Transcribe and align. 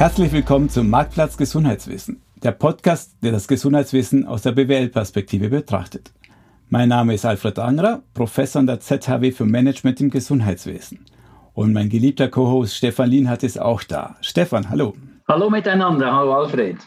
Herzlich 0.00 0.32
willkommen 0.32 0.70
zum 0.70 0.88
Marktplatz 0.88 1.36
Gesundheitswissen, 1.36 2.22
der 2.42 2.52
Podcast, 2.52 3.16
der 3.22 3.32
das 3.32 3.46
Gesundheitswissen 3.46 4.26
aus 4.26 4.40
der 4.40 4.52
BWL-Perspektive 4.52 5.50
betrachtet. 5.50 6.14
Mein 6.70 6.88
Name 6.88 7.12
ist 7.12 7.26
Alfred 7.26 7.58
Angerer, 7.58 8.00
Professor 8.14 8.60
an 8.60 8.66
der 8.66 8.80
ZHW 8.80 9.30
für 9.30 9.44
Management 9.44 10.00
im 10.00 10.08
Gesundheitswesen. 10.08 11.04
Und 11.52 11.74
mein 11.74 11.90
geliebter 11.90 12.28
Co-Host 12.28 12.76
Stefan 12.76 13.10
Lienhardt 13.10 13.42
ist 13.42 13.60
auch 13.60 13.82
da. 13.82 14.16
Stefan, 14.22 14.70
hallo. 14.70 14.94
Hallo 15.28 15.50
miteinander, 15.50 16.10
hallo 16.14 16.32
Alfred. 16.32 16.78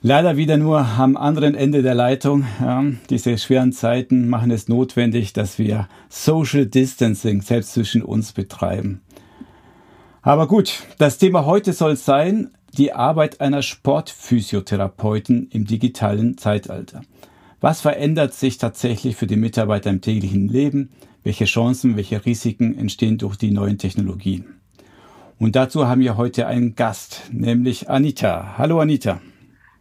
Leider 0.00 0.36
wieder 0.36 0.58
nur 0.58 0.78
am 0.78 1.16
anderen 1.16 1.56
Ende 1.56 1.82
der 1.82 1.96
Leitung. 1.96 2.46
Ja, 2.60 2.84
diese 3.10 3.36
schweren 3.36 3.72
Zeiten 3.72 4.28
machen 4.28 4.52
es 4.52 4.68
notwendig, 4.68 5.32
dass 5.32 5.58
wir 5.58 5.88
Social 6.08 6.66
Distancing 6.66 7.42
selbst 7.42 7.72
zwischen 7.72 8.02
uns 8.02 8.32
betreiben. 8.32 9.00
Aber 10.26 10.48
gut, 10.48 10.82
das 10.98 11.18
Thema 11.18 11.46
heute 11.46 11.72
soll 11.72 11.94
sein, 11.94 12.50
die 12.76 12.92
Arbeit 12.92 13.40
einer 13.40 13.62
Sportphysiotherapeutin 13.62 15.46
im 15.52 15.66
digitalen 15.66 16.36
Zeitalter. 16.36 17.02
Was 17.60 17.80
verändert 17.80 18.34
sich 18.34 18.58
tatsächlich 18.58 19.14
für 19.14 19.28
die 19.28 19.36
Mitarbeiter 19.36 19.88
im 19.88 20.00
täglichen 20.00 20.48
Leben? 20.48 20.90
Welche 21.22 21.44
Chancen, 21.44 21.96
welche 21.96 22.26
Risiken 22.26 22.76
entstehen 22.76 23.18
durch 23.18 23.36
die 23.36 23.52
neuen 23.52 23.78
Technologien? 23.78 24.60
Und 25.38 25.54
dazu 25.54 25.86
haben 25.86 26.00
wir 26.00 26.16
heute 26.16 26.48
einen 26.48 26.74
Gast, 26.74 27.30
nämlich 27.30 27.88
Anita. 27.88 28.58
Hallo 28.58 28.80
Anita. 28.80 29.20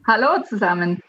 Hallo 0.05 0.43
zusammen. 0.47 1.01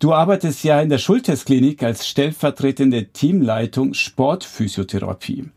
Du 0.00 0.12
arbeitest 0.12 0.64
ja 0.64 0.80
in 0.80 0.88
der 0.88 0.98
Schultestklinik 0.98 1.84
als 1.84 2.08
stellvertretende 2.08 3.12
Teamleitung 3.12 3.94
Sportphysiotherapie. 3.94 5.50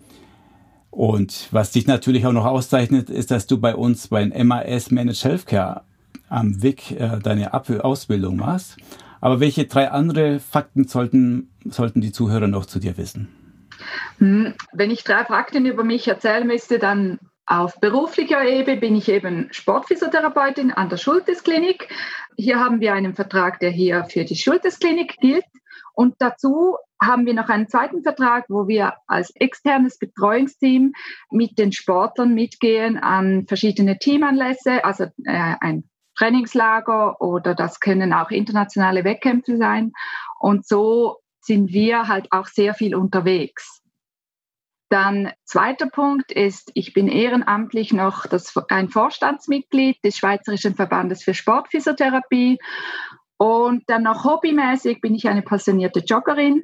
Und 0.94 1.48
was 1.50 1.72
dich 1.72 1.88
natürlich 1.88 2.28
auch 2.28 2.34
noch 2.34 2.46
auszeichnet, 2.46 3.10
ist, 3.10 3.32
dass 3.32 3.48
du 3.48 3.60
bei 3.60 3.76
uns 3.76 4.10
bei 4.10 4.28
MAS 4.28 4.92
Managed 4.92 5.24
Healthcare 5.24 5.82
am 6.30 6.62
WIC 6.62 6.92
äh, 6.92 7.20
deine 7.20 7.52
Ausbildung 7.52 8.36
machst. 8.36 8.78
Aber 9.20 9.40
welche 9.40 9.66
drei 9.66 9.90
andere 9.90 10.40
Fakten 10.40 10.88
sollten, 10.88 11.50
sollten 11.66 12.00
die 12.00 12.12
Zuhörer 12.12 12.48
noch 12.48 12.68
zu 12.68 12.78
dir 12.78 12.96
wissen? 12.98 13.28
Hm, 14.20 14.54
wenn 14.72 14.92
ich 14.92 15.04
drei 15.04 15.26
Fakten 15.26 15.66
über 15.66 15.84
mich 15.84 16.08
erzählen 16.08 16.46
müsste, 16.46 16.78
dann 16.78 17.18
auf 17.48 17.80
beruflicher 17.80 18.48
Ebene 18.48 18.78
bin 18.80 18.96
ich 18.96 19.10
eben 19.10 19.48
Sportphysiotherapeutin 19.52 20.72
an 20.72 20.90
der 20.90 20.98
Schultesklinik. 20.98 21.90
Hier 22.38 22.60
haben 22.60 22.82
wir 22.82 22.94
einen 22.94 23.16
Vertrag, 23.16 23.60
der 23.60 23.72
hier 23.72 24.06
für 24.06 24.26
die 24.26 24.36
Schultesklinik 24.36 25.18
gilt. 25.20 25.46
Und 25.94 26.16
dazu 26.20 26.78
haben 27.02 27.26
wir 27.26 27.34
noch 27.34 27.50
einen 27.50 27.68
zweiten 27.68 28.02
Vertrag, 28.02 28.46
wo 28.50 28.68
wir 28.68 28.96
als 29.08 29.32
externes 29.36 29.98
Betreuungsteam 29.98 30.94
mit 31.32 31.60
den 31.60 31.72
Sportlern 31.72 32.34
mitgehen 32.34 32.98
an 32.98 33.46
verschiedene 33.48 33.98
Teamanlässe, 33.98 34.84
also 34.84 35.06
äh, 35.26 35.56
ein 35.60 35.90
Trainingslager 36.18 37.22
oder 37.22 37.56
das 37.56 37.80
können 37.80 38.14
auch 38.14 38.30
internationale 38.30 39.04
Wettkämpfe 39.04 39.58
sein. 39.58 39.94
Und 40.40 40.68
so 40.68 41.18
sind 41.42 41.72
wir 41.72 42.08
halt 42.08 42.32
auch 42.32 42.48
sehr 42.48 42.74
viel 42.74 42.96
unterwegs. 42.96 43.82
Dann 44.90 45.32
zweiter 45.44 45.88
Punkt 45.88 46.32
ist, 46.32 46.70
ich 46.76 46.94
bin 46.94 47.08
ehrenamtlich 47.08 47.94
noch 47.94 48.28
das, 48.28 48.54
ein 48.70 48.90
Vorstandsmitglied 48.90 49.98
des 50.04 50.18
Schweizerischen 50.18 50.76
Verbandes 50.76 51.24
für 51.24 51.34
Sportphysiotherapie 51.34 52.60
und 53.44 53.84
dann 53.88 54.04
noch 54.04 54.24
hobbymäßig 54.24 55.02
bin 55.02 55.16
ich 55.16 55.28
eine 55.28 55.42
passionierte 55.42 56.00
Joggerin, 56.00 56.64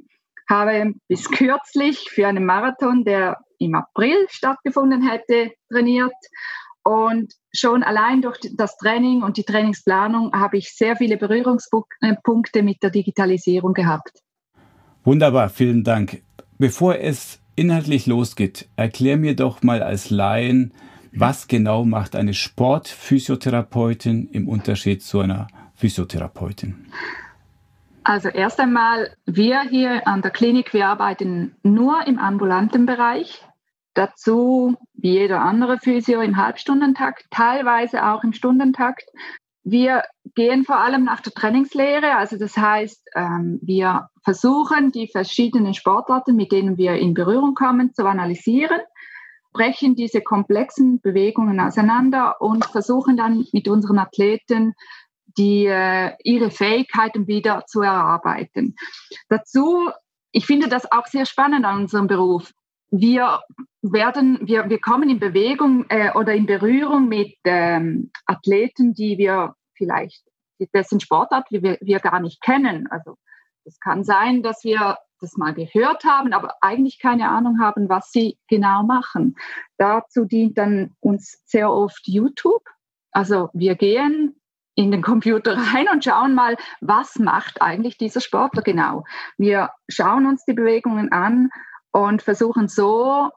habe 0.50 0.94
bis 1.10 1.30
kürzlich 1.30 2.10
für 2.10 2.26
einen 2.26 2.46
Marathon, 2.46 3.04
der 3.04 3.38
im 3.58 3.76
April 3.76 4.16
stattgefunden 4.30 5.06
hätte, 5.06 5.52
trainiert. 5.70 6.14
Und 6.84 7.34
schon 7.54 7.84
allein 7.84 8.22
durch 8.22 8.40
das 8.56 8.78
Training 8.78 9.24
und 9.24 9.36
die 9.36 9.44
Trainingsplanung 9.44 10.32
habe 10.32 10.56
ich 10.58 10.74
sehr 10.74 10.96
viele 10.96 11.18
Berührungspunkte 11.18 12.64
mit 12.64 12.82
der 12.82 12.92
Digitalisierung 12.92 13.74
gehabt. 13.74 14.22
Wunderbar, 15.04 15.50
vielen 15.50 15.84
Dank. 15.84 16.24
Bevor 16.60 16.96
es 16.96 17.42
inhaltlich 17.58 18.08
losgeht, 18.08 18.70
erklär 18.78 19.18
mir 19.18 19.36
doch 19.36 19.64
mal 19.64 19.84
als 19.84 20.12
Laien, 20.12 20.74
was 21.12 21.50
genau 21.50 21.84
macht 21.84 22.16
eine 22.16 22.34
Sportphysiotherapeutin 22.34 24.30
im 24.30 24.48
Unterschied 24.48 25.04
zu 25.04 25.20
einer 25.20 25.48
Physiotherapeutin? 25.80 26.86
Also 28.04 28.30
erst 28.30 28.60
einmal, 28.60 29.16
wir 29.26 29.62
hier 29.62 30.06
an 30.08 30.22
der 30.22 30.32
Klinik, 30.32 30.74
wir 30.74 30.88
arbeiten 30.88 31.56
nur 31.64 32.06
im 32.06 32.20
ambulanten 32.20 32.86
Bereich. 32.86 33.46
Dazu, 33.94 34.76
wie 34.94 35.14
jeder 35.14 35.42
andere 35.42 35.78
Physio, 35.78 36.22
im 36.22 36.38
Halbstundentakt, 36.38 37.26
teilweise 37.32 38.06
auch 38.06 38.24
im 38.24 38.34
Stundentakt. 38.34 39.04
Wir 39.64 40.04
gehen 40.36 40.64
vor 40.64 40.80
allem 40.80 41.04
nach 41.04 41.22
der 41.22 41.34
Trainingslehre, 41.34 42.16
also 42.16 42.38
das 42.38 42.58
heißt, 42.58 43.10
ähm, 43.16 43.60
wir 43.62 44.10
versuchen 44.24 44.92
die 44.92 45.08
verschiedenen 45.08 45.74
Sportarten, 45.74 46.36
mit 46.36 46.52
denen 46.52 46.78
wir 46.78 46.96
in 46.96 47.14
Berührung 47.14 47.56
kommen, 47.56 47.94
zu 47.94 48.06
analysieren, 48.06 48.80
brechen 49.54 49.96
diese 49.96 50.22
komplexen 50.22 51.02
Bewegungen 51.02 51.60
auseinander 51.60 52.42
und 52.42 52.66
versuchen 52.66 53.18
dann 53.18 53.46
mit 53.52 53.68
unseren 53.68 54.00
Athleten 54.00 54.74
die, 55.38 55.66
äh, 55.66 56.14
ihre 56.24 56.52
Fähigkeiten 56.52 57.28
wieder 57.28 57.66
zu 57.68 57.82
erarbeiten. 57.82 58.76
Dazu, 59.30 59.90
ich 60.32 60.46
finde 60.46 60.68
das 60.68 60.92
auch 60.92 61.08
sehr 61.08 61.26
spannend 61.26 61.66
an 61.66 61.82
unserem 61.82 62.08
Beruf. 62.08 62.52
Wir 62.92 63.42
werden, 63.82 64.40
wir, 64.42 64.70
wir 64.70 64.80
kommen 64.80 65.10
in 65.10 65.20
Bewegung 65.20 65.86
äh, 65.90 66.12
oder 66.14 66.34
in 66.34 66.46
Berührung 66.46 67.08
mit 67.08 67.36
ähm, 67.44 68.12
Athleten, 68.26 68.94
die 68.94 69.18
wir 69.18 69.56
vielleicht, 69.74 70.24
dessen 70.74 71.00
Sportart 71.00 71.48
wir, 71.52 71.78
wir 71.80 72.00
gar 72.00 72.20
nicht 72.20 72.42
kennen. 72.42 72.88
Also 72.88 73.16
es 73.66 73.80
kann 73.80 74.04
sein, 74.04 74.42
dass 74.42 74.64
wir 74.64 74.98
das 75.22 75.38
mal 75.38 75.54
gehört 75.54 76.04
haben, 76.04 76.34
aber 76.34 76.56
eigentlich 76.62 77.00
keine 77.00 77.30
Ahnung 77.30 77.60
haben, 77.60 77.90
was 77.90 78.12
sie 78.12 78.38
genau 78.48 78.84
machen. 78.84 79.36
Dazu 79.78 80.26
dient 80.26 80.58
dann 80.58 80.96
uns 81.00 81.42
sehr 81.46 81.72
oft 81.72 82.08
YouTube. 82.08 82.64
Also 83.12 83.50
wir 83.54 83.76
gehen 83.76 84.39
in 84.76 84.92
den 84.92 85.02
Computer 85.02 85.58
rein 85.74 85.88
und 85.92 86.04
schauen 86.04 86.34
mal, 86.36 86.58
was 86.82 87.18
macht 87.18 87.62
eigentlich 87.62 87.98
dieser 87.98 88.22
Sportler 88.22 88.62
genau. 88.62 89.04
Wir 89.38 89.72
schauen 89.90 90.26
uns 90.26 90.46
die 90.46 90.54
Bewegungen 90.54 91.12
an 91.12 91.50
und 91.92 92.22
versuchen 92.22 92.68
so 92.68 93.30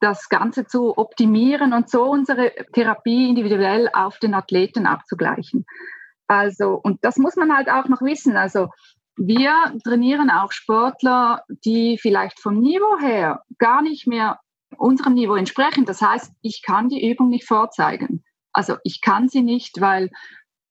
das 0.00 0.28
Ganze 0.28 0.66
zu 0.66 0.98
optimieren 0.98 1.72
und 1.72 1.88
so 1.88 2.04
unsere 2.04 2.52
Therapie 2.72 3.30
individuell 3.30 3.88
auf 3.92 4.18
den 4.18 4.34
Athleten 4.34 4.86
abzugleichen. 4.86 5.64
Also, 6.26 6.74
und 6.82 7.04
das 7.04 7.16
muss 7.16 7.36
man 7.36 7.54
halt 7.54 7.70
auch 7.70 7.88
noch 7.88 8.02
wissen. 8.02 8.36
Also, 8.36 8.68
wir 9.16 9.54
trainieren 9.84 10.30
auch 10.30 10.52
Sportler, 10.52 11.42
die 11.64 11.98
vielleicht 11.98 12.40
vom 12.40 12.60
Niveau 12.60 12.98
her 12.98 13.42
gar 13.58 13.80
nicht 13.80 14.06
mehr 14.06 14.38
unserem 14.76 15.14
Niveau 15.14 15.34
entsprechen. 15.34 15.86
Das 15.86 16.02
heißt, 16.02 16.32
ich 16.42 16.62
kann 16.62 16.88
die 16.88 17.08
Übung 17.10 17.30
nicht 17.30 17.46
vorzeigen. 17.46 18.22
Also 18.52 18.76
ich 18.84 19.00
kann 19.00 19.28
sie 19.28 19.42
nicht, 19.42 19.80
weil 19.80 20.10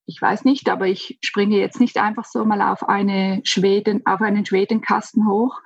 ich 0.06 0.22
weiß 0.22 0.44
nicht, 0.44 0.68
aber 0.68 0.86
ich 0.86 1.18
springe 1.20 1.58
jetzt 1.58 1.80
nicht 1.80 1.98
einfach 1.98 2.24
so 2.24 2.44
mal 2.44 2.62
auf 2.62 2.88
eine 2.88 3.40
Schweden, 3.44 4.02
auf 4.06 4.20
einen 4.20 4.46
Schwedenkasten 4.46 5.28
hoch. 5.28 5.60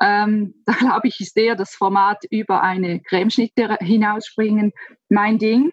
Ähm, 0.00 0.54
da 0.66 0.72
glaube 0.72 1.08
ich, 1.08 1.20
ist 1.20 1.36
eher 1.36 1.56
das 1.56 1.74
Format 1.74 2.24
über 2.30 2.62
eine 2.62 3.00
Cremeschnitte 3.00 3.76
hinausspringen 3.80 4.72
mein 5.08 5.38
Ding. 5.38 5.72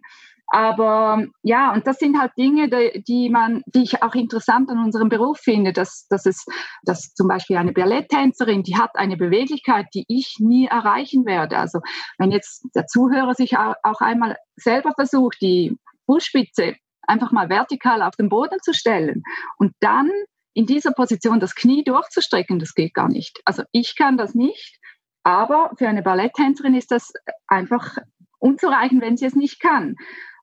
Aber 0.52 1.28
ja, 1.44 1.72
und 1.74 1.85
das 1.85 2.00
sind 2.00 2.19
halt 2.19 2.31
Dinge, 2.35 2.69
die 3.08 3.29
man, 3.29 3.62
die 3.68 3.84
ich 3.84 4.02
auch 4.02 4.16
interessant 4.16 4.72
an 4.72 4.84
unserem 4.84 5.08
Beruf 5.08 5.38
finde, 5.38 5.74
dass, 5.74 6.08
dass 6.09 6.25
es, 6.25 6.44
dass 6.84 7.13
zum 7.13 7.28
Beispiel 7.28 7.56
eine 7.58 7.72
Balletttänzerin, 7.72 8.63
die 8.63 8.75
hat 8.75 8.96
eine 8.96 9.16
Beweglichkeit, 9.16 9.85
die 9.94 10.05
ich 10.08 10.38
nie 10.40 10.66
erreichen 10.66 11.28
werde. 11.28 11.59
Also 11.59 11.82
wenn 12.17 12.32
jetzt 12.32 12.66
der 12.73 12.88
Zuhörer 12.88 13.35
sich 13.35 13.58
auch 13.58 14.02
einmal 14.02 14.38
selber 14.55 14.94
versucht, 14.97 15.38
die 15.40 15.78
Fußspitze 16.08 16.76
einfach 17.09 17.32
mal 17.32 17.50
vertikal 17.50 18.02
auf 18.02 18.16
den 18.16 18.29
Boden 18.29 18.59
zu 18.61 18.73
stellen 18.73 19.23
und 19.58 19.73
dann 19.79 20.09
in 20.53 20.66
dieser 20.66 20.91
Position 20.91 21.40
das 21.40 21.56
Knie 21.56 21.84
durchzustrecken, 21.84 22.59
das 22.59 22.73
geht 22.73 22.94
gar 22.94 23.08
nicht. 23.08 23.40
Also 23.46 23.64
ich 23.72 23.96
kann 23.96 24.17
das 24.17 24.35
nicht, 24.35 24.79
aber 25.23 25.72
für 25.78 25.88
eine 25.88 26.02
Balletttänzerin 26.02 26.76
ist 26.76 26.91
das 26.91 27.14
einfach 27.47 27.97
unzureichend, 28.40 29.02
wenn 29.02 29.17
sie 29.17 29.26
es 29.26 29.35
nicht 29.35 29.59
kann. 29.61 29.96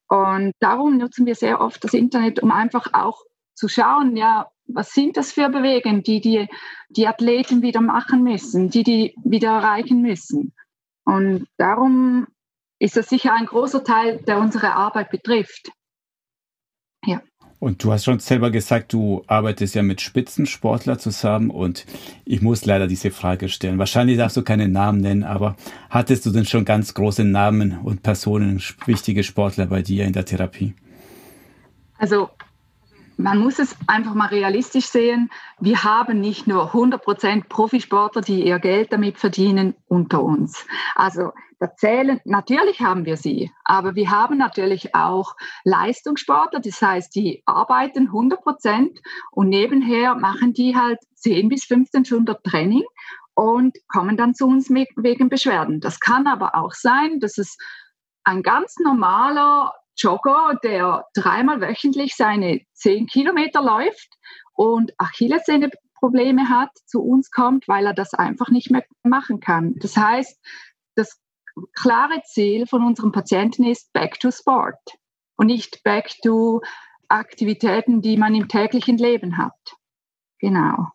Und 0.09 0.53
darum 0.61 0.99
nutzen 0.99 1.27
wir 1.27 1.35
sehr 1.35 1.61
oft 1.61 1.83
das 1.83 1.95
Internet, 1.95 2.43
um 2.43 2.53
einfach 2.53 2.93
auch 2.93 3.23
zu 3.55 3.69
schauen, 3.69 4.17
ja, 4.17 4.49
was 4.67 4.93
sind 4.93 5.17
das 5.17 5.33
für 5.33 5.49
Bewegungen, 5.49 6.03
die, 6.03 6.21
die 6.21 6.49
die 6.89 7.07
Athleten 7.07 7.63
wieder 7.63 7.81
machen 7.81 8.23
müssen, 8.23 8.71
die 8.71 8.83
die 8.83 9.15
wieder 9.25 9.51
erreichen 9.51 10.03
müssen. 10.03 10.55
Und 11.05 11.47
darum 11.57 12.27
ist 12.79 12.97
das 12.97 13.09
sicher 13.09 13.33
ein 13.33 13.47
großer 13.47 13.85
Teil, 13.85 14.19
der 14.27 14.39
unsere 14.39 14.75
Arbeit 14.75 15.11
betrifft. 15.11 15.71
Ja. 17.07 17.23
Und 17.59 17.83
du 17.83 17.91
hast 17.91 18.05
schon 18.05 18.19
selber 18.19 18.51
gesagt, 18.51 18.93
du 18.93 19.25
arbeitest 19.29 19.75
ja 19.75 19.83
mit 19.83 20.03
Spitzensportler 20.03 20.99
zusammen 20.99 21.49
und 21.49 21.87
ich 22.27 22.43
muss 22.43 22.67
leider 22.67 22.87
diese 22.87 23.11
Frage 23.11 23.49
stellen. 23.49 23.79
Wahrscheinlich 23.79 24.19
darfst 24.19 24.37
du 24.37 24.43
keine 24.43 24.69
Namen 24.69 25.01
nennen, 25.01 25.25
aber 25.25 25.57
hattest 25.89 26.27
du 26.27 26.31
denn 26.31 26.45
schon 26.45 26.67
ganz 26.67 26.93
große 26.93 27.25
Namen 27.25 27.79
und 27.79 28.03
Personen, 28.03 28.63
wichtige 28.85 29.25
Sportler 29.25 29.67
bei 29.67 29.81
dir 29.81 30.05
in 30.05 30.13
der 30.13 30.27
Therapie? 30.27 30.75
Also 31.99 32.29
man 33.17 33.39
muss 33.39 33.59
es 33.59 33.77
einfach 33.87 34.15
mal 34.15 34.29
realistisch 34.29 34.87
sehen. 34.87 35.31
Wir 35.59 35.85
haben 35.85 36.21
nicht 36.21 36.47
nur 36.47 36.73
100% 36.73 37.49
Profisportler, 37.49 38.23
die 38.23 38.47
ihr 38.47 38.59
Geld 38.59 38.93
damit 38.93 39.19
verdienen, 39.19 39.75
unter 39.89 40.23
uns. 40.23 40.67
Also 40.95 41.33
da 41.59 41.75
zählen, 41.75 42.21
natürlich 42.25 42.81
haben 42.81 43.07
wir 43.07 43.17
sie, 43.17 43.51
aber 43.65 43.95
wir 43.95 44.11
haben 44.11 44.37
natürlich 44.37 44.95
auch 44.95 45.35
Leistungssportler, 45.65 46.61
das 46.61 46.83
heißt, 46.83 47.15
die 47.15 47.43
arbeiten 47.47 48.11
100% 48.11 48.99
und 49.31 49.49
nebenher 49.49 50.17
machen 50.17 50.53
die 50.53 50.77
halt 50.77 50.99
10 51.15 51.49
bis 51.49 51.65
15 51.65 52.05
Stunden 52.05 52.37
Training 52.45 52.85
und 53.33 53.79
kommen 53.89 54.19
dann 54.19 54.35
zu 54.35 54.47
uns 54.47 54.69
wegen 54.69 55.29
Beschwerden. 55.31 55.81
Das 55.81 55.99
kann 55.99 56.27
aber 56.27 56.55
auch 56.57 56.73
sein, 56.73 57.21
dass 57.21 57.39
es 57.39 57.57
ein 58.25 58.43
ganz 58.43 58.77
normaler 58.79 59.73
Jogger, 59.97 60.59
der 60.63 61.05
dreimal 61.15 61.61
wöchentlich 61.61 62.15
seine 62.15 62.61
zehn 62.73 63.07
Kilometer 63.07 63.63
läuft 63.63 64.09
und 64.55 64.93
Achillessehne-Probleme 64.99 66.49
hat, 66.49 66.71
zu 66.87 67.03
uns 67.03 67.31
kommt, 67.31 67.69
weil 67.69 67.87
er 67.87 67.95
das 67.95 68.15
einfach 68.15 68.51
nicht 68.51 68.71
mehr 68.71 68.85
machen 69.03 69.41
kann. 69.41 69.75
Das 69.77 69.97
heißt, 69.97 70.39
das 70.95 71.21
klare 71.75 72.23
Ziel 72.25 72.67
von 72.67 72.85
unserem 72.85 73.13
Patienten 73.13 73.65
ist 73.65 73.93
Back 73.93 74.21
to 74.21 74.31
Sport 74.31 74.79
und 75.37 75.47
nicht 75.47 75.83
Back 75.83 76.11
to 76.23 76.61
Aktivitäten, 77.09 78.03
die 78.03 78.17
man 78.17 78.35
im 78.35 78.49
täglichen 78.49 78.99
Leben 78.99 79.39
hat. 79.39 79.55
Genau. 80.39 80.89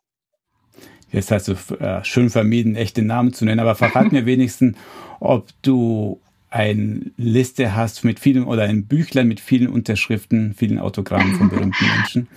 Jetzt 1.12 1.32
hast 1.32 1.48
du 1.48 1.76
äh, 1.76 2.04
schön 2.04 2.30
vermieden, 2.30 2.76
echte 2.76 3.02
Namen 3.02 3.34
zu 3.34 3.46
nennen, 3.46 3.60
aber 3.60 3.76
verrat 3.76 4.12
mir 4.12 4.26
wenigstens, 4.26 4.78
ob 5.20 5.50
du 5.62 6.22
eine 6.52 7.12
Liste 7.18 7.76
hast 7.76 8.04
mit 8.04 8.20
vielen 8.20 8.44
oder 8.44 8.64
ein 8.64 8.88
Büchlein 8.88 9.28
mit 9.28 9.40
vielen 9.40 9.70
Unterschriften, 9.70 10.54
vielen 10.54 10.80
Autogrammen 10.80 11.36
von 11.36 11.50
berühmten 11.50 11.86
Menschen? 11.98 12.28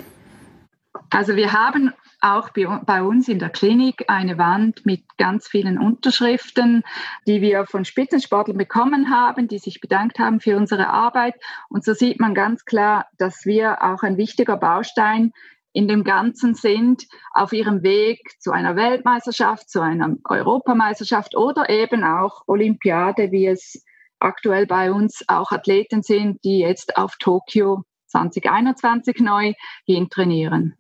Also 1.11 1.37
wir 1.37 1.53
haben 1.53 1.93
auch 2.21 2.51
bei 2.87 3.03
uns 3.03 3.29
in 3.29 3.39
der 3.39 3.51
Klinik 3.51 4.05
eine 4.09 4.39
Wand 4.39 4.87
mit 4.87 5.03
ganz 5.19 5.47
vielen 5.47 5.79
Unterschriften, 5.79 6.83
die 7.27 7.43
wir 7.43 7.67
von 7.67 7.85
Spitzensportlern 7.85 8.57
bekommen 8.57 9.11
haben, 9.11 9.47
die 9.47 9.59
sich 9.59 9.81
bedankt 9.81 10.19
haben 10.19 10.41
für 10.41 10.57
unsere 10.57 10.89
Arbeit. 10.89 11.35
Und 11.69 11.85
so 11.85 11.93
sieht 11.93 12.21
man 12.21 12.35
ganz 12.35 12.65
klar, 12.65 13.07
dass 13.19 13.45
wir 13.45 13.83
auch 13.83 14.03
ein 14.03 14.17
wichtiger 14.17 14.57
Baustein 14.57 15.33
in 15.75 15.87
dem 15.87 16.05
Ganzen 16.05 16.55
sind, 16.55 17.05
auf 17.33 17.53
ihrem 17.53 17.83
Weg 17.83 18.21
zu 18.39 18.53
einer 18.53 18.77
Weltmeisterschaft, 18.77 19.69
zu 19.69 19.81
einer 19.81 20.17
Europameisterschaft 20.27 21.37
oder 21.37 21.69
eben 21.69 22.05
auch 22.05 22.45
Olympiade, 22.47 23.33
wie 23.33 23.49
es 23.49 23.85
aktuell 24.25 24.67
bei 24.67 24.91
uns 24.91 25.23
auch 25.29 25.53
Athleten 25.53 26.03
sind, 26.03 26.43
die 26.45 26.59
jetzt 26.59 26.97
auf 26.97 27.17
Tokio 27.19 27.85
2021 28.07 29.21
neu 29.21 29.53
hin 29.85 30.09
trainieren. 30.09 30.75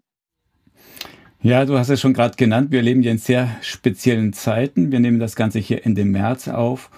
Ja, 1.41 1.67
du 1.67 1.77
hast 1.79 1.91
es 1.91 2.01
schon 2.01 2.15
gerade 2.15 2.37
genannt. 2.37 2.71
Wir 2.71 2.81
leben 2.81 3.03
ja 3.03 3.11
in 3.11 3.19
sehr 3.19 3.55
speziellen 3.61 4.33
Zeiten. 4.33 4.91
Wir 4.91 5.01
nehmen 5.01 5.19
das 5.19 5.37
Ganze 5.37 5.59
hier 5.59 5.85
Ende 5.85 6.05
März 6.07 6.49
auf. 6.49 6.91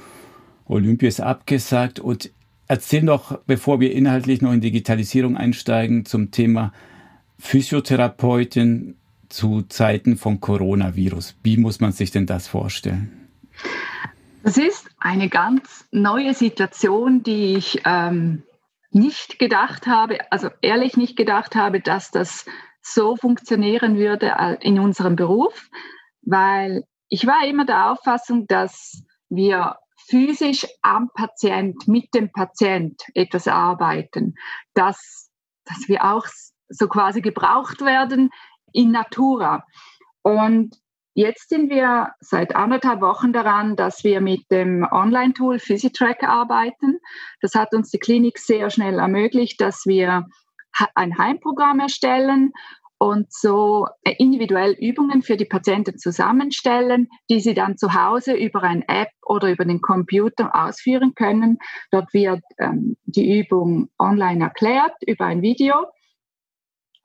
Olympia 0.66 1.08
ist 1.08 1.20
abgesagt. 1.20 1.98
Und 1.98 2.30
erzähl 2.68 3.04
doch, 3.04 3.40
bevor 3.46 3.80
wir 3.80 3.92
inhaltlich 3.92 4.42
noch 4.42 4.52
in 4.52 4.60
Digitalisierung 4.60 5.36
einsteigen, 5.36 6.04
zum 6.04 6.30
Thema 6.30 6.72
Physiotherapeutin 7.38 8.96
zu 9.28 9.62
Zeiten 9.62 10.16
von 10.16 10.40
Coronavirus. 10.40 11.36
Wie 11.42 11.56
muss 11.56 11.80
man 11.80 11.90
sich 11.92 12.12
denn 12.12 12.26
das 12.26 12.46
vorstellen? 12.46 13.10
Das 14.46 14.58
ist 14.58 14.88
eine 15.00 15.28
ganz 15.28 15.88
neue 15.90 16.32
Situation, 16.32 17.24
die 17.24 17.56
ich 17.56 17.82
ähm, 17.84 18.44
nicht 18.92 19.40
gedacht 19.40 19.88
habe, 19.88 20.20
also 20.30 20.50
ehrlich 20.62 20.96
nicht 20.96 21.16
gedacht 21.16 21.56
habe, 21.56 21.80
dass 21.80 22.12
das 22.12 22.46
so 22.80 23.16
funktionieren 23.16 23.96
würde 23.96 24.36
äh, 24.38 24.56
in 24.60 24.78
unserem 24.78 25.16
Beruf, 25.16 25.68
weil 26.22 26.84
ich 27.08 27.26
war 27.26 27.44
immer 27.44 27.66
der 27.66 27.90
Auffassung, 27.90 28.46
dass 28.46 29.02
wir 29.28 29.78
physisch 30.08 30.64
am 30.80 31.10
Patient, 31.12 31.88
mit 31.88 32.14
dem 32.14 32.30
Patient 32.30 33.02
etwas 33.14 33.48
arbeiten, 33.48 34.36
dass, 34.74 35.28
dass 35.64 35.88
wir 35.88 36.04
auch 36.04 36.24
so 36.68 36.86
quasi 36.86 37.20
gebraucht 37.20 37.80
werden 37.80 38.30
in 38.72 38.92
Natura. 38.92 39.66
Und 40.22 40.76
Jetzt 41.18 41.48
sind 41.48 41.70
wir 41.70 42.12
seit 42.20 42.54
anderthalb 42.54 43.00
Wochen 43.00 43.32
daran, 43.32 43.74
dass 43.74 44.04
wir 44.04 44.20
mit 44.20 44.50
dem 44.50 44.86
Online-Tool 44.90 45.58
PhysiTrack 45.58 46.22
arbeiten. 46.22 46.98
Das 47.40 47.54
hat 47.54 47.72
uns 47.72 47.90
die 47.90 47.98
Klinik 47.98 48.38
sehr 48.38 48.68
schnell 48.68 48.98
ermöglicht, 48.98 49.58
dass 49.58 49.86
wir 49.86 50.26
ein 50.94 51.16
Heimprogramm 51.16 51.80
erstellen 51.80 52.52
und 52.98 53.32
so 53.32 53.86
individuell 54.02 54.76
Übungen 54.78 55.22
für 55.22 55.38
die 55.38 55.46
Patienten 55.46 55.96
zusammenstellen, 55.96 57.08
die 57.30 57.40
sie 57.40 57.54
dann 57.54 57.78
zu 57.78 57.94
Hause 57.94 58.34
über 58.34 58.62
eine 58.62 58.86
App 58.86 59.08
oder 59.24 59.50
über 59.50 59.64
den 59.64 59.80
Computer 59.80 60.54
ausführen 60.54 61.14
können. 61.14 61.56
Dort 61.92 62.12
wird 62.12 62.42
ähm, 62.58 62.98
die 63.06 63.40
Übung 63.40 63.88
online 63.98 64.44
erklärt 64.44 64.96
über 65.06 65.24
ein 65.24 65.40
Video 65.40 65.86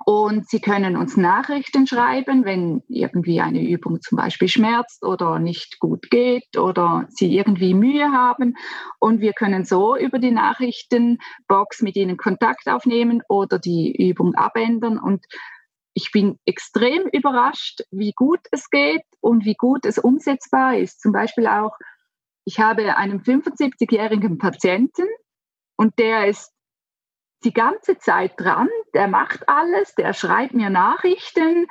und 0.05 0.49
Sie 0.49 0.59
können 0.59 0.97
uns 0.97 1.17
Nachrichten 1.17 1.85
schreiben, 1.85 2.45
wenn 2.45 2.83
irgendwie 2.87 3.41
eine 3.41 3.61
Übung 3.61 4.01
zum 4.01 4.17
Beispiel 4.17 4.47
schmerzt 4.47 5.03
oder 5.03 5.39
nicht 5.39 5.79
gut 5.79 6.09
geht 6.09 6.57
oder 6.57 7.05
Sie 7.09 7.35
irgendwie 7.35 7.73
Mühe 7.73 8.11
haben. 8.11 8.55
Und 8.99 9.21
wir 9.21 9.33
können 9.33 9.65
so 9.65 9.95
über 9.95 10.19
die 10.19 10.31
Nachrichtenbox 10.31 11.81
mit 11.81 11.95
Ihnen 11.95 12.17
Kontakt 12.17 12.67
aufnehmen 12.67 13.21
oder 13.29 13.59
die 13.59 13.95
Übung 14.09 14.35
abändern. 14.35 14.97
Und 14.97 15.25
ich 15.93 16.11
bin 16.11 16.39
extrem 16.45 17.07
überrascht, 17.11 17.81
wie 17.91 18.13
gut 18.13 18.41
es 18.51 18.69
geht 18.69 19.03
und 19.19 19.45
wie 19.45 19.55
gut 19.55 19.85
es 19.85 19.97
umsetzbar 19.97 20.77
ist. 20.77 21.01
Zum 21.01 21.11
Beispiel 21.11 21.47
auch, 21.47 21.77
ich 22.45 22.59
habe 22.59 22.95
einen 22.97 23.21
75-jährigen 23.21 24.37
Patienten 24.37 25.05
und 25.75 25.99
der 25.99 26.27
ist 26.27 26.51
die 27.43 27.53
ganze 27.53 27.97
Zeit 27.97 28.33
dran, 28.37 28.69
der 28.93 29.07
macht 29.07 29.47
alles, 29.49 29.95
der 29.95 30.13
schreibt 30.13 30.53
mir 30.53 30.69
Nachrichten 30.69 31.67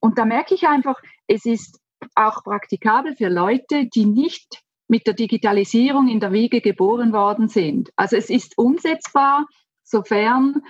und 0.00 0.18
da 0.18 0.24
merke 0.24 0.54
ich 0.54 0.66
einfach, 0.66 1.00
es 1.26 1.44
ist 1.44 1.80
auch 2.14 2.44
praktikabel 2.44 3.16
für 3.16 3.28
Leute, 3.28 3.86
die 3.86 4.06
nicht 4.06 4.62
mit 4.88 5.06
der 5.06 5.14
Digitalisierung 5.14 6.08
in 6.08 6.20
der 6.20 6.32
Wiege 6.32 6.60
geboren 6.60 7.12
worden 7.12 7.48
sind. 7.48 7.90
Also 7.96 8.16
es 8.16 8.28
ist 8.28 8.58
umsetzbar, 8.58 9.46
sofern 9.82 10.62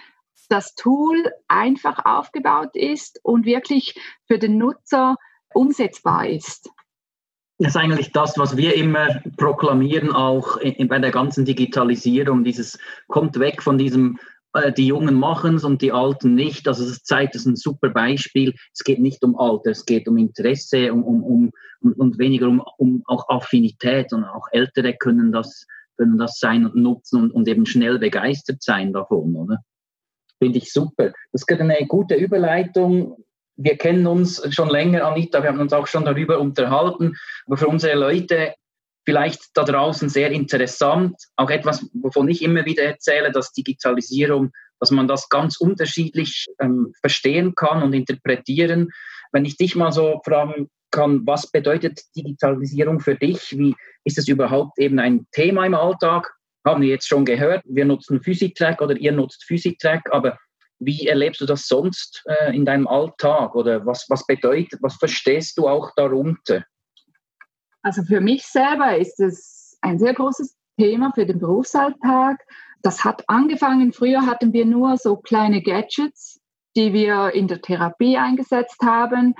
das 0.48 0.74
Tool 0.74 1.32
einfach 1.48 2.04
aufgebaut 2.04 2.74
ist 2.76 3.18
und 3.22 3.46
wirklich 3.46 3.94
für 4.26 4.38
den 4.38 4.58
Nutzer 4.58 5.16
umsetzbar 5.52 6.28
ist. 6.28 6.70
Das 7.58 7.68
ist 7.68 7.76
eigentlich 7.76 8.12
das, 8.12 8.36
was 8.36 8.56
wir 8.56 8.74
immer 8.74 9.22
proklamieren, 9.36 10.12
auch 10.12 10.58
bei 10.60 10.98
der 10.98 11.10
ganzen 11.12 11.44
Digitalisierung. 11.44 12.44
Dieses 12.44 12.78
kommt 13.06 13.38
weg 13.38 13.62
von 13.62 13.78
diesem 13.78 14.18
die 14.76 14.86
Jungen 14.86 15.14
machen 15.14 15.56
es 15.56 15.64
und 15.64 15.82
die 15.82 15.92
Alten 15.92 16.34
nicht. 16.34 16.68
Also 16.68 16.84
es 16.84 17.02
zeigt, 17.02 17.34
das 17.34 17.42
ist 17.42 17.46
ein 17.46 17.56
super 17.56 17.90
Beispiel. 17.90 18.54
Es 18.72 18.84
geht 18.84 19.00
nicht 19.00 19.24
um 19.24 19.36
Alter, 19.38 19.70
es 19.70 19.84
geht 19.84 20.06
um 20.06 20.16
Interesse 20.16 20.92
um, 20.92 21.02
um, 21.02 21.52
um, 21.80 21.92
und 21.92 22.18
weniger 22.18 22.48
um, 22.48 22.62
um 22.78 23.02
auch 23.06 23.28
Affinität. 23.28 24.12
Und 24.12 24.24
auch 24.24 24.46
Ältere 24.52 24.94
können 24.94 25.32
das, 25.32 25.66
können 25.96 26.18
das 26.18 26.38
sein 26.38 26.66
und 26.66 26.76
nutzen 26.76 27.22
und, 27.22 27.30
und 27.32 27.48
eben 27.48 27.66
schnell 27.66 27.98
begeistert 27.98 28.62
sein 28.62 28.92
davon, 28.92 29.34
oder? 29.34 29.58
Finde 30.38 30.58
ich 30.58 30.72
super. 30.72 31.12
Das 31.32 31.42
ist 31.42 31.60
eine 31.60 31.86
gute 31.86 32.14
Überleitung. 32.14 33.16
Wir 33.56 33.76
kennen 33.76 34.06
uns 34.06 34.42
schon 34.54 34.68
länger, 34.68 35.04
Anita, 35.04 35.42
wir 35.42 35.50
haben 35.50 35.60
uns 35.60 35.72
auch 35.72 35.86
schon 35.86 36.04
darüber 36.04 36.38
unterhalten. 36.38 37.14
Aber 37.46 37.56
für 37.56 37.68
unsere 37.68 37.96
Leute 37.96 38.54
vielleicht 39.04 39.40
da 39.54 39.64
draußen 39.64 40.08
sehr 40.08 40.30
interessant. 40.30 41.16
Auch 41.36 41.50
etwas, 41.50 41.86
wovon 41.92 42.28
ich 42.28 42.42
immer 42.42 42.64
wieder 42.64 42.82
erzähle, 42.82 43.30
dass 43.32 43.52
Digitalisierung, 43.52 44.52
dass 44.80 44.90
man 44.90 45.08
das 45.08 45.28
ganz 45.28 45.56
unterschiedlich 45.58 46.46
ähm, 46.60 46.92
verstehen 47.00 47.54
kann 47.54 47.82
und 47.82 47.92
interpretieren. 47.92 48.90
Wenn 49.32 49.44
ich 49.44 49.56
dich 49.56 49.76
mal 49.76 49.92
so 49.92 50.20
fragen 50.24 50.68
kann, 50.90 51.26
was 51.26 51.50
bedeutet 51.50 52.00
Digitalisierung 52.16 53.00
für 53.00 53.14
dich? 53.14 53.56
Wie 53.58 53.74
ist 54.04 54.18
es 54.18 54.28
überhaupt 54.28 54.78
eben 54.78 54.98
ein 54.98 55.26
Thema 55.32 55.66
im 55.66 55.74
Alltag? 55.74 56.32
Haben 56.64 56.82
wir 56.82 56.88
jetzt 56.88 57.08
schon 57.08 57.26
gehört, 57.26 57.62
wir 57.66 57.84
nutzen 57.84 58.22
Physitrack 58.22 58.80
oder 58.80 58.96
ihr 58.96 59.12
nutzt 59.12 59.44
Physitrack, 59.44 60.08
aber 60.12 60.38
wie 60.78 61.06
erlebst 61.06 61.40
du 61.40 61.46
das 61.46 61.66
sonst 61.66 62.22
äh, 62.26 62.54
in 62.54 62.64
deinem 62.64 62.86
Alltag 62.86 63.54
oder 63.54 63.84
was, 63.86 64.06
was 64.08 64.26
bedeutet, 64.26 64.80
was 64.82 64.96
verstehst 64.96 65.58
du 65.58 65.68
auch 65.68 65.90
darunter? 65.94 66.64
Also 67.84 68.02
für 68.02 68.20
mich 68.20 68.44
selber 68.46 68.98
ist 68.98 69.20
es 69.20 69.78
ein 69.80 70.00
sehr 70.00 70.14
großes 70.14 70.56
Thema 70.76 71.12
für 71.14 71.26
den 71.26 71.38
Berufsalltag. 71.38 72.40
Das 72.82 73.04
hat 73.04 73.22
angefangen, 73.28 73.92
früher 73.92 74.26
hatten 74.26 74.52
wir 74.52 74.66
nur 74.66 74.96
so 74.96 75.16
kleine 75.16 75.62
Gadgets 75.62 76.40
die 76.76 76.92
wir 76.92 77.32
in 77.34 77.48
der 77.48 77.60
Therapie 77.60 78.16
eingesetzt 78.18 78.80
haben. 78.82 79.34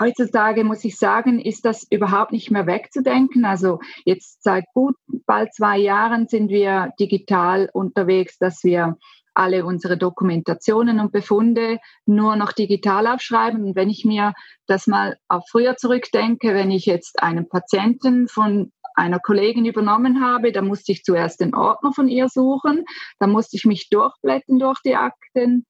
Heutzutage 0.00 0.64
muss 0.64 0.84
ich 0.84 0.96
sagen, 0.96 1.38
ist 1.38 1.64
das 1.64 1.86
überhaupt 1.90 2.32
nicht 2.32 2.50
mehr 2.50 2.66
wegzudenken. 2.66 3.44
Also 3.44 3.80
jetzt 4.04 4.42
seit 4.42 4.64
gut 4.72 4.96
bald 5.26 5.54
zwei 5.54 5.78
Jahren 5.78 6.26
sind 6.26 6.48
wir 6.48 6.92
digital 6.98 7.68
unterwegs, 7.72 8.38
dass 8.38 8.64
wir 8.64 8.96
alle 9.34 9.64
unsere 9.64 9.96
Dokumentationen 9.96 11.00
und 11.00 11.12
Befunde 11.12 11.78
nur 12.06 12.36
noch 12.36 12.52
digital 12.52 13.06
aufschreiben. 13.06 13.64
Und 13.64 13.76
wenn 13.76 13.90
ich 13.90 14.04
mir 14.04 14.32
das 14.66 14.86
mal 14.86 15.18
auf 15.28 15.44
früher 15.50 15.76
zurückdenke, 15.76 16.54
wenn 16.54 16.70
ich 16.70 16.86
jetzt 16.86 17.22
einen 17.22 17.48
Patienten 17.48 18.28
von 18.28 18.72
einer 18.94 19.18
Kollegin 19.18 19.66
übernommen 19.66 20.24
habe, 20.24 20.52
da 20.52 20.62
musste 20.62 20.92
ich 20.92 21.02
zuerst 21.02 21.40
den 21.40 21.54
Ordner 21.54 21.92
von 21.92 22.08
ihr 22.08 22.28
suchen, 22.28 22.84
da 23.18 23.26
musste 23.26 23.56
ich 23.56 23.64
mich 23.64 23.88
durchblättern 23.90 24.58
durch 24.58 24.80
die 24.84 24.96
Akten, 24.96 25.66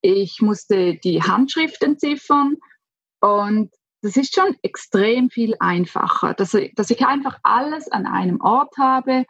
ich 0.00 0.40
musste 0.40 0.94
die 0.94 1.22
Handschrift 1.22 1.82
entziffern. 1.82 2.56
Und 3.20 3.74
das 4.02 4.16
ist 4.16 4.34
schon 4.34 4.56
extrem 4.62 5.28
viel 5.28 5.56
einfacher, 5.58 6.34
dass, 6.34 6.56
dass 6.76 6.90
ich 6.90 7.04
einfach 7.04 7.38
alles 7.42 7.90
an 7.90 8.06
einem 8.06 8.40
Ort 8.40 8.76
habe 8.78 9.24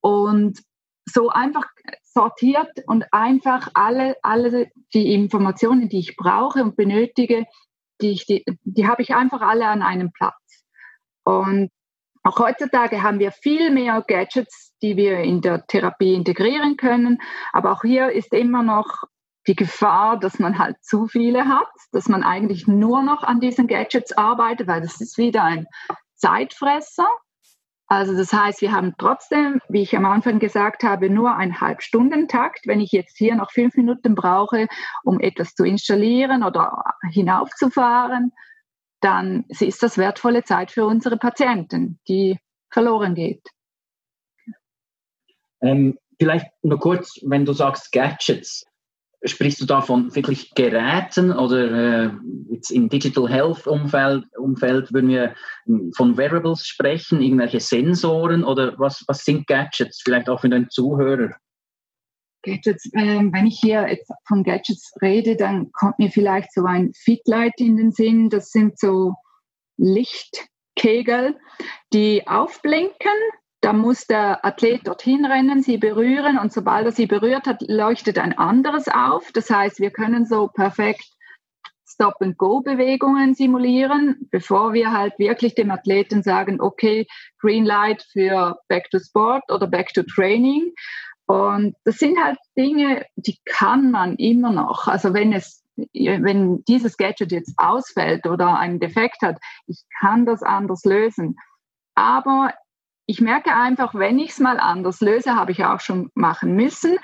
und 0.00 0.62
so 1.04 1.28
einfach 1.28 1.66
sortiert 2.16 2.70
und 2.86 3.04
einfach 3.12 3.68
alle, 3.74 4.16
alle 4.22 4.70
die 4.94 5.12
Informationen, 5.12 5.90
die 5.90 5.98
ich 5.98 6.16
brauche 6.16 6.62
und 6.62 6.74
benötige, 6.74 7.44
die, 8.00 8.12
ich, 8.12 8.24
die, 8.24 8.42
die 8.64 8.88
habe 8.88 9.02
ich 9.02 9.14
einfach 9.14 9.42
alle 9.42 9.66
an 9.66 9.82
einem 9.82 10.12
Platz. 10.12 10.64
Und 11.24 11.70
auch 12.22 12.38
heutzutage 12.38 13.02
haben 13.02 13.18
wir 13.18 13.32
viel 13.32 13.70
mehr 13.70 14.02
Gadgets, 14.06 14.72
die 14.80 14.96
wir 14.96 15.18
in 15.18 15.42
der 15.42 15.66
Therapie 15.66 16.14
integrieren 16.14 16.78
können. 16.78 17.18
Aber 17.52 17.72
auch 17.72 17.82
hier 17.82 18.10
ist 18.10 18.32
immer 18.32 18.62
noch 18.62 19.04
die 19.46 19.54
Gefahr, 19.54 20.18
dass 20.18 20.38
man 20.38 20.58
halt 20.58 20.82
zu 20.82 21.08
viele 21.08 21.46
hat, 21.46 21.68
dass 21.92 22.08
man 22.08 22.24
eigentlich 22.24 22.66
nur 22.66 23.02
noch 23.02 23.24
an 23.24 23.40
diesen 23.40 23.66
Gadgets 23.66 24.16
arbeitet, 24.16 24.68
weil 24.68 24.80
das 24.80 25.02
ist 25.02 25.18
wieder 25.18 25.44
ein 25.44 25.66
Zeitfresser. 26.14 27.08
Also 27.88 28.16
das 28.16 28.32
heißt, 28.32 28.62
wir 28.62 28.72
haben 28.72 28.94
trotzdem, 28.98 29.60
wie 29.68 29.82
ich 29.82 29.96
am 29.96 30.06
Anfang 30.06 30.40
gesagt 30.40 30.82
habe, 30.82 31.08
nur 31.08 31.36
einen 31.36 31.60
Halbstundentakt. 31.60 32.66
Wenn 32.66 32.80
ich 32.80 32.90
jetzt 32.90 33.16
hier 33.16 33.36
noch 33.36 33.52
fünf 33.52 33.76
Minuten 33.76 34.14
brauche, 34.14 34.66
um 35.04 35.20
etwas 35.20 35.54
zu 35.54 35.64
installieren 35.64 36.42
oder 36.42 36.82
hinaufzufahren, 37.10 38.32
dann 39.00 39.44
ist 39.48 39.82
das 39.82 39.98
wertvolle 39.98 40.42
Zeit 40.42 40.72
für 40.72 40.84
unsere 40.84 41.16
Patienten, 41.16 42.00
die 42.08 42.38
verloren 42.70 43.14
geht. 43.14 43.42
Ähm, 45.60 45.96
vielleicht 46.18 46.46
nur 46.62 46.80
kurz, 46.80 47.20
wenn 47.24 47.44
du 47.44 47.52
sagst 47.52 47.92
Gadgets, 47.92 48.64
sprichst 49.24 49.60
du 49.60 49.66
da 49.66 49.80
von 49.80 50.14
wirklich 50.14 50.54
Geräten 50.54 51.32
oder 51.32 52.04
äh, 52.04 52.10
jetzt 52.50 52.70
im 52.70 52.88
Digital 52.88 53.28
Health 53.28 53.66
Umfeld, 53.66 54.24
Umfeld 54.36 54.92
würden 54.92 55.08
wir 55.08 55.34
von 55.96 56.16
Wearables 56.16 56.66
sprechen, 56.66 57.20
irgendwelche 57.20 57.60
Sensoren 57.60 58.44
oder 58.44 58.78
was, 58.78 59.04
was 59.08 59.24
sind 59.24 59.46
Gadgets, 59.46 60.02
vielleicht 60.02 60.28
auch 60.28 60.40
für 60.40 60.48
den 60.48 60.68
Zuhörer? 60.70 61.34
Gadgets, 62.42 62.86
äh, 62.92 63.20
wenn 63.32 63.46
ich 63.46 63.58
hier 63.58 63.88
jetzt 63.88 64.10
von 64.26 64.44
Gadgets 64.44 64.92
rede, 65.02 65.36
dann 65.36 65.72
kommt 65.72 65.98
mir 65.98 66.10
vielleicht 66.10 66.52
so 66.52 66.64
ein 66.64 66.92
Fitlight 66.94 67.54
in 67.58 67.76
den 67.76 67.92
Sinn. 67.92 68.30
Das 68.30 68.50
sind 68.50 68.78
so 68.78 69.14
Lichtkegel, 69.76 71.36
die 71.92 72.26
aufblinken. 72.26 73.18
Da 73.66 73.72
muss 73.72 74.06
der 74.06 74.44
Athlet 74.44 74.86
dorthin 74.86 75.24
rennen, 75.24 75.60
sie 75.60 75.76
berühren 75.76 76.38
und 76.38 76.52
sobald 76.52 76.86
er 76.86 76.92
sie 76.92 77.06
berührt 77.06 77.48
hat, 77.48 77.62
leuchtet 77.62 78.16
ein 78.16 78.38
anderes 78.38 78.86
auf. 78.86 79.32
Das 79.32 79.50
heißt, 79.50 79.80
wir 79.80 79.90
können 79.90 80.24
so 80.24 80.46
perfekt 80.46 81.04
Stop-and-Go-Bewegungen 81.84 83.34
simulieren, 83.34 84.28
bevor 84.30 84.72
wir 84.72 84.92
halt 84.92 85.18
wirklich 85.18 85.56
dem 85.56 85.72
Athleten 85.72 86.22
sagen, 86.22 86.60
okay, 86.60 87.08
Green 87.40 87.64
Light 87.64 88.04
für 88.12 88.56
Back 88.68 88.88
to 88.90 89.00
Sport 89.00 89.42
oder 89.50 89.66
Back 89.66 89.92
to 89.94 90.04
Training. 90.04 90.72
Und 91.26 91.74
das 91.82 91.96
sind 91.96 92.22
halt 92.22 92.38
Dinge, 92.56 93.04
die 93.16 93.36
kann 93.46 93.90
man 93.90 94.14
immer 94.14 94.52
noch. 94.52 94.86
Also 94.86 95.12
wenn 95.12 95.32
es, 95.32 95.64
wenn 95.92 96.62
dieses 96.68 96.96
Gadget 96.96 97.32
jetzt 97.32 97.54
ausfällt 97.56 98.28
oder 98.28 98.60
einen 98.60 98.78
Defekt 98.78 99.22
hat, 99.22 99.38
ich 99.66 99.82
kann 99.98 100.24
das 100.24 100.44
anders 100.44 100.84
lösen. 100.84 101.36
Aber 101.96 102.52
ich 103.06 103.20
merke 103.20 103.54
einfach, 103.54 103.94
wenn 103.94 104.18
ich 104.18 104.30
es 104.30 104.40
mal 104.40 104.58
anders 104.58 105.00
löse, 105.00 105.36
habe 105.36 105.52
ich 105.52 105.64
auch 105.64 105.80
schon 105.80 106.10
machen 106.14 106.54
müssen. 106.54 106.98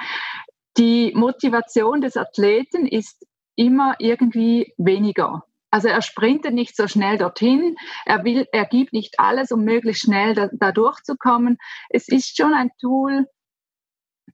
Die 0.77 1.13
Motivation 1.15 2.01
des 2.01 2.17
Athleten 2.17 2.87
ist 2.87 3.25
immer 3.55 3.95
irgendwie 3.99 4.75
weniger. 4.79 5.45
Also 5.71 5.89
er 5.89 6.03
sprintet 6.03 6.53
nicht 6.53 6.77
so 6.77 6.87
schnell 6.87 7.17
dorthin, 7.17 7.77
er 8.05 8.25
will, 8.25 8.47
er 8.53 8.67
gibt 8.67 8.93
nicht 8.93 9.19
alles, 9.19 9.53
um 9.53 9.65
möglichst 9.65 10.03
schnell 10.03 10.35
da, 10.35 10.51
da 10.53 10.73
durchzukommen. 10.73 11.57
Es 11.89 12.09
ist 12.09 12.37
schon 12.37 12.53
ein 12.53 12.71
Tool, 12.79 13.27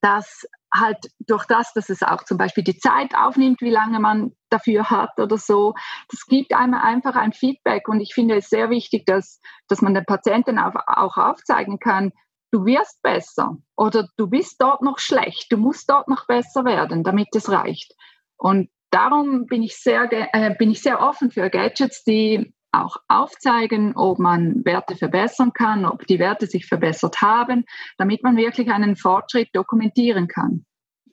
dass 0.00 0.46
halt 0.75 0.98
durch 1.20 1.46
das, 1.46 1.72
dass 1.72 1.88
es 1.88 2.02
auch 2.02 2.25
zum 2.25 2.37
Beispiel 2.38 2.64
die 2.64 2.78
Zeit 2.78 3.14
aufnimmt, 3.14 3.60
wie 3.60 3.70
lange 3.70 4.00
man 4.00 4.32
dafür 4.50 4.90
hat 4.90 5.18
oder 5.18 5.38
so, 5.38 5.75
das 6.10 6.26
gibt 6.26 6.54
einem 6.54 6.75
einfach 6.75 7.16
ein 7.16 7.32
Feedback. 7.32 7.88
Und 7.88 8.00
ich 8.00 8.14
finde 8.14 8.37
es 8.37 8.48
sehr 8.48 8.70
wichtig, 8.70 9.06
dass, 9.06 9.40
dass 9.68 9.82
man 9.82 9.94
den 9.94 10.04
Patienten 10.04 10.58
auch, 10.58 10.75
auch 10.87 11.16
aufzeigen 11.16 11.78
kann, 11.78 12.12
du 12.50 12.64
wirst 12.64 13.02
besser 13.02 13.56
oder 13.76 14.08
du 14.16 14.28
bist 14.28 14.56
dort 14.60 14.82
noch 14.82 14.98
schlecht, 14.98 15.52
du 15.52 15.56
musst 15.56 15.90
dort 15.90 16.08
noch 16.08 16.26
besser 16.26 16.64
werden, 16.64 17.04
damit 17.04 17.28
es 17.34 17.50
reicht. 17.50 17.94
Und 18.37 18.70
darum 18.90 19.46
bin 19.46 19.62
ich 19.62 19.76
sehr, 19.76 20.08
äh, 20.10 20.54
bin 20.54 20.70
ich 20.70 20.82
sehr 20.82 21.00
offen 21.00 21.30
für 21.30 21.50
Gadgets, 21.50 22.04
die 22.04 22.54
auch 22.85 22.97
aufzeigen, 23.08 23.94
ob 23.97 24.18
man 24.18 24.64
Werte 24.64 24.97
verbessern 24.97 25.52
kann, 25.52 25.85
ob 25.85 26.06
die 26.06 26.18
Werte 26.18 26.47
sich 26.47 26.66
verbessert 26.66 27.20
haben, 27.23 27.64
damit 27.97 28.23
man 28.23 28.37
wirklich 28.37 28.70
einen 28.70 28.97
Fortschritt 28.97 29.49
dokumentieren 29.52 30.28
kann. 30.28 30.64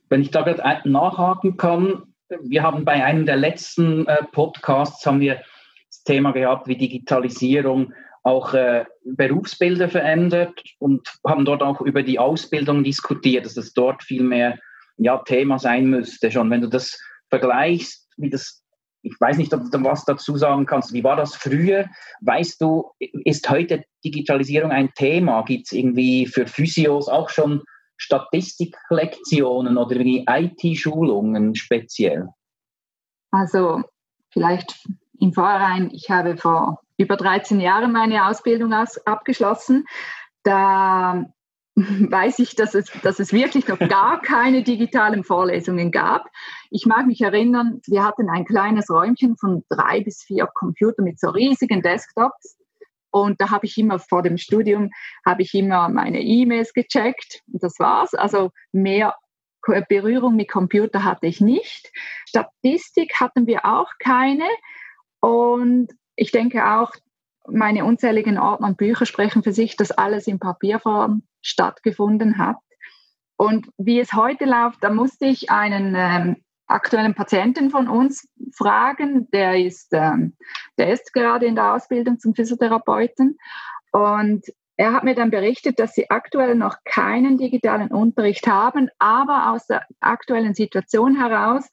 Wenn 0.09 0.21
ich 0.21 0.31
da 0.31 0.45
nachhaken 0.83 1.57
kann, 1.57 2.03
wir 2.41 2.63
haben 2.63 2.85
bei 2.85 3.03
einem 3.03 3.25
der 3.25 3.37
letzten 3.37 4.07
äh, 4.07 4.23
Podcasts 4.31 5.05
haben 5.05 5.19
wir 5.19 5.41
das 5.89 6.03
Thema 6.03 6.31
gehabt, 6.31 6.67
wie 6.67 6.77
Digitalisierung 6.77 7.93
auch 8.23 8.53
äh, 8.53 8.85
Berufsbilder 9.03 9.87
verändert 9.87 10.63
und 10.79 11.07
haben 11.25 11.45
dort 11.45 11.61
auch 11.61 11.81
über 11.81 12.01
die 12.01 12.17
Ausbildung 12.17 12.83
diskutiert, 12.83 13.45
dass 13.45 13.53
das 13.53 13.73
dort 13.73 14.03
viel 14.03 14.23
mehr 14.23 14.57
ja, 14.97 15.17
Thema 15.19 15.59
sein 15.59 15.85
müsste. 15.85 16.31
Schon 16.31 16.49
wenn 16.49 16.61
du 16.61 16.67
das 16.67 16.99
vergleichst, 17.29 18.09
wie 18.17 18.31
das 18.31 18.64
ich 19.05 19.15
weiß 19.19 19.37
nicht, 19.37 19.53
ob 19.53 19.69
du 19.69 19.83
was 19.83 20.03
dazu 20.03 20.35
sagen 20.35 20.65
kannst. 20.65 20.91
Wie 20.91 21.03
war 21.03 21.15
das 21.15 21.35
früher? 21.35 21.85
Weißt 22.21 22.59
du, 22.59 22.91
ist 22.99 23.47
heute 23.49 23.83
Digitalisierung 24.03 24.71
ein 24.71 24.91
Thema? 24.95 25.43
Gibt 25.43 25.67
es 25.67 25.71
irgendwie 25.71 26.25
für 26.25 26.47
Physios 26.47 27.07
auch 27.07 27.29
schon 27.29 27.61
Statistiklektionen 27.97 29.77
oder 29.77 29.95
IT-Schulungen 29.95 31.55
speziell? 31.55 32.27
Also 33.31 33.83
vielleicht 34.31 34.87
im 35.19 35.33
Vorhinein, 35.33 35.91
ich 35.93 36.09
habe 36.09 36.35
vor 36.35 36.81
über 36.97 37.15
13 37.15 37.59
Jahren 37.59 37.91
meine 37.91 38.27
Ausbildung 38.27 38.73
aus, 38.73 38.97
abgeschlossen. 39.05 39.85
Da 40.43 41.25
weiß 42.09 42.39
ich, 42.39 42.55
dass 42.55 42.73
es, 42.73 42.89
dass 43.03 43.19
es 43.19 43.33
wirklich 43.33 43.67
noch 43.67 43.79
gar 43.79 44.21
keine 44.21 44.63
digitalen 44.63 45.23
Vorlesungen 45.23 45.91
gab. 45.91 46.29
Ich 46.69 46.85
mag 46.85 47.05
mich 47.05 47.21
erinnern, 47.21 47.81
wir 47.87 48.03
hatten 48.03 48.29
ein 48.29 48.45
kleines 48.45 48.89
Räumchen 48.89 49.35
von 49.37 49.63
drei 49.69 50.01
bis 50.01 50.23
vier 50.23 50.47
Computern 50.47 51.05
mit 51.05 51.19
so 51.19 51.29
riesigen 51.29 51.81
Desktops. 51.81 52.57
Und 53.11 53.39
da 53.39 53.49
habe 53.49 53.65
ich 53.65 53.77
immer 53.77 53.99
vor 53.99 54.23
dem 54.23 54.37
Studium, 54.37 54.91
habe 55.25 55.41
ich 55.41 55.53
immer 55.53 55.89
meine 55.89 56.21
E-Mails 56.21 56.73
gecheckt 56.73 57.41
und 57.51 57.63
das 57.63 57.79
war's. 57.79 58.13
Also 58.13 58.51
mehr 58.71 59.15
Berührung 59.89 60.35
mit 60.35 60.49
Computer 60.49 61.03
hatte 61.03 61.27
ich 61.27 61.41
nicht. 61.41 61.91
Statistik 62.27 63.19
hatten 63.19 63.47
wir 63.47 63.65
auch 63.65 63.89
keine. 63.99 64.45
Und 65.19 65.91
ich 66.15 66.31
denke 66.31 66.65
auch, 66.65 66.91
meine 67.47 67.85
unzähligen 67.85 68.37
Ordner 68.37 68.67
und 68.67 68.77
Bücher 68.77 69.05
sprechen 69.05 69.43
für 69.43 69.53
sich, 69.53 69.75
dass 69.75 69.91
alles 69.91 70.27
in 70.27 70.39
Papierform 70.39 71.23
stattgefunden 71.41 72.37
hat. 72.37 72.57
Und 73.37 73.67
wie 73.77 73.99
es 73.99 74.13
heute 74.13 74.45
läuft, 74.45 74.83
da 74.83 74.89
musste 74.89 75.25
ich 75.25 75.49
einen 75.51 75.93
ähm, 75.95 76.37
aktuellen 76.67 77.13
Patienten 77.13 77.69
von 77.69 77.87
uns 77.87 78.27
fragen, 78.53 79.29
der 79.31 79.59
ist, 79.59 79.89
ähm, 79.91 80.35
der 80.77 80.91
ist 80.91 81.13
gerade 81.13 81.45
in 81.45 81.55
der 81.55 81.73
Ausbildung 81.73 82.17
zum 82.19 82.33
Physiotherapeuten 82.33 83.37
und 83.91 84.45
er 84.77 84.91
hat 84.91 85.05
mir 85.05 85.15
dann 85.15 85.31
berichtet, 85.31 85.79
dass 85.79 85.93
sie 85.93 86.09
aktuell 86.09 86.55
noch 86.55 86.77
keinen 86.83 87.37
digitalen 87.37 87.91
Unterricht 87.91 88.45
haben, 88.47 88.89
aber 88.99 89.51
aus 89.51 89.67
der 89.67 89.85
aktuellen 90.01 90.53
Situation 90.53 91.15
heraus 91.17 91.69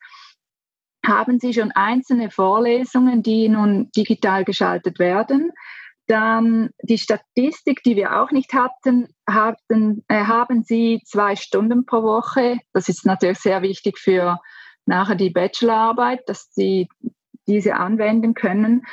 haben 1.04 1.38
sie 1.40 1.52
schon 1.52 1.72
einzelne 1.72 2.30
Vorlesungen, 2.30 3.22
die 3.22 3.48
nun 3.48 3.90
digital 3.96 4.44
geschaltet 4.44 4.98
werden. 4.98 5.52
Dann 6.06 6.70
die 6.82 6.98
Statistik, 6.98 7.82
die 7.84 7.96
wir 7.96 8.20
auch 8.20 8.30
nicht 8.32 8.52
hatten, 8.52 9.08
hatten 9.26 10.04
äh, 10.08 10.24
haben 10.24 10.62
sie 10.62 11.00
zwei 11.04 11.36
Stunden 11.36 11.86
pro 11.86 12.02
Woche. 12.02 12.58
Das 12.72 12.88
ist 12.88 13.06
natürlich 13.06 13.38
sehr 13.38 13.62
wichtig 13.62 13.98
für, 13.98 14.40
nachher 14.84 15.14
die 15.14 15.30
Bachelorarbeit, 15.30 16.28
dass 16.28 16.52
sie 16.52 16.88
diese 17.46 17.76
anwenden 17.76 18.34
können. 18.34 18.84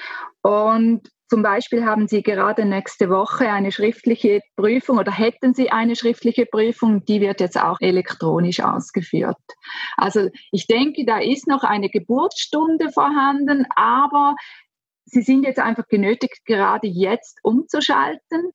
Und 0.42 1.10
zum 1.30 1.44
Beispiel 1.44 1.86
haben 1.86 2.08
Sie 2.08 2.24
gerade 2.24 2.66
nächste 2.66 3.10
Woche 3.10 3.50
eine 3.50 3.72
schriftliche 3.72 4.42
Prüfung 4.56 4.98
oder 4.98 5.12
hätten 5.12 5.54
Sie 5.54 5.70
eine 5.72 5.96
schriftliche 5.96 6.48
Prüfung, 6.48 7.06
die 7.06 7.22
wird 7.22 7.40
jetzt 7.40 7.60
auch 7.60 7.80
elektronisch 7.82 8.62
ausgeführt. 8.62 9.38
Also 9.96 10.30
ich 10.52 10.66
denke, 10.66 11.06
da 11.06 11.20
ist 11.20 11.48
noch 11.48 11.64
eine 11.64 11.90
Geburtsstunde 11.90 12.92
vorhanden, 12.92 13.68
aber 13.76 14.36
Sie 15.06 15.22
sind 15.22 15.44
jetzt 15.44 15.60
einfach 15.60 15.88
genötigt, 15.88 16.46
gerade 16.46 16.88
jetzt 16.88 17.40
umzuschalten 17.44 18.52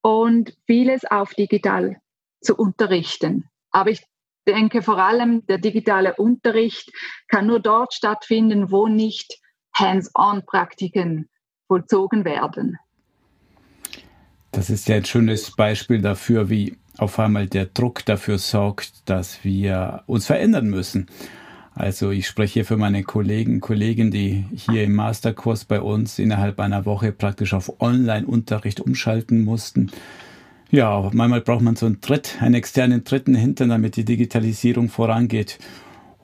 und 0.00 0.56
vieles 0.66 1.04
auf 1.04 1.34
digital 1.34 1.96
zu 2.40 2.56
unterrichten. 2.56 3.48
Aber 3.72 3.90
ich 3.90 4.04
denke 4.46 4.82
vor 4.82 4.98
allem, 4.98 5.44
der 5.46 5.58
digitale 5.58 6.14
Unterricht 6.14 6.90
kann 7.28 7.46
nur 7.46 7.58
dort 7.58 7.94
stattfinden, 7.94 8.70
wo 8.70 8.86
nicht 8.86 9.40
Hands-on-Praktiken 9.74 11.28
vollzogen 11.72 12.26
werden. 12.26 12.78
Das 14.50 14.68
ist 14.68 14.88
ja 14.88 14.96
ein 14.96 15.06
schönes 15.06 15.52
Beispiel 15.52 16.02
dafür, 16.02 16.50
wie 16.50 16.76
auf 16.98 17.18
einmal 17.18 17.46
der 17.46 17.64
Druck 17.64 18.04
dafür 18.04 18.36
sorgt, 18.36 19.08
dass 19.08 19.42
wir 19.42 20.02
uns 20.06 20.26
verändern 20.26 20.66
müssen. 20.66 21.06
Also 21.74 22.10
ich 22.10 22.26
spreche 22.26 22.64
für 22.64 22.76
meine 22.76 23.02
Kollegen, 23.04 23.60
Kollegen, 23.60 24.10
die 24.10 24.44
hier 24.54 24.84
im 24.84 24.94
Masterkurs 24.94 25.64
bei 25.64 25.80
uns 25.80 26.18
innerhalb 26.18 26.60
einer 26.60 26.84
Woche 26.84 27.10
praktisch 27.10 27.54
auf 27.54 27.80
Online-Unterricht 27.80 28.78
umschalten 28.80 29.42
mussten. 29.42 29.90
Ja, 30.70 31.08
manchmal 31.14 31.40
braucht 31.40 31.62
man 31.62 31.76
so 31.76 31.86
einen 31.86 32.02
Tritt, 32.02 32.36
einen 32.42 32.54
externen 32.54 33.04
Dritten 33.04 33.34
hinter, 33.34 33.66
damit 33.66 33.96
die 33.96 34.04
Digitalisierung 34.04 34.90
vorangeht. 34.90 35.58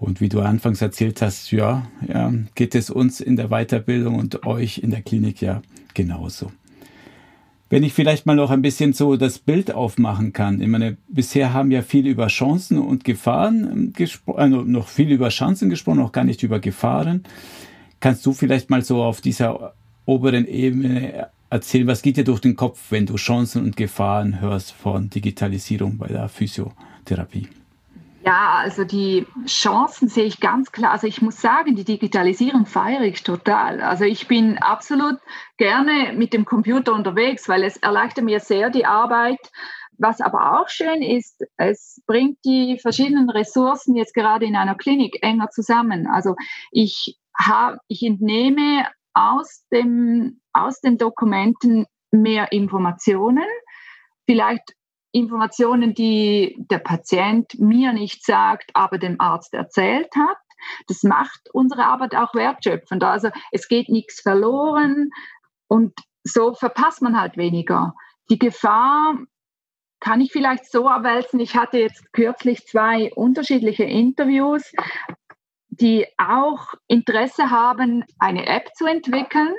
Und 0.01 0.21
wie 0.21 0.29
du 0.29 0.41
anfangs 0.41 0.81
erzählt 0.81 1.21
hast, 1.23 1.51
ja, 1.51 1.89
ja, 2.07 2.33
geht 2.55 2.75
es 2.75 2.91
uns 2.91 3.21
in 3.21 3.37
der 3.37 3.49
Weiterbildung 3.49 4.15
und 4.15 4.47
euch 4.47 4.79
in 4.79 4.91
der 4.91 5.03
Klinik 5.03 5.43
ja 5.43 5.63
genauso. 5.95 6.53
Wenn 7.71 7.83
ich 7.83 7.93
vielleicht 7.93 8.25
mal 8.25 8.37
noch 8.37 8.51
ein 8.51 8.63
bisschen 8.63 8.95
so 8.95 9.17
das 9.17 9.39
Bild 9.39 9.75
aufmachen 9.75 10.33
kann. 10.33 10.61
Ich 10.63 10.69
meine, 10.69 10.97
bisher 11.09 11.53
haben 11.53 11.71
ja 11.71 11.83
viel 11.83 12.07
über 12.07 12.29
Chancen 12.29 12.79
und 12.79 13.05
Gefahren 13.05 13.93
gesprochen, 13.93 14.39
also 14.39 14.63
noch 14.63 14.89
viel 14.89 15.11
über 15.11 15.29
Chancen 15.29 15.69
gesprochen, 15.69 15.99
noch 15.99 16.13
gar 16.13 16.25
nicht 16.25 16.43
über 16.43 16.61
Gefahren. 16.61 17.25
Kannst 18.01 18.25
du 18.25 18.33
vielleicht 18.33 18.71
mal 18.71 18.83
so 18.83 19.03
auf 19.03 19.21
dieser 19.21 19.75
oberen 20.07 20.47
Ebene 20.47 21.29
erzählen, 21.51 21.87
was 21.87 22.01
geht 22.01 22.17
dir 22.17 22.25
durch 22.25 22.41
den 22.41 22.57
Kopf, 22.57 22.91
wenn 22.91 23.05
du 23.05 23.17
Chancen 23.17 23.63
und 23.63 23.77
Gefahren 23.77 24.41
hörst 24.41 24.73
von 24.73 25.11
Digitalisierung 25.11 25.99
bei 25.99 26.07
der 26.07 26.29
Physiotherapie? 26.29 27.49
Ja, 28.25 28.55
also 28.57 28.85
die 28.85 29.27
Chancen 29.47 30.09
sehe 30.09 30.25
ich 30.25 30.41
ganz 30.41 30.73
klar. 30.73 30.91
Also 30.93 31.07
ich 31.07 31.23
muss 31.23 31.41
sagen, 31.41 31.77
die 31.77 31.85
Digitalisierung 31.85 32.67
feiere 32.67 33.03
ich 33.03 33.23
total. 33.23 33.81
Also 33.81 34.05
ich 34.05 34.27
bin 34.27 34.59
absolut 34.59 35.19
gerne 35.57 36.13
mit 36.15 36.33
dem 36.33 36.45
Computer 36.45 36.95
unterwegs, 36.95 37.49
weil 37.49 37.63
es 37.63 37.77
erleichtert 37.77 38.25
mir 38.25 38.41
sehr 38.41 38.71
die 38.71 38.87
Arbeit. 38.87 39.39
Was 39.99 40.21
aber 40.21 40.61
auch 40.61 40.69
schön 40.69 41.03
ist, 41.03 41.45
es 41.57 42.03
bringt 42.07 42.39
die 42.45 42.79
verschiedenen 42.81 43.31
Ressourcen 43.31 43.95
jetzt 43.97 44.15
gerade 44.15 44.47
in 44.47 44.57
einer 44.57 44.77
Klinik 44.77 45.19
enger 45.23 45.51
zusammen. 45.51 46.07
Also 46.07 46.35
ich 46.73 47.19
habe, 47.37 47.79
ich 47.89 48.03
entnehme 48.03 48.87
aus 49.15 49.65
dem, 49.73 50.41
aus 50.53 50.81
den 50.81 50.99
Dokumenten 50.99 51.87
mehr 52.11 52.53
Informationen. 52.53 53.47
Vielleicht 54.27 54.75
Informationen, 55.13 55.95
die 55.95 56.57
der 56.71 56.79
Patient 56.79 57.59
mir 57.59 57.93
nicht 57.93 58.25
sagt, 58.25 58.71
aber 58.75 58.99
dem 58.99 59.21
Arzt 59.21 59.55
erzählt 59.55 60.15
hat. 60.17 60.37
Das 60.87 61.03
macht 61.03 61.49
unsere 61.53 61.87
Arbeit 61.87 62.15
auch 62.15 62.35
wertschöpfend. 62.35 63.03
Also 63.05 63.31
es 63.53 63.69
geht 63.69 63.89
nichts 63.89 64.21
verloren 64.21 65.11
und 65.69 65.95
so 66.25 66.55
verpasst 66.55 67.01
man 67.03 67.19
halt 67.19 67.37
weniger. 67.37 67.95
Die 68.31 68.39
Gefahr 68.39 69.17
kann 70.01 70.21
ich 70.21 70.33
vielleicht 70.33 70.71
so 70.71 70.87
erwälzen. 70.89 71.41
Ich 71.41 71.57
hatte 71.57 71.79
jetzt 71.79 72.13
kürzlich 72.13 72.67
zwei 72.67 73.13
unterschiedliche 73.15 73.85
Interviews, 73.85 74.73
die 75.69 76.07
auch 76.19 76.75
Interesse 76.87 77.51
haben, 77.51 78.05
eine 78.19 78.47
App 78.47 78.75
zu 78.75 78.87
entwickeln, 78.87 79.55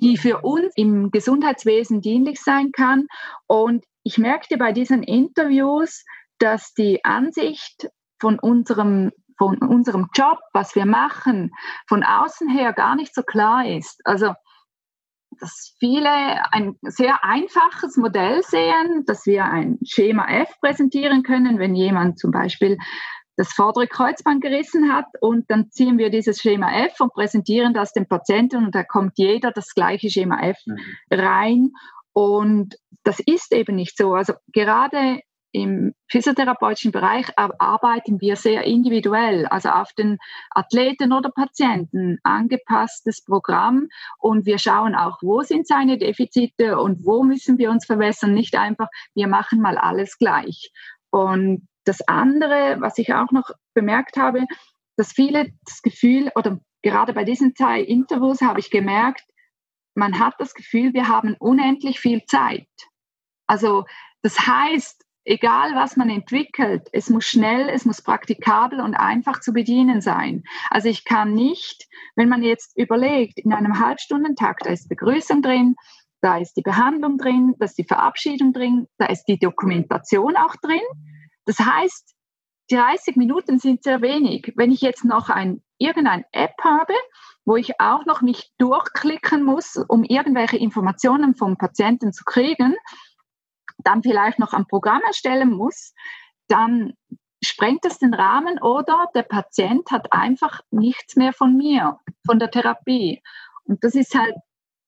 die 0.00 0.16
für 0.16 0.40
uns 0.42 0.72
im 0.76 1.10
Gesundheitswesen 1.10 2.00
dienlich 2.00 2.40
sein 2.40 2.72
kann. 2.72 3.06
Und 3.46 3.84
ich 4.06 4.18
merkte 4.18 4.56
bei 4.56 4.70
diesen 4.70 5.02
Interviews, 5.02 6.04
dass 6.38 6.72
die 6.74 7.04
Ansicht 7.04 7.88
von 8.20 8.38
unserem, 8.38 9.10
von 9.36 9.58
unserem 9.58 10.06
Job, 10.14 10.38
was 10.52 10.76
wir 10.76 10.86
machen, 10.86 11.50
von 11.88 12.04
außen 12.04 12.48
her 12.48 12.72
gar 12.72 12.94
nicht 12.94 13.12
so 13.12 13.22
klar 13.22 13.66
ist. 13.66 14.00
Also, 14.04 14.32
dass 15.40 15.74
viele 15.80 16.08
ein 16.52 16.76
sehr 16.82 17.24
einfaches 17.24 17.96
Modell 17.96 18.44
sehen, 18.44 19.02
dass 19.06 19.26
wir 19.26 19.44
ein 19.44 19.80
Schema 19.84 20.28
F 20.28 20.54
präsentieren 20.60 21.24
können, 21.24 21.58
wenn 21.58 21.74
jemand 21.74 22.20
zum 22.20 22.30
Beispiel 22.30 22.78
das 23.36 23.52
vordere 23.52 23.88
Kreuzband 23.88 24.40
gerissen 24.40 24.92
hat 24.94 25.06
und 25.20 25.50
dann 25.50 25.70
ziehen 25.70 25.98
wir 25.98 26.10
dieses 26.10 26.40
Schema 26.40 26.72
F 26.86 27.00
und 27.00 27.12
präsentieren 27.12 27.74
das 27.74 27.92
dem 27.92 28.06
Patienten 28.06 28.64
und 28.66 28.74
da 28.74 28.84
kommt 28.84 29.14
jeder 29.16 29.50
das 29.50 29.74
gleiche 29.74 30.08
Schema 30.10 30.40
F 30.42 30.58
mhm. 30.64 30.78
rein 31.10 31.72
und 32.16 32.76
das 33.04 33.20
ist 33.20 33.52
eben 33.52 33.76
nicht 33.76 33.98
so. 33.98 34.14
Also 34.14 34.32
gerade 34.50 35.20
im 35.52 35.92
physiotherapeutischen 36.10 36.90
Bereich 36.90 37.26
arbeiten 37.36 38.22
wir 38.22 38.36
sehr 38.36 38.64
individuell, 38.64 39.44
also 39.44 39.68
auf 39.68 39.92
den 39.92 40.16
Athleten 40.50 41.12
oder 41.12 41.30
Patienten 41.30 42.18
angepasstes 42.22 43.22
Programm 43.22 43.88
und 44.18 44.46
wir 44.46 44.58
schauen 44.58 44.94
auch, 44.94 45.18
wo 45.20 45.42
sind 45.42 45.66
seine 45.66 45.98
Defizite 45.98 46.80
und 46.80 47.04
wo 47.04 47.22
müssen 47.22 47.58
wir 47.58 47.70
uns 47.70 47.84
verbessern. 47.84 48.32
Nicht 48.32 48.56
einfach, 48.56 48.88
wir 49.14 49.28
machen 49.28 49.60
mal 49.60 49.76
alles 49.76 50.16
gleich. 50.16 50.70
Und 51.10 51.68
das 51.84 52.00
andere, 52.08 52.78
was 52.80 52.96
ich 52.96 53.12
auch 53.12 53.30
noch 53.30 53.50
bemerkt 53.74 54.16
habe, 54.16 54.46
dass 54.96 55.12
viele 55.12 55.50
das 55.66 55.82
Gefühl 55.82 56.30
oder 56.34 56.60
gerade 56.80 57.12
bei 57.12 57.24
diesen 57.24 57.54
zwei 57.54 57.82
Interviews 57.82 58.40
habe 58.40 58.60
ich 58.60 58.70
gemerkt, 58.70 59.24
man 59.96 60.18
hat 60.18 60.34
das 60.38 60.54
Gefühl, 60.54 60.92
wir 60.92 61.08
haben 61.08 61.34
unendlich 61.38 61.98
viel 61.98 62.24
Zeit. 62.26 62.68
Also 63.46 63.84
das 64.22 64.46
heißt, 64.46 65.04
egal 65.24 65.74
was 65.74 65.96
man 65.96 66.10
entwickelt, 66.10 66.88
es 66.92 67.10
muss 67.10 67.24
schnell, 67.24 67.68
es 67.68 67.84
muss 67.84 68.02
praktikabel 68.02 68.80
und 68.80 68.94
einfach 68.94 69.40
zu 69.40 69.52
bedienen 69.52 70.00
sein. 70.00 70.44
Also 70.70 70.88
ich 70.88 71.04
kann 71.04 71.32
nicht, 71.32 71.88
wenn 72.14 72.28
man 72.28 72.42
jetzt 72.42 72.76
überlegt, 72.76 73.38
in 73.38 73.52
einem 73.52 73.80
Halbstundentag, 73.80 74.58
da 74.60 74.70
ist 74.70 74.88
Begrüßung 74.88 75.42
drin, 75.42 75.76
da 76.20 76.38
ist 76.38 76.54
die 76.54 76.62
Behandlung 76.62 77.18
drin, 77.18 77.54
da 77.58 77.64
ist 77.64 77.78
die 77.78 77.84
Verabschiedung 77.84 78.52
drin, 78.52 78.86
da 78.98 79.06
ist 79.06 79.24
die 79.24 79.38
Dokumentation 79.38 80.36
auch 80.36 80.56
drin. 80.56 80.80
Das 81.44 81.58
heißt, 81.58 82.14
30 82.70 83.16
Minuten 83.16 83.58
sind 83.58 83.82
sehr 83.82 84.02
wenig. 84.02 84.52
Wenn 84.56 84.72
ich 84.72 84.80
jetzt 84.80 85.04
noch 85.04 85.30
ein, 85.30 85.62
irgendein 85.78 86.24
App 86.32 86.54
habe, 86.62 86.94
wo 87.46 87.56
ich 87.56 87.80
auch 87.80 88.04
noch 88.04 88.20
mich 88.20 88.52
durchklicken 88.58 89.44
muss, 89.44 89.76
um 89.76 90.04
irgendwelche 90.04 90.58
Informationen 90.58 91.34
vom 91.34 91.56
Patienten 91.56 92.12
zu 92.12 92.24
kriegen, 92.24 92.74
dann 93.78 94.02
vielleicht 94.02 94.38
noch 94.38 94.52
ein 94.52 94.66
Programm 94.66 95.00
erstellen 95.06 95.52
muss, 95.52 95.94
dann 96.48 96.94
sprengt 97.42 97.84
das 97.84 97.98
den 97.98 98.14
Rahmen 98.14 98.60
oder 98.60 99.08
der 99.14 99.22
Patient 99.22 99.90
hat 99.90 100.12
einfach 100.12 100.60
nichts 100.70 101.16
mehr 101.16 101.32
von 101.32 101.56
mir, 101.56 102.00
von 102.26 102.38
der 102.38 102.50
Therapie. 102.50 103.22
Und 103.64 103.84
das 103.84 103.94
ist 103.94 104.14
halt 104.14 104.34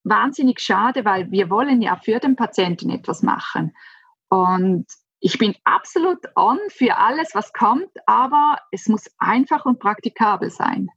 wahnsinnig 0.02 0.60
schade, 0.60 1.04
weil 1.04 1.30
wir 1.30 1.50
wollen 1.50 1.80
ja 1.80 1.96
für 1.96 2.18
den 2.18 2.34
Patienten 2.34 2.90
etwas 2.90 3.22
machen. 3.22 3.76
Und 4.28 4.86
ich 5.20 5.38
bin 5.38 5.54
absolut 5.64 6.18
on 6.34 6.58
für 6.70 6.96
alles, 6.96 7.34
was 7.34 7.52
kommt, 7.52 7.90
aber 8.06 8.58
es 8.72 8.88
muss 8.88 9.10
einfach 9.18 9.64
und 9.64 9.78
praktikabel 9.78 10.50
sein. 10.50 10.88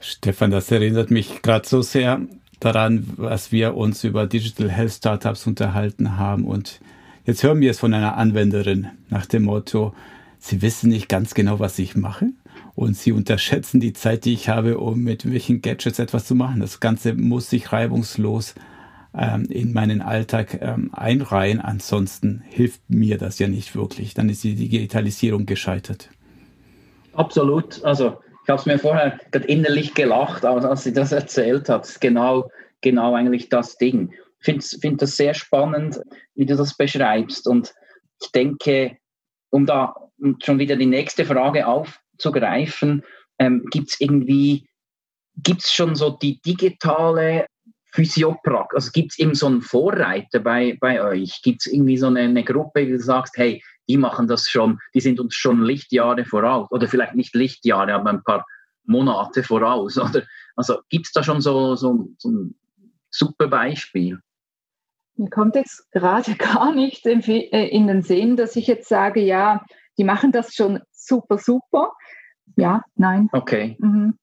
Stefan, 0.00 0.50
das 0.50 0.70
erinnert 0.70 1.10
mich 1.10 1.42
gerade 1.42 1.66
so 1.66 1.82
sehr 1.82 2.20
daran, 2.60 3.06
was 3.16 3.52
wir 3.52 3.76
uns 3.76 4.04
über 4.04 4.26
Digital 4.26 4.70
Health 4.70 4.92
Startups 4.92 5.46
unterhalten 5.46 6.16
haben. 6.16 6.44
Und 6.44 6.80
jetzt 7.24 7.42
hören 7.42 7.60
wir 7.60 7.70
es 7.70 7.80
von 7.80 7.94
einer 7.94 8.16
Anwenderin 8.16 8.88
nach 9.08 9.26
dem 9.26 9.44
Motto, 9.44 9.94
Sie 10.40 10.62
wissen 10.62 10.90
nicht 10.90 11.08
ganz 11.08 11.34
genau, 11.34 11.58
was 11.58 11.80
ich 11.80 11.96
mache 11.96 12.26
und 12.76 12.96
Sie 12.96 13.10
unterschätzen 13.10 13.80
die 13.80 13.92
Zeit, 13.92 14.24
die 14.24 14.34
ich 14.34 14.48
habe, 14.48 14.78
um 14.78 15.00
mit 15.00 15.28
welchen 15.28 15.62
Gadgets 15.62 15.98
etwas 15.98 16.26
zu 16.26 16.36
machen. 16.36 16.60
Das 16.60 16.78
Ganze 16.78 17.14
muss 17.14 17.50
sich 17.50 17.72
reibungslos 17.72 18.54
ähm, 19.16 19.46
in 19.46 19.72
meinen 19.72 20.00
Alltag 20.00 20.60
ähm, 20.62 20.90
einreihen. 20.94 21.60
Ansonsten 21.60 22.44
hilft 22.46 22.88
mir 22.88 23.18
das 23.18 23.40
ja 23.40 23.48
nicht 23.48 23.74
wirklich. 23.74 24.14
Dann 24.14 24.28
ist 24.28 24.44
die 24.44 24.54
Digitalisierung 24.54 25.44
gescheitert. 25.44 26.08
Absolut. 27.14 27.82
Also 27.82 28.18
ich 28.48 28.50
habe 28.50 28.60
es 28.60 28.66
mir 28.66 28.78
vorher 28.78 29.20
gerade 29.30 29.46
innerlich 29.46 29.92
gelacht, 29.92 30.42
als 30.46 30.82
sie 30.82 30.94
das 30.94 31.12
erzählt 31.12 31.68
hat. 31.68 31.84
Ist 31.84 32.00
genau, 32.00 32.50
genau 32.80 33.14
eigentlich 33.14 33.50
das 33.50 33.76
Ding. 33.76 34.14
Ich 34.40 34.44
finde 34.46 34.64
find 34.64 35.02
das 35.02 35.18
sehr 35.18 35.34
spannend, 35.34 36.00
wie 36.34 36.46
du 36.46 36.56
das 36.56 36.74
beschreibst. 36.74 37.46
Und 37.46 37.74
ich 38.22 38.32
denke, 38.32 38.96
um 39.50 39.66
da 39.66 39.94
schon 40.42 40.58
wieder 40.58 40.76
die 40.76 40.86
nächste 40.86 41.26
Frage 41.26 41.66
auf, 41.66 42.00
zu 42.16 42.32
greifen, 42.32 43.04
ähm, 43.38 43.66
gibt 43.70 43.90
es 43.90 44.00
irgendwie, 44.00 44.66
gibt 45.36 45.64
es 45.64 45.70
schon 45.70 45.94
so 45.94 46.08
die 46.08 46.40
digitale 46.40 47.48
Physiopraxis, 47.92 48.74
also 48.74 48.90
gibt 48.92 49.12
es 49.12 49.18
eben 49.18 49.34
so 49.34 49.44
einen 49.44 49.60
Vorreiter 49.60 50.40
bei, 50.40 50.78
bei 50.80 51.02
euch? 51.02 51.42
Gibt 51.42 51.66
es 51.66 51.70
irgendwie 51.70 51.98
so 51.98 52.06
eine, 52.06 52.20
eine 52.20 52.44
Gruppe, 52.44 52.86
die 52.86 52.92
du 52.92 52.98
sagst, 52.98 53.36
hey, 53.36 53.62
die 53.88 53.96
machen 53.96 54.28
das 54.28 54.48
schon, 54.48 54.78
die 54.94 55.00
sind 55.00 55.20
uns 55.20 55.34
schon 55.34 55.62
Lichtjahre 55.62 56.24
voraus 56.24 56.70
oder 56.70 56.88
vielleicht 56.88 57.14
nicht 57.14 57.34
Lichtjahre, 57.34 57.94
aber 57.94 58.10
ein 58.10 58.22
paar 58.22 58.44
Monate 58.84 59.42
voraus. 59.42 59.98
Oder? 59.98 60.24
Also 60.56 60.80
gibt 60.88 61.06
es 61.06 61.12
da 61.12 61.22
schon 61.22 61.40
so, 61.40 61.76
so, 61.76 62.08
so 62.18 62.30
ein 62.30 62.54
super 63.10 63.48
Beispiel? 63.48 64.18
Mir 65.16 65.30
kommt 65.30 65.56
jetzt 65.56 65.90
gerade 65.90 66.34
gar 66.38 66.74
nicht 66.74 67.06
in, 67.06 67.22
äh, 67.22 67.68
in 67.68 67.86
den 67.86 68.02
Sinn, 68.02 68.36
dass 68.36 68.56
ich 68.56 68.66
jetzt 68.66 68.88
sage, 68.88 69.20
ja, 69.20 69.64
die 69.98 70.04
machen 70.04 70.32
das 70.32 70.54
schon 70.54 70.80
super, 70.92 71.38
super. 71.38 71.92
Ja, 72.56 72.82
nein. 72.94 73.28
Okay. 73.32 73.76
Mhm 73.78 74.18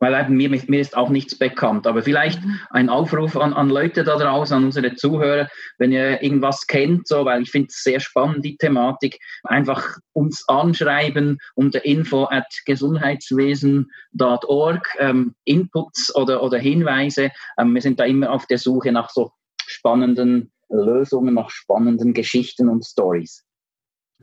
weil 0.00 0.28
mir, 0.30 0.50
mir 0.50 0.80
ist 0.80 0.96
auch 0.96 1.10
nichts 1.10 1.38
bekannt. 1.38 1.86
Aber 1.86 2.02
vielleicht 2.02 2.42
mhm. 2.42 2.58
ein 2.70 2.88
Aufruf 2.88 3.36
an, 3.36 3.52
an 3.52 3.68
Leute 3.68 4.02
da 4.02 4.16
draußen, 4.16 4.56
an 4.56 4.64
unsere 4.64 4.96
Zuhörer, 4.96 5.48
wenn 5.78 5.92
ihr 5.92 6.20
irgendwas 6.22 6.66
kennt, 6.66 7.06
so, 7.06 7.26
weil 7.26 7.42
ich 7.42 7.50
finde 7.50 7.68
es 7.68 7.84
sehr 7.84 8.00
spannend, 8.00 8.44
die 8.44 8.56
Thematik, 8.56 9.20
einfach 9.44 9.98
uns 10.12 10.44
anschreiben 10.48 11.38
unter 11.54 11.84
info 11.84 12.24
at 12.24 12.52
gesundheitswesen.org, 12.64 14.88
ähm, 14.98 15.36
Inputs 15.44 16.12
oder, 16.16 16.42
oder 16.42 16.58
Hinweise. 16.58 17.30
Ähm, 17.58 17.74
wir 17.74 17.82
sind 17.82 18.00
da 18.00 18.04
immer 18.04 18.32
auf 18.32 18.46
der 18.46 18.58
Suche 18.58 18.90
nach 18.90 19.10
so 19.10 19.30
spannenden 19.66 20.50
Lösungen, 20.68 21.34
nach 21.34 21.50
spannenden 21.50 22.14
Geschichten 22.14 22.68
und 22.68 22.84
Stories 22.84 23.44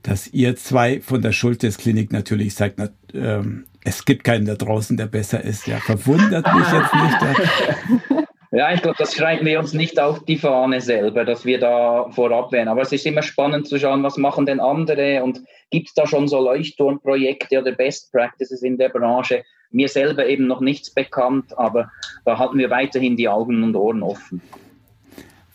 dass 0.04 0.28
ihr 0.28 0.56
zwei 0.56 1.02
von 1.02 1.22
der 1.22 1.32
Schultes-Klinik 1.32 2.14
natürlich 2.14 2.54
sagt, 2.54 2.80
ähm, 3.14 3.66
es 3.88 4.04
gibt 4.04 4.26
keinen 4.26 4.46
da 4.46 4.56
draußen, 4.56 4.98
der 4.98 5.06
besser 5.06 5.42
ist. 5.44 5.66
Ja, 5.66 5.78
verwundert 5.78 6.46
mich 6.54 6.72
jetzt 6.72 6.94
nicht. 6.94 7.22
Ja. 7.22 8.24
Ja, 8.52 8.74
ich 8.74 8.82
glaube, 8.82 8.96
das 8.98 9.14
schreiben 9.14 9.46
wir 9.46 9.60
uns 9.60 9.74
nicht 9.74 10.00
auf 10.00 10.24
die 10.24 10.38
Fahne 10.38 10.80
selber, 10.80 11.26
dass 11.26 11.44
wir 11.44 11.60
da 11.60 12.10
vorab 12.12 12.54
wären. 12.54 12.70
Aber 12.70 12.82
es 12.82 12.94
ist 12.94 13.06
immer 13.06 13.22
spannend 13.22 13.68
zu 13.68 13.78
schauen, 13.78 14.04
was 14.04 14.18
machen 14.18 14.46
denn 14.46 14.62
andere 14.62 15.22
und 15.22 15.42
gibt 15.70 15.90
es 15.90 15.94
da 15.94 16.08
schon 16.08 16.30
so 16.30 16.40
Leuchtturmprojekte 16.40 17.60
oder 17.60 17.74
Best 17.74 18.12
Practices 18.14 18.62
in 18.64 18.78
der 18.78 18.90
Branche? 18.90 19.44
Mir 19.70 19.90
selber 19.90 20.26
eben 20.28 20.48
noch 20.48 20.62
nichts 20.62 20.94
bekannt, 20.94 21.58
aber 21.58 21.92
da 22.24 22.40
halten 22.40 22.58
wir 22.58 22.70
weiterhin 22.70 23.18
die 23.18 23.28
Augen 23.28 23.64
und 23.64 23.76
Ohren 23.76 24.02
offen. 24.02 24.42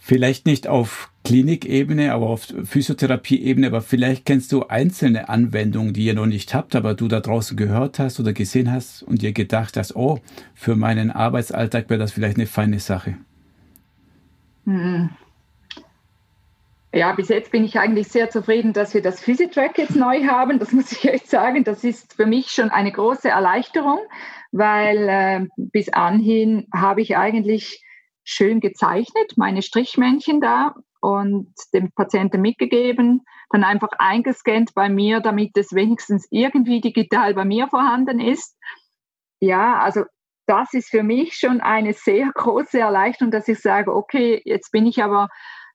Vielleicht 0.04 0.46
nicht 0.46 0.66
auf 0.66 1.12
Klinikebene, 1.22 2.12
aber 2.12 2.26
auf 2.26 2.48
Physiotherapieebene, 2.64 3.68
aber 3.68 3.82
vielleicht 3.82 4.26
kennst 4.26 4.50
du 4.50 4.64
einzelne 4.64 5.28
Anwendungen, 5.28 5.92
die 5.92 6.06
ihr 6.06 6.14
noch 6.14 6.26
nicht 6.26 6.54
habt, 6.54 6.74
aber 6.74 6.94
du 6.94 7.06
da 7.06 7.20
draußen 7.20 7.56
gehört 7.56 8.00
hast 8.00 8.18
oder 8.18 8.32
gesehen 8.32 8.72
hast 8.72 9.04
und 9.04 9.22
dir 9.22 9.32
gedacht 9.32 9.76
hast, 9.76 9.94
oh, 9.94 10.18
für 10.56 10.74
meinen 10.74 11.12
Arbeitsalltag 11.12 11.88
wäre 11.88 12.00
das 12.00 12.10
vielleicht 12.10 12.36
eine 12.36 12.48
feine 12.48 12.80
Sache. 12.80 13.16
Hm. 14.64 15.10
Ja, 16.92 17.12
bis 17.12 17.28
jetzt 17.28 17.52
bin 17.52 17.62
ich 17.62 17.78
eigentlich 17.78 18.08
sehr 18.08 18.28
zufrieden, 18.28 18.72
dass 18.72 18.94
wir 18.94 19.02
das 19.02 19.20
Physitrack 19.20 19.78
jetzt 19.78 19.94
neu 19.94 20.24
haben. 20.24 20.58
Das 20.58 20.72
muss 20.72 20.90
ich 20.90 21.04
echt 21.04 21.30
sagen. 21.30 21.62
Das 21.62 21.84
ist 21.84 22.14
für 22.14 22.26
mich 22.26 22.48
schon 22.48 22.70
eine 22.70 22.90
große 22.90 23.28
Erleichterung, 23.28 24.00
weil 24.50 25.08
äh, 25.08 25.46
bis 25.56 25.90
anhin 25.90 26.66
habe 26.74 27.02
ich 27.02 27.16
eigentlich 27.16 27.84
schön 28.24 28.61
gezeichnet, 28.61 29.35
meine 29.37 29.62
Strichmännchen 29.62 30.40
da 30.40 30.74
und 31.00 31.52
dem 31.74 31.90
Patienten 31.92 32.40
mitgegeben, 32.40 33.24
dann 33.50 33.64
einfach 33.64 33.90
eingescannt 33.98 34.74
bei 34.74 34.88
mir, 34.88 35.20
damit 35.20 35.56
es 35.56 35.72
wenigstens 35.72 36.26
irgendwie 36.30 36.80
digital 36.80 37.35
bei 37.35 37.44
mir 37.44 37.68
vorhanden 37.68 38.20
ist. 38.20 38.56
Ja, 39.40 39.78
also 39.80 40.04
das 40.46 40.72
ist 40.74 40.90
für 40.90 41.02
mich 41.02 41.37
schon 41.37 41.61
eine 41.61 41.92
sehr 41.92 42.30
große 42.35 42.78
Erleichterung, 42.78 43.30
dass 43.30 43.48
ich 43.48 43.61
sage, 43.61 43.94
okay, 43.94 44.40
jetzt 44.44 44.70
bin 44.70 44.87
ich 44.87 45.02
aber 45.02 45.28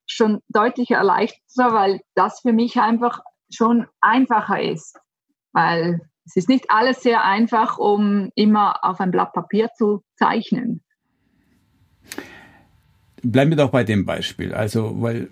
schon 0.05 0.39
deutlich 0.49 0.91
erleichterter, 0.91 1.73
weil 1.73 2.01
das 2.15 2.39
für 2.41 2.53
mich 2.53 2.79
einfach 2.79 3.19
schon 3.53 3.88
einfacher 4.01 4.62
ist. 4.62 4.97
Weil 5.53 6.01
es 6.25 6.36
ist 6.36 6.49
nicht 6.49 6.69
alles 6.69 7.01
sehr 7.01 7.23
einfach, 7.23 7.77
um 7.77 8.31
immer 8.36 8.83
auf 8.83 8.99
ein 8.99 9.12
Blatt 9.12 9.33
Papier 9.33 9.69
zu 9.77 10.03
zeichnen. 10.15 10.83
Bleiben 13.23 13.51
wir 13.51 13.58
doch 13.58 13.71
bei 13.71 13.84
dem 13.84 14.06
Beispiel. 14.06 14.53
Also, 14.53 15.01
weil 15.01 15.30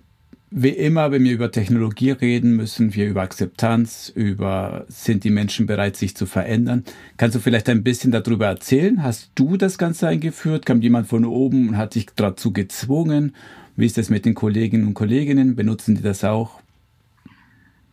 wie 0.57 0.69
immer, 0.69 1.11
wenn 1.11 1.23
wir 1.23 1.33
über 1.33 1.51
Technologie 1.51 2.11
reden, 2.11 2.55
müssen 2.55 2.95
wir 2.95 3.07
über 3.07 3.23
Akzeptanz, 3.23 4.09
über 4.15 4.85
sind 4.87 5.23
die 5.23 5.29
Menschen 5.29 5.65
bereit, 5.65 5.97
sich 5.97 6.15
zu 6.15 6.25
verändern. 6.25 6.85
Kannst 7.17 7.35
du 7.35 7.39
vielleicht 7.39 7.67
ein 7.67 7.83
bisschen 7.83 8.11
darüber 8.11 8.45
erzählen? 8.45 9.03
Hast 9.03 9.31
du 9.35 9.57
das 9.57 9.77
Ganze 9.77 10.07
eingeführt? 10.07 10.65
Kam 10.65 10.81
jemand 10.81 11.07
von 11.07 11.25
oben 11.25 11.69
und 11.69 11.77
hat 11.77 11.95
dich 11.95 12.07
dazu 12.15 12.53
gezwungen? 12.53 13.35
Wie 13.75 13.85
ist 13.85 13.97
das 13.97 14.09
mit 14.09 14.25
den 14.25 14.33
Kolleginnen 14.35 14.87
und 14.87 14.93
Kolleginnen? 14.93 15.55
Benutzen 15.55 15.95
die 15.95 16.01
das 16.01 16.23
auch? 16.23 16.61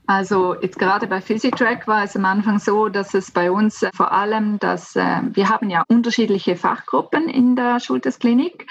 Also 0.06 0.54
jetzt 0.60 0.78
gerade 0.78 1.06
bei 1.06 1.20
PhysiTrack 1.20 1.88
war 1.88 2.04
es 2.04 2.16
am 2.16 2.24
Anfang 2.24 2.58
so, 2.58 2.88
dass 2.88 3.14
es 3.14 3.30
bei 3.30 3.50
uns 3.50 3.84
vor 3.94 4.12
allem, 4.12 4.58
dass 4.58 4.94
äh, 4.94 5.20
wir 5.32 5.48
haben 5.48 5.70
ja 5.70 5.84
unterschiedliche 5.88 6.54
Fachgruppen 6.54 7.28
in 7.28 7.56
der 7.56 7.80
Schultersklinik 7.80 8.66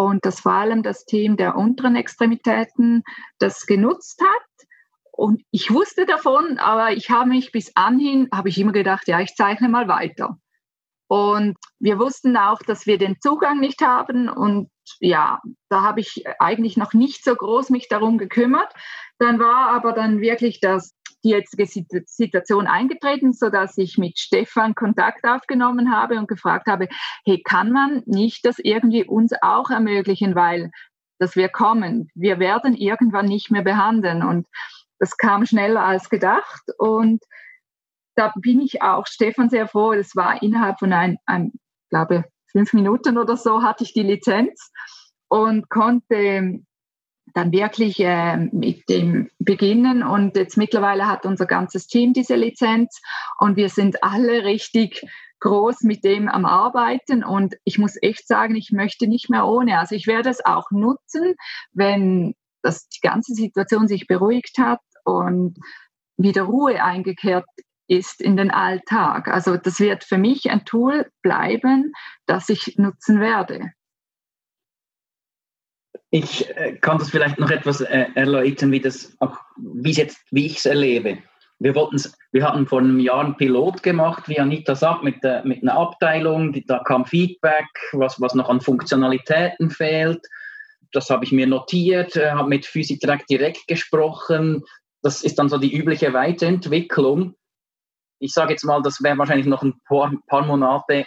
und 0.00 0.24
dass 0.24 0.40
vor 0.40 0.52
allem 0.52 0.82
das 0.82 1.04
Team 1.04 1.36
der 1.36 1.56
unteren 1.56 1.94
Extremitäten 1.94 3.02
das 3.38 3.66
genutzt 3.66 4.22
hat. 4.22 4.68
Und 5.12 5.42
ich 5.50 5.70
wusste 5.70 6.06
davon, 6.06 6.58
aber 6.58 6.92
ich 6.92 7.10
habe 7.10 7.28
mich 7.28 7.52
bis 7.52 7.72
anhin, 7.74 8.28
habe 8.32 8.48
ich 8.48 8.58
immer 8.58 8.72
gedacht, 8.72 9.08
ja, 9.08 9.20
ich 9.20 9.34
zeichne 9.34 9.68
mal 9.68 9.88
weiter. 9.88 10.38
Und 11.06 11.58
wir 11.78 11.98
wussten 11.98 12.36
auch, 12.36 12.60
dass 12.60 12.86
wir 12.86 12.96
den 12.96 13.20
Zugang 13.20 13.60
nicht 13.60 13.82
haben. 13.82 14.30
Und 14.30 14.70
ja, 15.00 15.40
da 15.68 15.82
habe 15.82 16.00
ich 16.00 16.24
eigentlich 16.38 16.78
noch 16.78 16.94
nicht 16.94 17.22
so 17.22 17.34
groß 17.34 17.68
mich 17.68 17.88
darum 17.88 18.16
gekümmert. 18.16 18.72
Dann 19.18 19.38
war 19.38 19.68
aber 19.70 19.92
dann 19.92 20.20
wirklich 20.20 20.60
das 20.60 20.94
die 21.22 21.30
jetzige 21.30 21.66
Situation 21.66 22.66
eingetreten, 22.66 23.32
so 23.32 23.50
dass 23.50 23.76
ich 23.78 23.98
mit 23.98 24.18
Stefan 24.18 24.74
Kontakt 24.74 25.24
aufgenommen 25.24 25.92
habe 25.94 26.18
und 26.18 26.28
gefragt 26.28 26.66
habe, 26.66 26.88
hey, 27.24 27.42
kann 27.42 27.70
man 27.70 28.02
nicht 28.06 28.44
das 28.44 28.58
irgendwie 28.58 29.04
uns 29.04 29.32
auch 29.42 29.70
ermöglichen, 29.70 30.34
weil 30.34 30.70
dass 31.18 31.36
wir 31.36 31.50
kommen, 31.50 32.10
wir 32.14 32.38
werden 32.38 32.74
irgendwann 32.74 33.26
nicht 33.26 33.50
mehr 33.50 33.62
behandeln. 33.62 34.22
Und 34.22 34.46
das 34.98 35.16
kam 35.18 35.44
schneller 35.44 35.84
als 35.84 36.08
gedacht. 36.08 36.62
Und 36.78 37.22
da 38.16 38.32
bin 38.36 38.60
ich 38.60 38.82
auch 38.82 39.06
Stefan 39.06 39.50
sehr 39.50 39.68
froh. 39.68 39.92
Das 39.92 40.16
war 40.16 40.42
innerhalb 40.42 40.78
von 40.78 40.92
ein, 40.92 41.18
ein 41.26 41.52
glaube 41.90 42.24
fünf 42.50 42.72
Minuten 42.72 43.18
oder 43.18 43.36
so 43.36 43.62
hatte 43.62 43.84
ich 43.84 43.92
die 43.92 44.02
Lizenz 44.02 44.72
und 45.28 45.68
konnte 45.68 46.60
dann 47.34 47.52
wirklich 47.52 48.00
äh, 48.00 48.36
mit 48.36 48.88
dem 48.88 49.30
beginnen. 49.38 50.02
Und 50.02 50.36
jetzt 50.36 50.56
mittlerweile 50.56 51.06
hat 51.06 51.26
unser 51.26 51.46
ganzes 51.46 51.86
Team 51.86 52.12
diese 52.12 52.36
Lizenz 52.36 53.00
und 53.38 53.56
wir 53.56 53.68
sind 53.68 54.02
alle 54.02 54.44
richtig 54.44 55.04
groß 55.40 55.82
mit 55.82 56.04
dem 56.04 56.28
am 56.28 56.44
Arbeiten. 56.44 57.24
Und 57.24 57.56
ich 57.64 57.78
muss 57.78 57.96
echt 58.00 58.26
sagen, 58.26 58.54
ich 58.56 58.72
möchte 58.72 59.06
nicht 59.06 59.30
mehr 59.30 59.46
ohne. 59.46 59.78
Also 59.78 59.94
ich 59.94 60.06
werde 60.06 60.30
es 60.30 60.44
auch 60.44 60.70
nutzen, 60.70 61.34
wenn 61.72 62.34
das, 62.62 62.88
die 62.88 63.00
ganze 63.00 63.34
Situation 63.34 63.88
sich 63.88 64.06
beruhigt 64.06 64.58
hat 64.58 64.80
und 65.04 65.58
wieder 66.16 66.42
Ruhe 66.42 66.82
eingekehrt 66.82 67.46
ist 67.88 68.20
in 68.20 68.36
den 68.36 68.50
Alltag. 68.50 69.28
Also 69.28 69.56
das 69.56 69.80
wird 69.80 70.04
für 70.04 70.18
mich 70.18 70.50
ein 70.50 70.64
Tool 70.64 71.10
bleiben, 71.22 71.92
das 72.26 72.48
ich 72.48 72.76
nutzen 72.76 73.20
werde. 73.20 73.72
Ich 76.10 76.48
äh, 76.56 76.76
kann 76.80 76.98
das 76.98 77.10
vielleicht 77.10 77.38
noch 77.38 77.50
etwas 77.50 77.80
äh, 77.80 78.06
erläutern, 78.14 78.72
wie 78.72 78.80
das 78.80 79.16
auch, 79.20 79.36
wie 79.56 79.92
jetzt, 79.92 80.18
wie 80.30 80.46
ich 80.46 80.58
es 80.58 80.66
erlebe. 80.66 81.18
Wir, 81.60 81.74
wir 81.74 82.44
hatten 82.44 82.66
vor 82.66 82.80
einem 82.80 82.98
Jahr 82.98 83.24
einen 83.24 83.36
Pilot 83.36 83.82
gemacht, 83.82 84.28
wie 84.28 84.40
Anita 84.40 84.74
sagt, 84.74 85.04
mit, 85.04 85.22
der, 85.22 85.44
mit 85.44 85.62
einer 85.62 85.74
Abteilung. 85.74 86.52
Die, 86.52 86.64
da 86.64 86.80
kam 86.80 87.04
Feedback, 87.04 87.66
was, 87.92 88.20
was 88.20 88.34
noch 88.34 88.48
an 88.48 88.60
Funktionalitäten 88.60 89.70
fehlt. 89.70 90.26
Das 90.92 91.10
habe 91.10 91.24
ich 91.24 91.32
mir 91.32 91.46
notiert, 91.46 92.16
äh, 92.16 92.32
habe 92.32 92.48
mit 92.48 92.66
Physitrack 92.66 93.26
direkt 93.26 93.68
gesprochen. 93.68 94.64
Das 95.02 95.22
ist 95.22 95.38
dann 95.38 95.48
so 95.48 95.58
die 95.58 95.72
übliche 95.72 96.12
Weiterentwicklung. 96.12 97.34
Ich 98.18 98.32
sage 98.32 98.52
jetzt 98.52 98.64
mal, 98.64 98.82
das 98.82 99.02
wäre 99.02 99.16
wahrscheinlich 99.16 99.46
noch 99.46 99.62
ein 99.62 99.80
paar, 99.86 100.12
paar 100.26 100.44
Monate, 100.44 101.06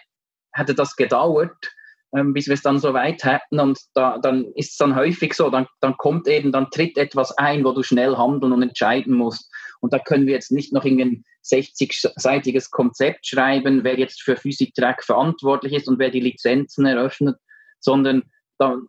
hätte 0.54 0.74
das 0.74 0.96
gedauert 0.96 1.74
bis 2.14 2.48
wir 2.48 2.54
es 2.54 2.62
dann 2.62 2.80
so 2.80 2.94
weit 2.94 3.24
hätten. 3.24 3.60
Und 3.60 3.80
da, 3.94 4.18
dann 4.18 4.46
ist 4.56 4.72
es 4.72 4.78
dann 4.78 4.96
häufig 4.96 5.34
so, 5.34 5.50
dann, 5.50 5.68
dann 5.82 5.98
kommt 5.98 6.28
eben, 6.28 6.52
dann 6.52 6.70
tritt 6.70 6.98
etwas 6.98 7.38
ein, 7.38 7.64
wo 7.64 7.72
du 7.72 7.84
schnell 7.84 8.16
handeln 8.18 8.54
und 8.54 8.62
entscheiden 8.62 9.16
musst. 9.16 9.52
Und 9.82 9.94
da 9.94 10.00
können 10.00 10.28
wir 10.28 10.34
jetzt 10.34 10.52
nicht 10.52 10.74
noch 10.74 10.86
ein 10.86 11.26
60-seitiges 11.44 12.72
Konzept 12.72 13.28
schreiben, 13.28 13.84
wer 13.84 13.98
jetzt 13.98 14.22
für 14.22 14.38
Physiktrack 14.38 15.04
verantwortlich 15.04 15.74
ist 15.74 15.88
und 15.88 16.00
wer 16.00 16.10
die 16.10 16.22
Lizenzen 16.22 16.86
eröffnet, 16.86 17.38
sondern 17.80 18.24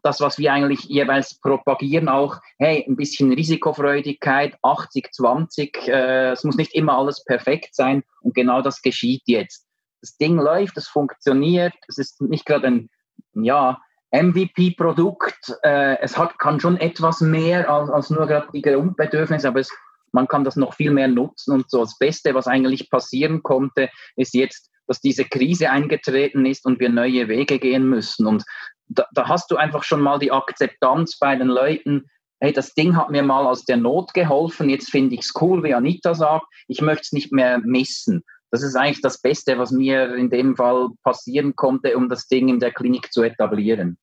das, 0.03 0.21
was 0.21 0.39
wir 0.39 0.53
eigentlich 0.53 0.85
jeweils 0.85 1.41
propagieren, 1.41 2.09
auch, 2.09 2.37
hey, 2.59 2.85
ein 2.87 2.97
bisschen 2.97 3.33
Risikofreudigkeit, 3.33 4.57
80, 4.63 5.13
20, 5.13 5.89
äh, 5.89 6.31
es 6.33 6.45
muss 6.45 6.57
nicht 6.57 6.75
immer 6.75 6.97
alles 6.97 7.25
perfekt 7.25 7.75
sein 7.75 8.05
und 8.21 8.35
genau 8.35 8.63
das 8.63 8.83
geschieht 8.83 9.23
jetzt. 9.27 9.67
Das 10.01 10.17
Ding 10.17 10.37
läuft, 10.37 10.77
es 10.77 10.87
funktioniert, 10.87 11.73
es 11.89 11.99
ist 11.99 12.21
nicht 12.21 12.45
gerade 12.45 12.67
ein, 12.67 12.91
ja, 13.35 13.81
MVP-Produkt, 14.13 15.57
äh, 15.63 15.99
es 16.01 16.17
hat, 16.17 16.39
kann 16.39 16.61
schon 16.61 16.77
etwas 16.77 17.21
mehr 17.21 17.69
als, 17.69 17.91
als 17.91 18.11
nur 18.11 18.27
gerade 18.27 18.47
die 18.53 18.63
Grundbedürfnisse, 18.63 19.49
aber 19.49 19.61
es, 19.61 19.71
man 20.13 20.29
kann 20.29 20.45
das 20.45 20.55
noch 20.55 20.75
viel 20.75 20.93
mehr 20.93 21.09
nutzen 21.09 21.53
und 21.53 21.69
so. 21.69 21.81
Das 21.81 21.99
Beste, 21.99 22.35
was 22.35 22.47
eigentlich 22.47 22.91
passieren 22.91 23.43
konnte, 23.43 23.91
ist 24.15 24.35
jetzt, 24.35 24.71
dass 24.87 25.01
diese 25.01 25.25
Krise 25.25 25.71
eingetreten 25.71 26.47
ist 26.47 26.65
und 26.65 26.79
wir 26.79 26.91
neue 26.91 27.27
Wege 27.27 27.59
gehen 27.59 27.89
müssen. 27.89 28.27
Und 28.27 28.45
da, 28.87 29.07
da 29.13 29.29
hast 29.29 29.51
du 29.51 29.57
einfach 29.57 29.83
schon 29.83 30.01
mal 30.01 30.19
die 30.19 30.31
Akzeptanz 30.31 31.19
bei 31.19 31.35
den 31.35 31.49
Leuten, 31.49 32.05
hey, 32.41 32.53
das 32.53 32.75
Ding 32.75 32.97
hat 32.97 33.11
mir 33.11 33.23
mal 33.23 33.47
aus 33.47 33.65
der 33.65 33.79
Not 33.79 34.15
geholfen, 34.15 34.69
jetzt 34.69 34.91
finde 34.91 35.15
ich 35.15 35.23
es 35.23 35.33
cool, 35.41 35.65
wie 35.65 35.75
Anita 35.75 36.15
sagt, 36.15 36.47
ich 36.69 36.81
möchte 36.83 37.03
es 37.03 37.13
nicht 37.13 37.33
mehr 37.33 37.59
missen. 37.59 38.23
Das 38.51 38.63
ist 38.63 38.77
eigentlich 38.77 39.01
das 39.01 39.21
Beste, 39.21 39.59
was 39.59 39.73
mir 39.73 40.15
in 40.15 40.31
dem 40.31 40.57
Fall 40.57 40.89
passieren 41.03 41.57
konnte, 41.57 41.97
um 41.97 42.09
das 42.09 42.29
Ding 42.29 42.49
in 42.49 42.61
der 42.61 42.73
Klinik 42.73 43.13
zu 43.13 43.23
etablieren. 43.23 43.99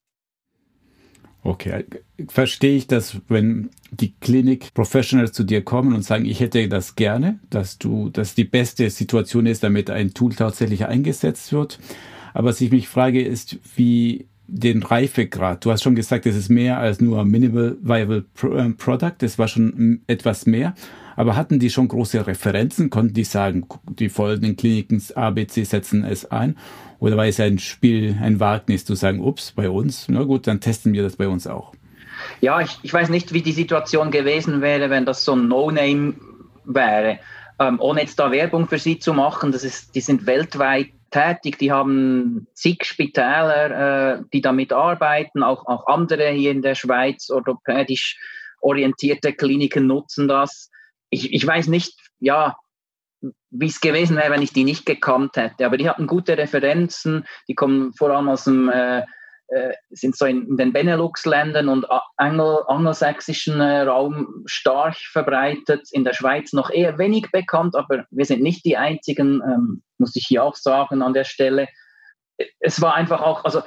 Okay, 1.43 1.85
verstehe 2.29 2.77
ich, 2.77 2.85
dass 2.85 3.17
wenn 3.27 3.71
die 3.89 4.13
Klinik 4.19 4.73
Professionals 4.75 5.31
zu 5.31 5.43
dir 5.43 5.63
kommen 5.63 5.93
und 5.93 6.03
sagen, 6.03 6.25
ich 6.25 6.39
hätte 6.39 6.67
das 6.67 6.95
gerne, 6.95 7.39
dass 7.49 7.79
du, 7.79 8.09
dass 8.09 8.35
die 8.35 8.43
beste 8.43 8.89
Situation 8.91 9.47
ist, 9.47 9.63
damit 9.63 9.89
ein 9.89 10.13
Tool 10.13 10.35
tatsächlich 10.35 10.85
eingesetzt 10.85 11.51
wird. 11.51 11.79
Aber 12.33 12.49
was 12.49 12.61
ich 12.61 12.71
mich 12.71 12.87
frage, 12.87 13.23
ist, 13.23 13.57
wie 13.75 14.27
den 14.47 14.83
Reifegrad. 14.83 15.63
Du 15.63 15.71
hast 15.71 15.83
schon 15.83 15.95
gesagt, 15.95 16.25
es 16.25 16.35
ist 16.35 16.49
mehr 16.49 16.79
als 16.79 16.99
nur 16.99 17.23
Minimal 17.25 17.77
Viable 17.81 18.25
äh, 18.43 18.69
Product. 18.71 19.13
Das 19.19 19.39
war 19.39 19.47
schon 19.47 20.01
etwas 20.07 20.45
mehr. 20.45 20.73
Aber 21.15 21.35
hatten 21.35 21.59
die 21.59 21.69
schon 21.69 21.87
große 21.87 22.25
Referenzen? 22.25 22.89
Konnten 22.89 23.13
die 23.13 23.23
sagen, 23.23 23.67
die 23.87 24.09
folgenden 24.09 24.55
Kliniken 24.55 25.01
ABC 25.13 25.63
setzen 25.63 26.03
es 26.03 26.29
ein? 26.31 26.57
Oder 26.99 27.17
war 27.17 27.25
es 27.25 27.39
ein 27.39 27.59
Spiel, 27.59 28.17
ein 28.21 28.39
Wagnis 28.39 28.85
zu 28.85 28.95
sagen, 28.95 29.21
ups, 29.21 29.51
bei 29.51 29.69
uns? 29.69 30.07
Na 30.07 30.23
gut, 30.23 30.47
dann 30.47 30.61
testen 30.61 30.93
wir 30.93 31.03
das 31.03 31.15
bei 31.15 31.27
uns 31.27 31.47
auch. 31.47 31.73
Ja, 32.39 32.61
ich, 32.61 32.77
ich 32.83 32.93
weiß 32.93 33.09
nicht, 33.09 33.33
wie 33.33 33.41
die 33.41 33.51
Situation 33.51 34.11
gewesen 34.11 34.61
wäre, 34.61 34.89
wenn 34.89 35.05
das 35.05 35.25
so 35.25 35.33
ein 35.33 35.47
No-Name 35.47 36.13
wäre. 36.65 37.19
Ähm, 37.59 37.79
ohne 37.79 38.01
jetzt 38.01 38.19
da 38.19 38.31
Werbung 38.31 38.67
für 38.67 38.79
sie 38.79 38.99
zu 38.99 39.13
machen, 39.13 39.51
das 39.51 39.63
ist, 39.63 39.95
die 39.95 40.01
sind 40.01 40.25
weltweit 40.25 40.89
tätig, 41.11 41.57
die 41.59 41.71
haben 41.71 42.47
zig 42.53 42.85
Spitäler, 42.85 44.19
äh, 44.19 44.23
die 44.33 44.41
damit 44.41 44.73
arbeiten, 44.73 45.43
auch, 45.43 45.67
auch 45.67 45.87
andere 45.87 46.29
hier 46.29 46.51
in 46.51 46.61
der 46.61 46.75
Schweiz, 46.75 47.29
orthopädisch 47.29 48.17
orientierte 48.61 49.33
Kliniken 49.33 49.87
nutzen 49.87 50.27
das. 50.27 50.69
Ich, 51.09 51.33
ich 51.33 51.45
weiß 51.45 51.67
nicht, 51.67 51.99
ja, 52.19 52.55
wie 53.49 53.67
es 53.67 53.81
gewesen 53.81 54.17
wäre, 54.17 54.31
wenn 54.31 54.41
ich 54.41 54.53
die 54.53 54.63
nicht 54.63 54.85
gekannt 54.85 55.35
hätte. 55.35 55.65
Aber 55.65 55.77
die 55.77 55.89
hatten 55.89 56.07
gute 56.07 56.37
Referenzen, 56.37 57.25
die 57.47 57.55
kommen 57.55 57.93
vor 57.93 58.11
allem 58.11 58.29
aus 58.29 58.45
dem, 58.45 58.69
äh, 58.69 59.03
sind 59.89 60.15
so 60.15 60.25
in, 60.25 60.55
den 60.55 60.73
Benelux-Ländern 60.73 61.67
und 61.67 61.85
Angel, 62.17 62.63
angelsächsischen 62.67 63.59
äh, 63.59 63.81
Raum 63.81 64.43
stark 64.45 64.95
verbreitet, 64.95 65.89
in 65.91 66.03
der 66.03 66.13
Schweiz 66.13 66.53
noch 66.53 66.69
eher 66.69 66.97
wenig 66.97 67.31
bekannt, 67.31 67.75
aber 67.75 68.05
wir 68.11 68.25
sind 68.25 68.41
nicht 68.41 68.63
die 68.65 68.77
einzigen, 68.77 69.41
ähm, 69.45 69.83
muss 69.97 70.15
ich 70.15 70.25
hier 70.25 70.43
auch 70.43 70.55
sagen 70.55 71.01
an 71.01 71.13
der 71.13 71.25
Stelle. 71.25 71.67
Es 72.59 72.81
war 72.81 72.95
einfach 72.95 73.21
auch, 73.21 73.43
also 73.43 73.61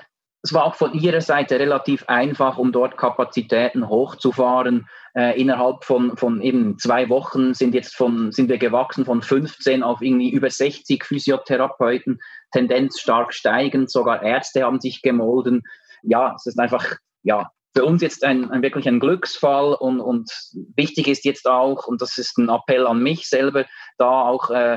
es 0.45 0.53
war 0.53 0.65
auch 0.65 0.75
von 0.75 0.93
ihrer 0.93 1.23
Seite 1.23 1.59
relativ 1.59 2.05
einfach, 2.07 2.59
um 2.59 2.71
dort 2.71 2.99
Kapazitäten 2.99 3.89
hochzufahren. 3.89 4.87
Äh, 5.17 5.41
innerhalb 5.41 5.85
von, 5.85 6.19
von 6.19 6.43
eben 6.43 6.79
zwei 6.79 7.09
Wochen 7.09 7.55
sind 7.55 7.75
jetzt 7.75 7.97
von, 7.97 8.31
sind 8.31 8.51
wir 8.51 8.59
gewachsen 8.59 9.07
von 9.07 9.23
15 9.23 9.83
auf 9.83 10.03
irgendwie 10.03 10.29
über 10.29 10.51
60 10.51 11.03
Physiotherapeuten, 11.03 12.21
Tendenz 12.53 13.01
stark 13.01 13.33
steigend, 13.33 13.91
sogar 13.91 14.23
Ärzte 14.23 14.65
haben 14.65 14.81
sich 14.81 15.01
gemolden. 15.01 15.63
Ja, 16.03 16.35
es 16.37 16.45
ist 16.45 16.61
einfach, 16.61 16.97
ja, 17.23 17.51
für 17.75 17.87
uns 17.87 18.03
jetzt 18.03 18.23
ein, 18.23 18.51
ein 18.51 18.61
wirklich 18.61 18.87
ein 18.87 19.01
Glücksfall 19.01 19.73
und, 19.73 20.01
und 20.01 20.31
wichtig 20.77 21.09
ist 21.09 21.25
jetzt 21.25 21.49
auch, 21.49 21.87
und 21.87 22.03
das 22.03 22.19
ist 22.19 22.37
ein 22.37 22.51
Appell 22.51 22.87
an 22.87 23.03
mich 23.03 23.31
selber, 23.31 23.65
da 23.97 24.11
auch 24.11 24.51
äh, 24.51 24.77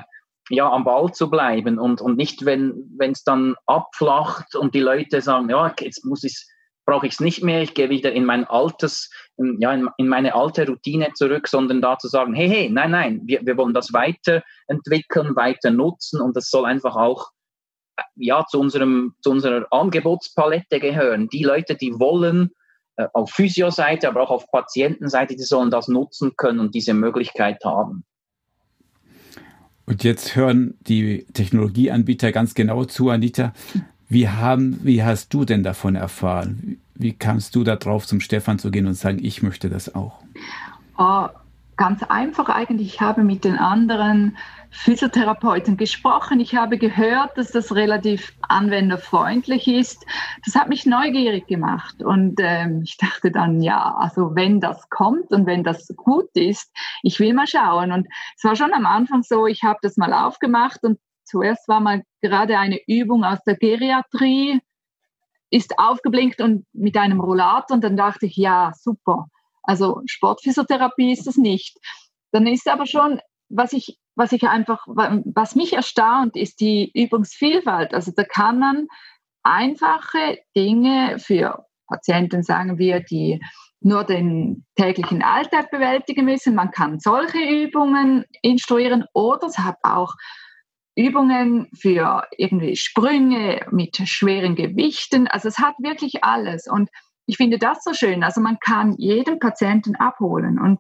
ja, 0.49 0.69
am 0.69 0.83
Ball 0.83 1.11
zu 1.11 1.29
bleiben 1.29 1.79
und, 1.79 2.01
und 2.01 2.17
nicht, 2.17 2.45
wenn 2.45 2.97
es 2.99 3.23
dann 3.23 3.55
abflacht 3.65 4.55
und 4.55 4.73
die 4.73 4.79
Leute 4.79 5.21
sagen, 5.21 5.49
ja, 5.49 5.73
jetzt 5.79 6.05
muss 6.05 6.23
ich 6.23 6.45
brauche 6.87 7.05
ich 7.05 7.13
es 7.13 7.19
nicht 7.19 7.43
mehr, 7.43 7.61
ich 7.61 7.73
gehe 7.73 7.89
wieder 7.89 8.13
in 8.13 8.23
mein 8.23 8.45
altes, 8.45 9.11
in, 9.35 9.59
ja, 9.59 9.73
in, 9.73 9.89
in, 9.97 10.07
meine 10.07 10.33
alte 10.33 10.65
Routine 10.65 11.11
zurück, 11.13 11.49
sondern 11.49 11.81
da 11.81 11.99
zu 11.99 12.07
sagen, 12.07 12.33
hey, 12.33 12.47
hey, 12.47 12.69
nein, 12.69 12.91
nein, 12.91 13.21
wir, 13.25 13.45
wir 13.45 13.57
wollen 13.57 13.73
das 13.73 13.91
weiterentwickeln, 13.91 15.35
weiter 15.35 15.69
nutzen 15.69 16.21
und 16.21 16.37
das 16.37 16.49
soll 16.49 16.65
einfach 16.65 16.95
auch 16.95 17.31
ja, 18.15 18.45
zu, 18.47 18.59
unserem, 18.59 19.15
zu 19.21 19.31
unserer 19.31 19.67
Angebotspalette 19.69 20.79
gehören. 20.79 21.27
Die 21.27 21.43
Leute, 21.43 21.75
die 21.75 21.91
wollen 21.99 22.51
äh, 22.95 23.07
auf 23.13 23.31
Physioseite, 23.31 24.07
aber 24.07 24.21
auch 24.21 24.31
auf 24.31 24.49
Patientenseite, 24.49 25.35
die 25.35 25.43
sollen 25.43 25.71
das 25.71 25.89
nutzen 25.89 26.37
können 26.37 26.59
und 26.61 26.73
diese 26.73 26.93
Möglichkeit 26.93 27.65
haben. 27.65 28.05
Und 29.87 30.03
jetzt 30.03 30.35
hören 30.35 30.75
die 30.81 31.25
Technologieanbieter 31.33 32.33
ganz 32.33 32.53
genau 32.53 32.83
zu, 32.83 33.09
Anita. 33.09 33.53
Wie, 34.09 34.27
haben, 34.27 34.79
wie 34.83 35.01
hast 35.01 35.33
du 35.33 35.45
denn 35.45 35.63
davon 35.63 35.95
erfahren? 35.95 36.77
Wie 36.93 37.13
kamst 37.13 37.55
du 37.55 37.63
da 37.63 37.77
drauf, 37.77 38.05
zum 38.05 38.19
Stefan 38.19 38.59
zu 38.59 38.69
gehen 38.69 38.85
und 38.85 38.95
sagen, 38.95 39.19
ich 39.23 39.41
möchte 39.41 39.69
das 39.69 39.95
auch? 39.95 40.19
Oh, 40.97 41.27
ganz 41.77 42.03
einfach 42.03 42.49
eigentlich. 42.49 42.95
Ich 42.95 43.01
habe 43.01 43.23
mit 43.23 43.45
den 43.45 43.57
anderen 43.57 44.37
Physiotherapeuten 44.71 45.77
gesprochen. 45.77 46.39
Ich 46.39 46.55
habe 46.55 46.77
gehört, 46.77 47.37
dass 47.37 47.51
das 47.51 47.73
relativ 47.73 48.33
anwenderfreundlich 48.41 49.67
ist. 49.67 50.05
Das 50.43 50.55
hat 50.55 50.69
mich 50.69 50.85
neugierig 50.85 51.47
gemacht 51.47 52.03
und 52.03 52.39
ähm, 52.39 52.81
ich 52.83 52.97
dachte 52.97 53.31
dann, 53.31 53.61
ja, 53.61 53.95
also 53.95 54.35
wenn 54.35 54.59
das 54.59 54.89
kommt 54.89 55.31
und 55.31 55.45
wenn 55.45 55.63
das 55.63 55.87
gut 55.95 56.29
ist, 56.33 56.71
ich 57.03 57.19
will 57.19 57.33
mal 57.33 57.47
schauen. 57.47 57.91
Und 57.91 58.07
es 58.35 58.43
war 58.43 58.55
schon 58.55 58.73
am 58.73 58.85
Anfang 58.85 59.23
so, 59.23 59.47
ich 59.47 59.63
habe 59.63 59.79
das 59.81 59.97
mal 59.97 60.13
aufgemacht 60.13 60.83
und 60.83 60.99
zuerst 61.23 61.67
war 61.67 61.79
mal 61.79 62.03
gerade 62.21 62.57
eine 62.57 62.79
Übung 62.87 63.23
aus 63.23 63.43
der 63.45 63.55
Geriatrie, 63.55 64.59
ist 65.49 65.79
aufgeblinkt 65.79 66.41
und 66.41 66.65
mit 66.73 66.97
einem 66.97 67.21
Rollator 67.21 67.75
und 67.75 67.83
dann 67.83 67.95
dachte 67.95 68.25
ich, 68.25 68.35
ja, 68.35 68.73
super. 68.75 69.27
Also 69.67 70.01
Sportphysiotherapie 70.07 71.11
ist 71.11 71.27
es 71.27 71.37
nicht. 71.37 71.77
Dann 72.31 72.47
ist 72.47 72.67
aber 72.67 72.87
schon, 72.87 73.21
was 73.49 73.73
ich 73.73 73.99
was 74.17 74.31
ich 74.31 74.43
einfach, 74.47 74.83
was 74.87 75.55
mich 75.55 75.73
erstaunt, 75.73 76.35
ist 76.35 76.59
die 76.59 76.91
Übungsvielfalt. 76.95 77.93
Also 77.93 78.11
da 78.15 78.23
kann 78.23 78.57
man 78.57 78.87
einfache 79.43 80.39
Dinge 80.55 81.19
für 81.19 81.65
Patienten, 81.87 82.41
sagen 82.41 82.79
wir, 82.79 82.99
die 82.99 83.39
nur 83.79 84.03
den 84.03 84.65
täglichen 84.75 85.21
Alltag 85.21 85.69
bewältigen 85.69 86.25
müssen. 86.25 86.55
Man 86.55 86.71
kann 86.71 86.99
solche 86.99 87.37
Übungen 87.37 88.25
instruieren 88.41 89.05
oder 89.13 89.47
es 89.47 89.59
hat 89.59 89.77
auch 89.83 90.15
Übungen 90.95 91.69
für 91.79 92.23
irgendwie 92.37 92.75
Sprünge 92.75 93.67
mit 93.69 93.97
schweren 93.97 94.55
Gewichten. 94.55 95.27
Also 95.27 95.47
es 95.47 95.59
hat 95.59 95.75
wirklich 95.77 96.23
alles. 96.23 96.67
Und 96.67 96.89
ich 97.27 97.37
finde 97.37 97.59
das 97.59 97.83
so 97.83 97.93
schön. 97.93 98.23
Also 98.23 98.41
man 98.41 98.57
kann 98.59 98.95
jeden 98.97 99.39
Patienten 99.39 99.95
abholen. 99.95 100.59
Und 100.59 100.79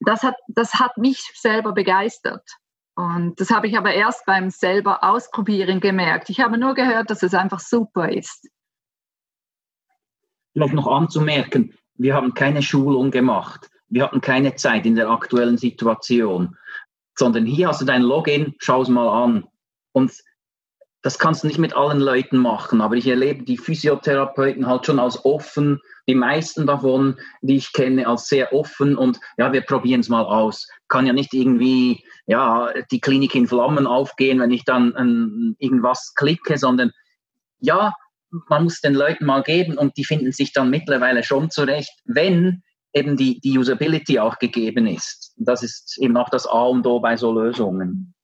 das 0.00 0.22
hat, 0.22 0.36
das 0.46 0.74
hat 0.74 0.98
mich 0.98 1.32
selber 1.34 1.72
begeistert. 1.72 2.48
Und 2.94 3.40
das 3.40 3.50
habe 3.50 3.66
ich 3.66 3.76
aber 3.76 3.94
erst 3.94 4.26
beim 4.26 4.50
selber 4.50 5.02
ausprobieren 5.02 5.80
gemerkt. 5.80 6.28
Ich 6.28 6.40
habe 6.40 6.58
nur 6.58 6.74
gehört, 6.74 7.10
dass 7.10 7.22
es 7.22 7.34
einfach 7.34 7.60
super 7.60 8.12
ist. 8.12 8.48
Vielleicht 10.52 10.74
noch 10.74 10.86
anzumerken, 10.86 11.74
wir 11.94 12.14
haben 12.14 12.34
keine 12.34 12.62
Schulung 12.62 13.10
gemacht. 13.10 13.70
Wir 13.88 14.04
hatten 14.04 14.20
keine 14.20 14.54
Zeit 14.56 14.84
in 14.84 14.96
der 14.96 15.08
aktuellen 15.08 15.56
Situation, 15.56 16.56
sondern 17.14 17.46
hier 17.46 17.68
hast 17.68 17.80
du 17.80 17.86
dein 17.86 18.02
Login, 18.02 18.54
schau 18.58 18.82
es 18.82 18.88
mal 18.88 19.08
an. 19.08 19.44
Und 19.92 20.12
das 21.02 21.18
kannst 21.18 21.42
du 21.42 21.48
nicht 21.48 21.58
mit 21.58 21.74
allen 21.74 21.98
Leuten 21.98 22.38
machen, 22.38 22.80
aber 22.80 22.94
ich 22.94 23.08
erlebe 23.08 23.42
die 23.42 23.58
Physiotherapeuten 23.58 24.66
halt 24.66 24.86
schon 24.86 25.00
als 25.00 25.24
offen, 25.24 25.80
die 26.08 26.14
meisten 26.14 26.66
davon, 26.66 27.16
die 27.40 27.56
ich 27.56 27.72
kenne, 27.72 28.06
als 28.06 28.26
sehr 28.28 28.52
offen 28.52 28.96
und 28.96 29.18
ja, 29.36 29.52
wir 29.52 29.62
probieren 29.62 30.00
es 30.00 30.08
mal 30.08 30.24
aus. 30.24 30.68
Kann 30.88 31.06
ja 31.06 31.12
nicht 31.12 31.34
irgendwie, 31.34 32.04
ja, 32.26 32.72
die 32.90 33.00
Klinik 33.00 33.34
in 33.34 33.48
Flammen 33.48 33.86
aufgehen, 33.86 34.38
wenn 34.40 34.52
ich 34.52 34.64
dann 34.64 34.94
ähm, 34.96 35.56
irgendwas 35.58 36.14
klicke, 36.14 36.56
sondern 36.56 36.92
ja, 37.58 37.92
man 38.48 38.64
muss 38.64 38.80
den 38.80 38.94
Leuten 38.94 39.26
mal 39.26 39.42
geben 39.42 39.76
und 39.76 39.96
die 39.96 40.04
finden 40.04 40.32
sich 40.32 40.52
dann 40.52 40.70
mittlerweile 40.70 41.22
schon 41.24 41.50
zurecht, 41.50 41.92
wenn 42.04 42.62
eben 42.94 43.16
die, 43.16 43.40
die 43.40 43.58
Usability 43.58 44.18
auch 44.18 44.38
gegeben 44.38 44.86
ist. 44.86 45.34
Das 45.36 45.62
ist 45.62 45.98
eben 46.00 46.16
auch 46.16 46.28
das 46.28 46.46
A 46.46 46.62
und 46.64 46.86
O 46.86 47.00
bei 47.00 47.16
so 47.16 47.32
Lösungen. 47.32 48.14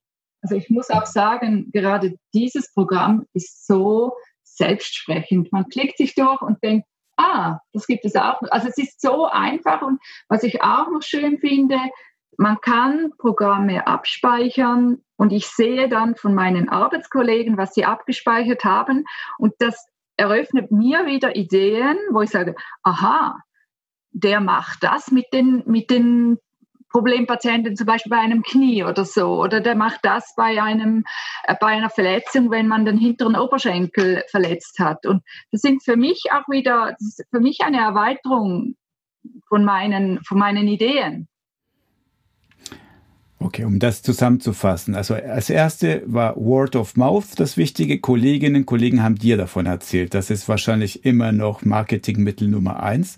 Also 0.43 0.55
ich 0.55 0.71
muss 0.71 0.91
auch 0.91 1.07
sagen, 1.07 1.71
gerade 1.73 2.17
dieses 2.33 2.73
Programm 2.73 3.27
ist 3.33 3.67
so 3.67 4.17
selbstsprechend. 4.45 5.53
Man 5.53 5.69
klickt 5.69 5.99
sich 5.99 6.15
durch 6.15 6.43
und 6.43 6.63
denkt, 6.63 6.87
ah, 7.17 7.59
das 7.73 7.87
gibt 7.87 8.05
es 8.05 8.17
auch. 8.17 8.41
Also 8.51 8.69
es 8.69 8.79
ist 8.79 9.01
so 9.01 9.27
einfach 9.27 9.83
und 9.83 10.01
was 10.29 10.43
ich 10.43 10.63
auch 10.63 10.91
noch 10.91 11.03
schön 11.03 11.39
finde, 11.39 11.79
man 12.37 12.61
kann 12.61 13.13
Programme 13.19 13.87
abspeichern 13.87 15.03
und 15.17 15.33
ich 15.33 15.49
sehe 15.49 15.89
dann 15.89 16.15
von 16.15 16.35
meinen 16.35 16.69
Arbeitskollegen, 16.69 17.59
was 17.59 17.75
sie 17.75 17.85
abgespeichert 17.85 18.65
haben 18.65 19.05
und 19.39 19.55
das 19.59 19.87
eröffnet 20.17 20.71
mir 20.71 21.07
wieder 21.07 21.37
Ideen, 21.37 21.97
wo 22.11 22.23
ich 22.23 22.31
sage, 22.31 22.55
aha, 22.83 23.41
der 24.11 24.41
macht 24.41 24.83
das 24.83 25.11
mit 25.11 25.27
den, 25.33 25.63
mit 25.67 25.91
den 25.91 26.39
Problempatienten, 26.91 27.77
zum 27.77 27.87
Beispiel 27.87 28.11
bei 28.11 28.19
einem 28.19 28.43
Knie 28.43 28.85
oder 28.85 29.05
so, 29.05 29.43
oder 29.43 29.61
der 29.61 29.75
macht 29.75 30.01
das 30.03 30.35
bei 30.37 30.63
einem, 30.63 31.05
äh, 31.45 31.55
bei 31.61 31.69
einer 31.69 31.91
Verletzung, 31.91 32.51
wenn 32.51 32.69
man 32.69 32.85
den 32.85 32.99
hinteren 32.99 33.37
Oberschenkel 33.37 34.25
verletzt 34.31 34.79
hat. 34.79 35.07
Und 35.07 35.23
das 35.51 35.61
sind 35.61 35.83
für 35.83 35.97
mich 35.97 36.25
auch 36.33 36.49
wieder, 36.49 36.97
für 37.31 37.41
mich 37.41 37.61
eine 37.63 37.79
Erweiterung 37.79 38.77
von 39.49 39.65
meinen, 39.65 40.23
von 40.25 40.39
meinen 40.39 40.69
Ideen. 40.69 41.29
Okay, 43.41 43.65
um 43.65 43.79
das 43.79 44.03
zusammenzufassen. 44.03 44.97
Also 44.97 45.15
als 45.15 45.49
erste 45.49 46.03
war 46.07 46.37
Word 46.37 46.75
of 46.75 46.97
Mouth 46.97 47.39
das 47.39 47.57
Wichtige. 47.57 48.01
Kolleginnen 48.01 48.57
und 48.57 48.67
Kollegen 48.67 49.03
haben 49.03 49.15
dir 49.15 49.37
davon 49.37 49.67
erzählt. 49.67 50.13
Das 50.13 50.31
ist 50.31 50.49
wahrscheinlich 50.49 51.05
immer 51.05 51.31
noch 51.31 51.65
Marketingmittel 51.65 52.49
Nummer 52.49 52.83
eins. 52.83 53.17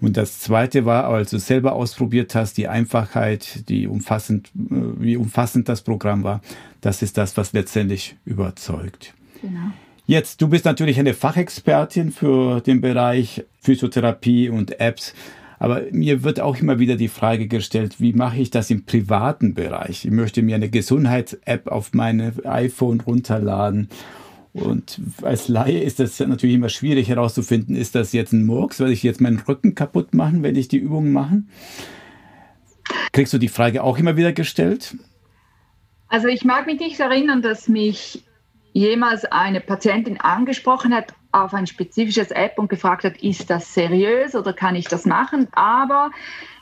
Und 0.00 0.16
das 0.16 0.40
zweite 0.40 0.84
war, 0.84 1.04
als 1.08 1.30
du 1.30 1.38
selber 1.38 1.74
ausprobiert 1.74 2.34
hast, 2.34 2.58
die 2.58 2.68
Einfachheit, 2.68 3.68
die 3.68 3.86
umfassend, 3.86 4.48
äh, 4.54 4.74
wie 4.98 5.16
umfassend 5.16 5.68
das 5.68 5.82
Programm 5.82 6.22
war. 6.22 6.40
Das 6.80 7.02
ist 7.02 7.16
das, 7.18 7.36
was 7.36 7.52
letztendlich 7.52 8.16
überzeugt. 8.24 9.14
Genau. 9.40 9.72
Jetzt, 10.06 10.40
du 10.40 10.48
bist 10.48 10.64
natürlich 10.64 11.00
eine 11.00 11.14
Fachexpertin 11.14 12.12
für 12.12 12.60
den 12.60 12.80
Bereich 12.80 13.44
Physiotherapie 13.60 14.48
und 14.48 14.78
Apps. 14.80 15.14
Aber 15.58 15.82
mir 15.90 16.22
wird 16.22 16.38
auch 16.38 16.56
immer 16.58 16.78
wieder 16.78 16.96
die 16.96 17.08
Frage 17.08 17.48
gestellt, 17.48 17.96
wie 17.98 18.12
mache 18.12 18.38
ich 18.38 18.50
das 18.50 18.70
im 18.70 18.84
privaten 18.84 19.54
Bereich? 19.54 20.04
Ich 20.04 20.10
möchte 20.10 20.42
mir 20.42 20.54
eine 20.54 20.68
Gesundheits-App 20.68 21.68
auf 21.68 21.92
mein 21.92 22.44
iPhone 22.44 23.00
runterladen. 23.00 23.88
Und 24.56 25.00
als 25.20 25.48
Laie 25.48 25.82
ist 25.82 26.00
das 26.00 26.18
natürlich 26.18 26.56
immer 26.56 26.70
schwierig 26.70 27.08
herauszufinden, 27.08 27.76
ist 27.76 27.94
das 27.94 28.12
jetzt 28.12 28.32
ein 28.32 28.46
Murks, 28.46 28.80
werde 28.80 28.94
ich 28.94 29.02
jetzt 29.02 29.20
meinen 29.20 29.38
Rücken 29.38 29.74
kaputt 29.74 30.14
machen, 30.14 30.42
wenn 30.42 30.56
ich 30.56 30.68
die 30.68 30.78
Übungen 30.78 31.12
mache? 31.12 31.42
Kriegst 33.12 33.34
du 33.34 33.38
die 33.38 33.48
Frage 33.48 33.82
auch 33.84 33.98
immer 33.98 34.16
wieder 34.16 34.32
gestellt? 34.32 34.96
Also 36.08 36.28
ich 36.28 36.44
mag 36.44 36.66
mich 36.66 36.80
nicht 36.80 36.98
erinnern, 36.98 37.42
dass 37.42 37.68
mich 37.68 38.24
jemals 38.72 39.26
eine 39.26 39.60
Patientin 39.60 40.20
angesprochen 40.20 40.94
hat 40.94 41.12
auf 41.32 41.52
ein 41.52 41.66
spezifisches 41.66 42.30
App 42.30 42.58
und 42.58 42.70
gefragt 42.70 43.04
hat, 43.04 43.18
ist 43.22 43.50
das 43.50 43.74
seriös 43.74 44.34
oder 44.34 44.54
kann 44.54 44.74
ich 44.74 44.86
das 44.86 45.04
machen? 45.04 45.48
Aber 45.52 46.10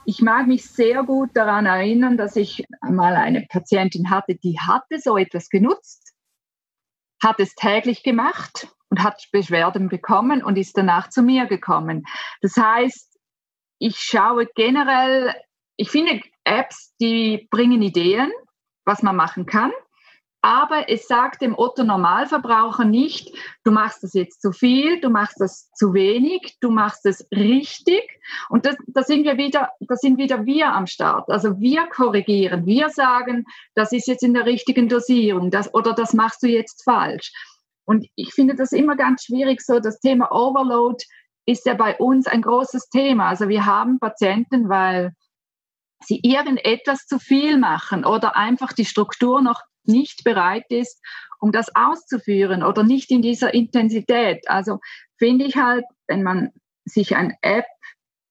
ich 0.04 0.20
mag 0.20 0.48
mich 0.48 0.66
sehr 0.66 1.04
gut 1.04 1.30
daran 1.34 1.66
erinnern, 1.66 2.16
dass 2.16 2.34
ich 2.34 2.64
mal 2.82 3.14
eine 3.14 3.46
Patientin 3.48 4.10
hatte, 4.10 4.34
die 4.34 4.58
hatte 4.58 4.98
so 4.98 5.16
etwas 5.16 5.48
genutzt, 5.48 6.03
hat 7.22 7.40
es 7.40 7.54
täglich 7.54 8.02
gemacht 8.02 8.68
und 8.90 9.02
hat 9.02 9.28
Beschwerden 9.32 9.88
bekommen 9.88 10.42
und 10.42 10.56
ist 10.56 10.76
danach 10.76 11.08
zu 11.08 11.22
mir 11.22 11.46
gekommen. 11.46 12.04
Das 12.42 12.56
heißt, 12.56 13.18
ich 13.78 13.98
schaue 13.98 14.46
generell, 14.54 15.34
ich 15.76 15.90
finde 15.90 16.20
Apps, 16.44 16.94
die 17.00 17.48
bringen 17.50 17.82
Ideen, 17.82 18.30
was 18.84 19.02
man 19.02 19.16
machen 19.16 19.46
kann 19.46 19.72
aber 20.44 20.90
es 20.90 21.08
sagt 21.08 21.40
dem 21.40 21.58
Otto 21.58 21.84
Normalverbraucher 21.84 22.84
nicht, 22.84 23.34
du 23.64 23.70
machst 23.70 24.02
das 24.02 24.12
jetzt 24.12 24.42
zu 24.42 24.52
viel, 24.52 25.00
du 25.00 25.08
machst 25.08 25.40
das 25.40 25.70
zu 25.72 25.94
wenig, 25.94 26.58
du 26.60 26.70
machst 26.70 27.06
es 27.06 27.26
richtig. 27.32 28.02
Und 28.50 28.66
das, 28.66 28.76
da 28.86 29.02
sind 29.02 29.24
wir 29.24 29.38
wieder, 29.38 29.70
da 29.80 29.96
sind 29.96 30.18
wieder 30.18 30.44
wir 30.44 30.70
am 30.74 30.86
Start. 30.86 31.30
Also 31.30 31.58
wir 31.60 31.86
korrigieren, 31.86 32.66
wir 32.66 32.90
sagen, 32.90 33.46
das 33.74 33.92
ist 33.92 34.06
jetzt 34.06 34.22
in 34.22 34.34
der 34.34 34.44
richtigen 34.44 34.86
Dosierung, 34.86 35.50
das, 35.50 35.72
oder 35.72 35.94
das 35.94 36.12
machst 36.12 36.42
du 36.42 36.46
jetzt 36.46 36.84
falsch. 36.84 37.32
Und 37.86 38.06
ich 38.14 38.34
finde 38.34 38.54
das 38.54 38.72
immer 38.72 38.96
ganz 38.96 39.24
schwierig, 39.24 39.62
so 39.62 39.80
das 39.80 39.98
Thema 39.98 40.30
Overload 40.30 41.02
ist 41.46 41.64
ja 41.64 41.72
bei 41.72 41.96
uns 41.96 42.26
ein 42.26 42.42
großes 42.42 42.90
Thema. 42.90 43.28
Also 43.28 43.48
wir 43.48 43.64
haben 43.64 43.98
Patienten, 43.98 44.68
weil 44.68 45.14
sie 46.00 46.20
irgendetwas 46.22 47.06
zu 47.06 47.18
viel 47.18 47.56
machen 47.56 48.04
oder 48.04 48.36
einfach 48.36 48.74
die 48.74 48.84
Struktur 48.84 49.40
noch 49.40 49.62
nicht 49.86 50.24
bereit 50.24 50.64
ist, 50.68 51.00
um 51.40 51.52
das 51.52 51.74
auszuführen 51.74 52.62
oder 52.62 52.82
nicht 52.82 53.10
in 53.10 53.22
dieser 53.22 53.52
Intensität. 53.54 54.48
Also 54.48 54.78
finde 55.18 55.44
ich 55.44 55.56
halt, 55.56 55.84
wenn 56.06 56.22
man 56.22 56.50
sich 56.84 57.16
ein 57.16 57.34
App 57.42 57.66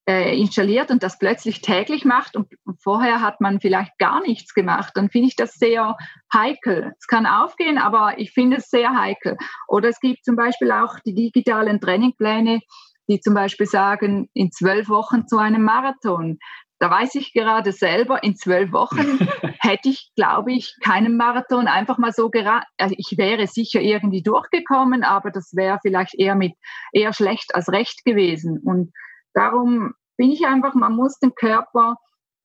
äh, 0.07 0.37
installiert 0.37 0.91
und 0.91 1.01
das 1.01 1.17
plötzlich 1.17 1.61
täglich 1.61 2.03
macht 2.05 2.35
und 2.35 2.47
vorher 2.81 3.21
hat 3.21 3.39
man 3.39 3.61
vielleicht 3.61 3.97
gar 3.97 4.21
nichts 4.21 4.53
gemacht, 4.53 4.91
dann 4.95 5.09
finde 5.09 5.29
ich 5.29 5.35
das 5.35 5.53
sehr 5.53 5.95
heikel. 6.33 6.93
Es 6.99 7.07
kann 7.07 7.25
aufgehen, 7.25 7.77
aber 7.77 8.15
ich 8.17 8.31
finde 8.31 8.57
es 8.57 8.69
sehr 8.69 8.97
heikel. 8.97 9.37
Oder 9.67 9.89
es 9.89 9.99
gibt 9.99 10.25
zum 10.25 10.35
Beispiel 10.35 10.71
auch 10.71 10.99
die 11.05 11.13
digitalen 11.13 11.79
Trainingpläne, 11.79 12.59
die 13.07 13.19
zum 13.21 13.33
Beispiel 13.33 13.65
sagen, 13.65 14.29
in 14.33 14.51
zwölf 14.51 14.89
Wochen 14.89 15.27
zu 15.27 15.37
einem 15.37 15.63
Marathon. 15.63 16.37
Da 16.79 16.89
weiß 16.89 17.15
ich 17.15 17.33
gerade 17.33 17.71
selber, 17.71 18.23
in 18.23 18.35
zwölf 18.35 18.71
Wochen 18.71 19.19
hätte 19.59 19.89
ich, 19.89 20.11
glaube 20.15 20.51
ich, 20.53 20.75
keinen 20.83 21.17
Marathon 21.17 21.67
einfach 21.67 21.97
mal 21.97 22.11
so 22.11 22.29
gerade. 22.29 22.65
Also 22.77 22.95
ich 22.97 23.17
wäre 23.17 23.47
sicher 23.47 23.79
irgendwie 23.79 24.21
durchgekommen, 24.21 25.03
aber 25.03 25.31
das 25.31 25.51
wäre 25.53 25.79
vielleicht 25.81 26.15
eher 26.19 26.35
mit 26.35 26.53
eher 26.91 27.13
schlecht 27.13 27.55
als 27.55 27.69
recht 27.69 28.03
gewesen. 28.05 28.59
Und 28.63 28.91
darum 29.33 29.93
bin 30.17 30.31
ich 30.31 30.45
einfach, 30.45 30.73
man 30.73 30.95
muss 30.95 31.17
den 31.19 31.33
Körper 31.35 31.95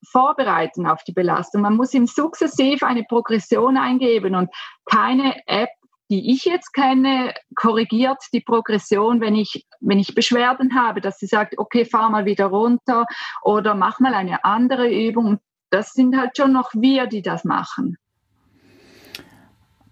vorbereiten 0.06 0.86
auf 0.86 1.02
die 1.04 1.12
Belastung. 1.12 1.62
Man 1.62 1.76
muss 1.76 1.94
ihm 1.94 2.06
sukzessiv 2.06 2.82
eine 2.82 3.04
Progression 3.04 3.76
eingeben 3.76 4.34
und 4.34 4.50
keine 4.84 5.34
App 5.46 5.70
die 6.10 6.32
ich 6.32 6.44
jetzt 6.44 6.72
kenne, 6.72 7.34
korrigiert 7.54 8.18
die 8.32 8.40
Progression, 8.40 9.20
wenn 9.20 9.34
ich, 9.34 9.66
wenn 9.80 9.98
ich 9.98 10.14
Beschwerden 10.14 10.74
habe, 10.74 11.00
dass 11.00 11.18
sie 11.18 11.26
sagt, 11.26 11.58
okay, 11.58 11.84
fahr 11.84 12.10
mal 12.10 12.24
wieder 12.24 12.46
runter 12.46 13.06
oder 13.42 13.74
mach 13.74 14.00
mal 14.00 14.14
eine 14.14 14.44
andere 14.44 14.88
Übung. 14.88 15.38
Das 15.70 15.92
sind 15.92 16.16
halt 16.16 16.36
schon 16.36 16.52
noch 16.52 16.70
wir, 16.74 17.06
die 17.06 17.22
das 17.22 17.44
machen. 17.44 17.98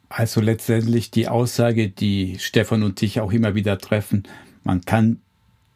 Also 0.08 0.40
letztendlich 0.40 1.10
die 1.10 1.28
Aussage, 1.28 1.90
die 1.90 2.38
Stefan 2.38 2.82
und 2.82 3.00
dich 3.00 3.20
auch 3.20 3.32
immer 3.32 3.54
wieder 3.54 3.78
treffen, 3.78 4.22
man 4.62 4.82
kann 4.82 5.20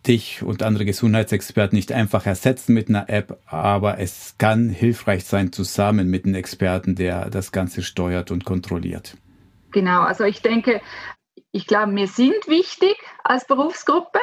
dich 0.06 0.42
und 0.42 0.62
andere 0.62 0.86
Gesundheitsexperten 0.86 1.76
nicht 1.76 1.92
einfach 1.92 2.24
ersetzen 2.24 2.72
mit 2.72 2.88
einer 2.88 3.10
App, 3.10 3.38
aber 3.46 3.98
es 3.98 4.36
kann 4.38 4.70
hilfreich 4.70 5.24
sein 5.24 5.52
zusammen 5.52 6.08
mit 6.08 6.24
einem 6.24 6.36
Experten, 6.36 6.94
der 6.94 7.28
das 7.28 7.52
Ganze 7.52 7.82
steuert 7.82 8.30
und 8.30 8.44
kontrolliert. 8.44 9.16
Genau, 9.72 10.02
also 10.02 10.24
ich 10.24 10.42
denke, 10.42 10.80
ich 11.52 11.66
glaube, 11.66 11.94
wir 11.94 12.06
sind 12.06 12.48
wichtig 12.48 12.96
als 13.24 13.46
Berufsgruppe, 13.46 14.20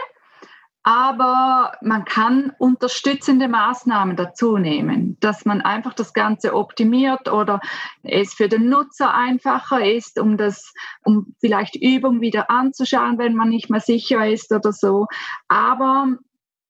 aber 0.84 1.74
man 1.82 2.06
kann 2.06 2.54
unterstützende 2.60 3.50
Maßnahmen 3.50 4.16
dazu 4.16 4.58
nehmen, 4.58 5.18
dass 5.20 5.44
man 5.44 5.60
einfach 5.60 5.94
das 5.94 6.14
Ganze 6.14 6.54
optimiert 6.54 7.30
oder 7.30 7.60
es 8.04 8.34
für 8.34 8.48
den 8.48 8.70
Nutzer 8.70 9.14
einfacher 9.14 9.84
ist, 9.84 10.18
um 10.18 10.38
das, 10.38 10.74
um 11.04 11.36
vielleicht 11.42 11.76
Übung 11.76 12.22
wieder 12.22 12.50
anzuschauen, 12.50 13.18
wenn 13.18 13.36
man 13.36 13.50
nicht 13.50 13.70
mehr 13.70 13.82
sicher 13.82 14.26
ist 14.26 14.54
oder 14.54 14.72
so. 14.72 15.08
Aber 15.50 16.16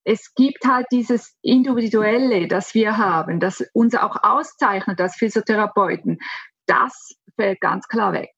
es 0.04 0.34
gibt 0.34 0.66
halt 0.66 0.88
dieses 0.92 1.38
Individuelle, 1.44 2.48
das 2.48 2.74
wir 2.74 2.98
haben, 2.98 3.40
das 3.40 3.64
uns 3.74 3.94
auch 3.94 4.24
auszeichnet 4.24 5.00
als 5.00 5.16
Physiotherapeuten. 5.16 6.18
Das 6.66 7.16
fällt 7.36 7.62
ganz 7.62 7.88
klar 7.88 8.14
weg 8.14 8.34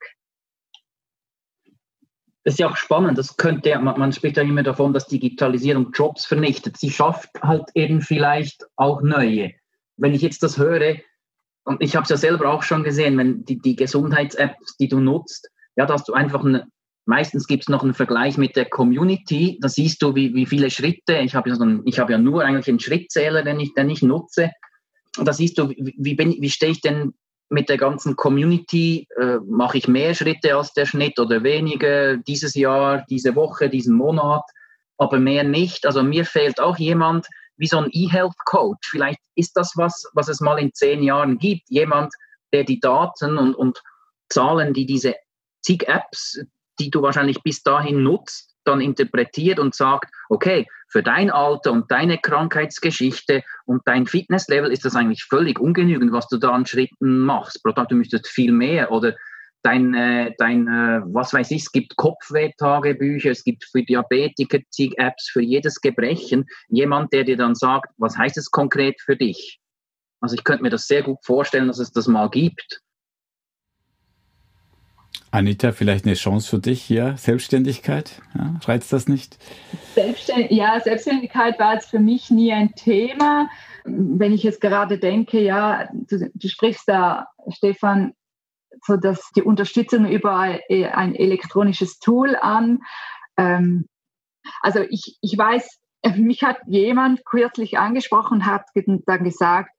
ist 2.53 2.59
ja 2.59 2.69
auch 2.69 2.77
spannend. 2.77 3.17
Das 3.17 3.37
könnte, 3.37 3.77
man, 3.79 3.99
man 3.99 4.13
spricht 4.13 4.37
ja 4.37 4.43
immer 4.43 4.63
davon, 4.63 4.93
dass 4.93 5.07
Digitalisierung 5.07 5.91
Jobs 5.93 6.25
vernichtet. 6.25 6.77
Sie 6.77 6.89
schafft 6.89 7.29
halt 7.41 7.65
eben 7.75 8.01
vielleicht 8.01 8.65
auch 8.75 9.01
neue. 9.01 9.51
Wenn 9.97 10.13
ich 10.13 10.21
jetzt 10.21 10.43
das 10.43 10.57
höre, 10.57 10.97
und 11.63 11.83
ich 11.83 11.95
habe 11.95 12.03
es 12.03 12.09
ja 12.09 12.17
selber 12.17 12.51
auch 12.51 12.63
schon 12.63 12.83
gesehen, 12.83 13.17
wenn 13.17 13.45
die, 13.45 13.59
die 13.59 13.75
Gesundheits-Apps, 13.75 14.77
die 14.77 14.87
du 14.87 14.99
nutzt, 14.99 15.49
ja, 15.75 15.85
dass 15.85 16.03
du 16.03 16.13
einfach 16.13 16.43
eine, 16.43 16.67
meistens 17.05 17.47
gibt 17.47 17.63
es 17.63 17.69
noch 17.69 17.83
einen 17.83 17.93
Vergleich 17.93 18.37
mit 18.37 18.55
der 18.55 18.65
Community, 18.65 19.59
da 19.61 19.69
siehst 19.69 20.01
du, 20.01 20.15
wie, 20.15 20.33
wie 20.33 20.45
viele 20.45 20.69
Schritte, 20.71 21.17
ich 21.19 21.35
habe 21.35 21.49
ja, 21.49 21.55
so 21.55 21.65
hab 21.65 22.09
ja 22.09 22.17
nur 22.17 22.43
eigentlich 22.43 22.69
einen 22.69 22.79
Schrittzähler, 22.79 23.43
den 23.43 23.59
ich, 23.59 23.73
den 23.73 23.89
ich 23.89 24.01
nutze, 24.01 24.51
da 25.17 25.33
siehst 25.33 25.57
du, 25.57 25.69
wie, 25.69 25.95
wie, 25.97 26.17
wie 26.17 26.49
stehe 26.49 26.71
ich 26.71 26.81
denn 26.81 27.13
mit 27.49 27.69
der 27.69 27.77
ganzen 27.77 28.15
Community 28.15 29.07
äh, 29.19 29.37
mache 29.47 29.79
ich 29.79 29.87
mehr 29.87 30.13
Schritte 30.13 30.55
als 30.55 30.73
der 30.73 30.85
Schnitt 30.85 31.19
oder 31.19 31.43
weniger 31.43 32.17
dieses 32.17 32.55
Jahr, 32.55 33.05
diese 33.09 33.35
Woche, 33.35 33.69
diesen 33.69 33.95
Monat, 33.95 34.43
aber 34.97 35.19
mehr 35.19 35.43
nicht. 35.43 35.85
Also 35.85 36.03
mir 36.03 36.25
fehlt 36.25 36.59
auch 36.59 36.77
jemand 36.77 37.27
wie 37.57 37.67
so 37.67 37.77
ein 37.77 37.89
E-Health 37.91 38.37
Coach. 38.45 38.87
Vielleicht 38.89 39.19
ist 39.35 39.57
das 39.57 39.73
was, 39.75 40.09
was 40.13 40.29
es 40.29 40.39
mal 40.39 40.59
in 40.59 40.73
zehn 40.73 41.03
Jahren 41.03 41.37
gibt. 41.39 41.69
Jemand, 41.69 42.13
der 42.53 42.63
die 42.63 42.79
Daten 42.79 43.37
und, 43.37 43.55
und 43.55 43.81
Zahlen, 44.29 44.73
die 44.73 44.85
diese 44.85 45.15
zig 45.61 45.87
Apps, 45.87 46.39
die 46.79 46.89
du 46.89 47.01
wahrscheinlich 47.01 47.41
bis 47.43 47.63
dahin 47.63 48.03
nutzt, 48.03 48.48
dann 48.69 48.81
interpretiert 48.81 49.59
und 49.59 49.75
sagt, 49.75 50.13
okay, 50.29 50.67
für 50.87 51.03
dein 51.03 51.29
Alter 51.29 51.71
und 51.71 51.91
deine 51.91 52.17
Krankheitsgeschichte 52.17 53.43
und 53.65 53.81
dein 53.85 54.07
Fitnesslevel 54.07 54.71
ist 54.71 54.85
das 54.85 54.95
eigentlich 54.95 55.23
völlig 55.23 55.59
ungenügend, 55.59 56.11
was 56.11 56.27
du 56.27 56.37
da 56.37 56.51
an 56.51 56.65
Schritten 56.65 57.19
machst. 57.19 57.63
Pro 57.63 57.71
Tag, 57.71 57.89
du 57.89 57.95
müsstest 57.95 58.27
viel 58.27 58.51
mehr 58.51 58.91
oder 58.91 59.15
dein, 59.61 59.93
äh, 59.93 60.33
dein 60.37 60.67
äh, 60.67 61.01
was 61.05 61.33
weiß 61.33 61.51
ich, 61.51 61.63
es 61.63 61.71
gibt 61.71 61.95
Kopfweh-Tagebücher, 61.95 63.31
es 63.31 63.43
gibt 63.43 63.65
für 63.65 63.83
Diabetiker 63.83 64.59
zig 64.69 64.93
Apps 64.97 65.29
für 65.29 65.41
jedes 65.41 65.81
Gebrechen. 65.81 66.45
Jemand, 66.69 67.13
der 67.13 67.23
dir 67.23 67.37
dann 67.37 67.55
sagt, 67.55 67.91
was 67.97 68.17
heißt 68.17 68.37
es 68.37 68.51
konkret 68.51 68.99
für 69.01 69.15
dich? 69.15 69.59
Also 70.21 70.35
ich 70.35 70.43
könnte 70.43 70.63
mir 70.63 70.69
das 70.69 70.87
sehr 70.87 71.03
gut 71.03 71.19
vorstellen, 71.23 71.67
dass 71.67 71.79
es 71.79 71.91
das 71.91 72.07
mal 72.07 72.29
gibt. 72.29 72.81
Anita, 75.31 75.71
vielleicht 75.71 76.05
eine 76.05 76.15
Chance 76.15 76.49
für 76.49 76.59
dich 76.59 76.81
hier, 76.81 77.15
Selbstständigkeit? 77.17 78.21
Ja, 78.35 78.59
reizt 78.65 78.91
das 78.91 79.07
nicht? 79.07 79.37
Selbstständ 79.93 80.51
ja, 80.51 80.79
Selbstständigkeit 80.79 81.59
war 81.59 81.75
jetzt 81.75 81.89
für 81.89 81.99
mich 81.99 82.31
nie 82.31 82.51
ein 82.51 82.73
Thema. 82.73 83.49
Wenn 83.83 84.33
ich 84.33 84.43
jetzt 84.43 84.59
gerade 84.59 84.97
denke, 84.97 85.39
ja, 85.39 85.87
du, 85.93 86.31
du 86.33 86.47
sprichst 86.47 86.87
da, 86.87 87.27
Stefan, 87.49 88.13
so 88.85 88.97
dass 88.97 89.29
die 89.35 89.43
Unterstützung 89.43 90.07
über 90.07 90.35
ein 90.35 91.15
elektronisches 91.15 91.99
Tool 91.99 92.35
an. 92.35 92.79
Ähm, 93.37 93.87
also 94.61 94.81
ich, 94.89 95.17
ich 95.21 95.37
weiß, 95.37 95.79
mich 96.15 96.43
hat 96.43 96.57
jemand 96.67 97.23
kürzlich 97.25 97.77
angesprochen, 97.77 98.45
hat 98.45 98.63
dann 99.05 99.23
gesagt, 99.23 99.71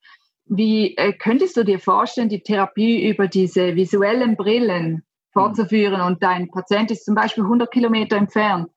wie 0.47 0.97
äh, 0.97 1.13
könntest 1.13 1.57
du 1.57 1.65
dir 1.65 1.79
vorstellen, 1.79 2.29
die 2.29 2.43
Therapie 2.43 3.09
über 3.09 3.29
diese 3.29 3.77
visuellen 3.77 4.37
Brillen 4.37 5.05
fortzuführen 5.33 6.01
und 6.01 6.23
dein 6.23 6.51
Patient 6.51 6.91
ist 6.91 7.05
zum 7.05 7.15
Beispiel 7.15 7.45
100 7.45 7.71
Kilometer 7.71 8.17
entfernt? 8.17 8.71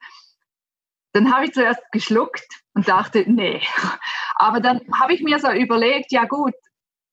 Dann 1.13 1.33
habe 1.33 1.45
ich 1.45 1.53
zuerst 1.53 1.81
geschluckt 1.91 2.47
und 2.73 2.87
dachte, 2.87 3.23
nee. 3.27 3.61
Aber 4.35 4.59
dann 4.59 4.81
habe 4.93 5.13
ich 5.13 5.21
mir 5.21 5.39
so 5.39 5.51
überlegt, 5.51 6.11
ja 6.11 6.25
gut, 6.25 6.55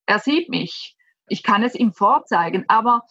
er 0.07 0.19
sieht 0.19 0.49
mich 0.49 0.97
ich 1.31 1.43
kann 1.43 1.63
es 1.63 1.75
ihm 1.75 1.93
vorzeigen. 1.93 2.65
Aber 2.69 3.03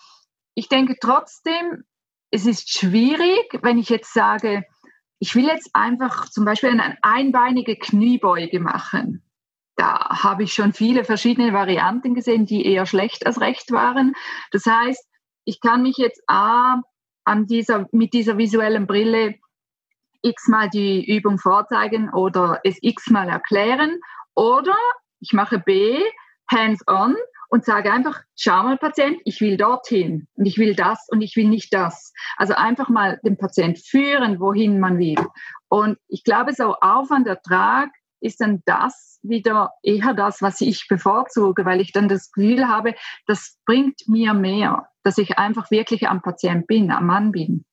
ich 0.53 0.69
denke 0.69 0.97
trotzdem, 0.99 1.86
es 2.30 2.45
ist 2.45 2.71
schwierig, 2.71 3.59
wenn 3.63 3.80
ich 3.80 3.89
jetzt 3.89 4.13
sage, 4.13 4.63
ich 5.17 5.36
will 5.36 5.47
jetzt 5.47 5.71
einfach 5.73 6.30
zum 6.30 6.45
Beispiel 6.45 6.69
eine 6.69 6.97
einbeinige 7.01 7.75
Kniebeuge 7.75 8.59
machen. 8.59 9.23
Da 9.75 10.21
habe 10.23 10.43
ich 10.43 10.53
schon 10.53 10.73
viele 10.73 11.03
verschiedene 11.05 11.53
Varianten 11.53 12.13
gesehen, 12.13 12.45
die 12.45 12.65
eher 12.65 12.86
schlecht 12.86 13.25
als 13.25 13.39
recht 13.39 13.71
waren. 13.71 14.13
Das 14.51 14.65
heißt, 14.65 15.09
ich 15.50 15.62
kann 15.62 15.82
mich 15.82 15.97
jetzt 15.97 16.22
A, 16.28 16.82
an 17.26 17.47
dieser, 17.47 17.88
mit 17.91 18.14
dieser 18.14 18.38
visuellen 18.38 18.86
Brille 18.86 19.36
x-mal 20.22 20.70
die 20.70 21.04
Übung 21.12 21.39
vorzeigen 21.39 22.12
oder 22.14 22.60
es 22.64 22.78
x-mal 22.82 23.28
erklären. 23.28 24.00
Oder 24.36 24.76
ich 25.20 25.34
mache 25.34 25.58
B, 25.58 26.00
hands-on 26.52 27.16
und 27.50 27.66
sage 27.66 27.91
einfach, 27.91 28.22
schau 28.36 28.62
mal 28.62 28.78
Patient, 28.78 29.20
ich 29.26 29.41
will 29.41 29.58
dorthin 29.58 30.28
und 30.36 30.45
ich 30.45 30.60
will 30.60 30.76
das 30.76 31.08
und 31.10 31.22
ich 31.22 31.36
will 31.36 31.47
nicht 31.47 31.74
das. 31.74 32.14
Also 32.38 32.54
einfach 32.54 32.89
mal 32.89 33.20
den 33.24 33.38
Patient 33.38 33.80
führen, 33.80 34.39
wohin 34.39 34.80
man 34.80 35.00
will. 35.00 35.18
Und 35.68 35.97
ich 36.08 36.24
glaube, 36.24 36.54
so 36.54 36.76
Aufwand, 36.76 37.26
Ertrag 37.28 37.89
ist 38.22 38.41
dann 38.41 38.61
das 38.65 39.20
wieder 39.22 39.72
eher 39.84 40.13
das, 40.13 40.41
was 40.41 40.61
ich 40.61 40.88
bevorzuge, 40.88 41.65
weil 41.65 41.82
ich 41.82 41.91
dann 41.91 42.07
das 42.07 42.32
Gefühl 42.32 42.67
habe, 42.67 42.95
das 43.28 43.57
bringt 43.65 44.07
mir 44.07 44.34
mehr, 44.34 44.88
dass 45.03 45.17
ich 45.17 45.38
einfach 45.38 45.72
wirklich 45.72 46.07
am 46.07 46.22
Patient 46.22 46.67
bin, 46.67 46.91
am 46.91 47.05
Mann 47.05 47.32
bin 47.32 47.65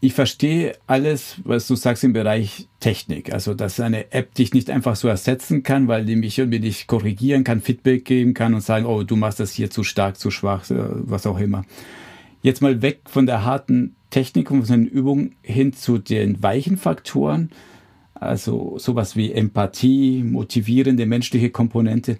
ich 0.00 0.14
verstehe 0.14 0.76
alles, 0.86 1.36
was 1.44 1.66
du 1.66 1.74
sagst 1.74 2.04
im 2.04 2.12
Bereich 2.12 2.68
Technik. 2.80 3.32
Also, 3.32 3.54
dass 3.54 3.80
eine 3.80 4.12
App 4.12 4.34
dich 4.34 4.52
nicht 4.52 4.70
einfach 4.70 4.94
so 4.94 5.08
ersetzen 5.08 5.62
kann, 5.62 5.88
weil 5.88 6.04
die 6.04 6.16
mich 6.16 6.38
irgendwie 6.38 6.60
nicht 6.60 6.86
korrigieren 6.86 7.44
kann, 7.44 7.60
Feedback 7.60 8.04
geben 8.04 8.34
kann 8.34 8.54
und 8.54 8.60
sagen, 8.60 8.86
oh, 8.86 9.02
du 9.02 9.16
machst 9.16 9.40
das 9.40 9.52
hier 9.52 9.70
zu 9.70 9.84
stark, 9.84 10.18
zu 10.18 10.30
schwach, 10.30 10.70
äh, 10.70 10.76
was 10.76 11.26
auch 11.26 11.38
immer. 11.38 11.64
Jetzt 12.42 12.62
mal 12.62 12.82
weg 12.82 13.00
von 13.06 13.26
der 13.26 13.44
harten 13.44 13.96
Technik 14.10 14.50
und 14.50 14.66
von 14.66 14.84
den 14.84 14.86
Übungen 14.86 15.34
hin 15.42 15.72
zu 15.72 15.98
den 15.98 16.42
weichen 16.42 16.76
Faktoren. 16.76 17.50
Also 18.20 18.78
sowas 18.78 19.16
wie 19.16 19.32
Empathie, 19.32 20.22
motivierende 20.22 21.06
menschliche 21.06 21.50
Komponente. 21.50 22.18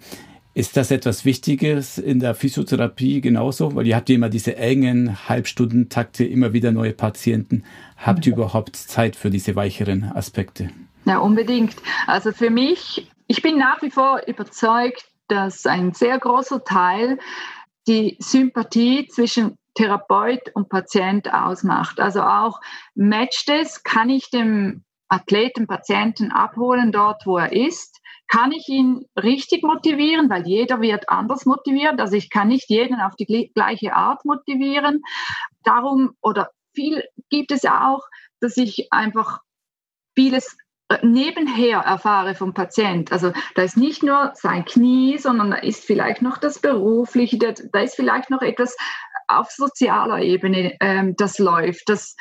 Ist 0.53 0.75
das 0.75 0.89
etwas 0.89 1.23
Wichtiges 1.23 1.99
in 1.99 2.19
der 2.19 2.33
Physiotherapie 2.33 3.21
genauso? 3.21 3.75
Weil 3.75 3.85
ihr 3.85 3.95
habt 3.95 4.09
ja 4.09 4.15
immer 4.15 4.29
diese 4.29 4.55
engen 4.57 5.29
Halbstundentakte, 5.29 6.25
immer 6.25 6.51
wieder 6.51 6.71
neue 6.71 6.93
Patienten. 6.93 7.63
Habt 7.95 8.25
ihr 8.25 8.33
überhaupt 8.33 8.75
Zeit 8.75 9.15
für 9.15 9.29
diese 9.29 9.55
weicheren 9.55 10.03
Aspekte? 10.03 10.71
Ja, 11.05 11.19
unbedingt. 11.19 11.75
Also 12.07 12.31
für 12.31 12.49
mich, 12.49 13.07
ich 13.27 13.41
bin 13.43 13.57
nach 13.59 13.81
wie 13.83 13.91
vor 13.91 14.21
überzeugt, 14.25 15.05
dass 15.27 15.65
ein 15.67 15.93
sehr 15.93 16.17
großer 16.17 16.63
Teil 16.63 17.19
die 17.87 18.17
Sympathie 18.19 19.07
zwischen 19.07 19.57
Therapeut 19.75 20.49
und 20.55 20.69
Patient 20.69 21.31
ausmacht. 21.31 21.99
Also 21.99 22.23
auch 22.23 22.59
matcht 22.95 23.49
es, 23.49 23.83
kann 23.83 24.09
ich 24.09 24.31
dem 24.31 24.83
Athleten, 25.09 25.67
Patienten 25.67 26.31
abholen 26.31 26.91
dort, 26.91 27.25
wo 27.25 27.37
er 27.37 27.51
ist 27.51 28.01
kann 28.27 28.51
ich 28.51 28.67
ihn 28.67 29.05
richtig 29.15 29.63
motivieren, 29.63 30.29
weil 30.29 30.45
jeder 30.45 30.81
wird 30.81 31.09
anders 31.09 31.45
motiviert. 31.45 31.99
Also 31.99 32.15
ich 32.15 32.29
kann 32.29 32.49
nicht 32.49 32.69
jeden 32.69 32.99
auf 32.99 33.15
die 33.15 33.51
gleiche 33.53 33.95
Art 33.95 34.25
motivieren. 34.25 35.01
Darum 35.63 36.11
oder 36.21 36.51
viel 36.73 37.03
gibt 37.29 37.51
es 37.51 37.65
auch, 37.65 38.01
dass 38.39 38.57
ich 38.57 38.87
einfach 38.91 39.39
vieles 40.13 40.57
äh, 40.89 40.97
nebenher 41.03 41.79
erfahre 41.79 42.35
vom 42.35 42.53
Patient. 42.53 43.11
Also 43.11 43.31
da 43.55 43.61
ist 43.61 43.77
nicht 43.77 44.03
nur 44.03 44.31
sein 44.35 44.65
Knie, 44.65 45.17
sondern 45.17 45.51
da 45.51 45.57
ist 45.57 45.85
vielleicht 45.85 46.21
noch 46.21 46.37
das 46.37 46.59
Berufliche, 46.59 47.37
da 47.37 47.79
ist 47.79 47.95
vielleicht 47.95 48.29
noch 48.29 48.41
etwas 48.41 48.75
auf 49.27 49.51
sozialer 49.51 50.19
Ebene, 50.19 50.75
ähm, 50.79 51.15
das 51.17 51.39
läuft. 51.39 51.89
Das, 51.89 52.15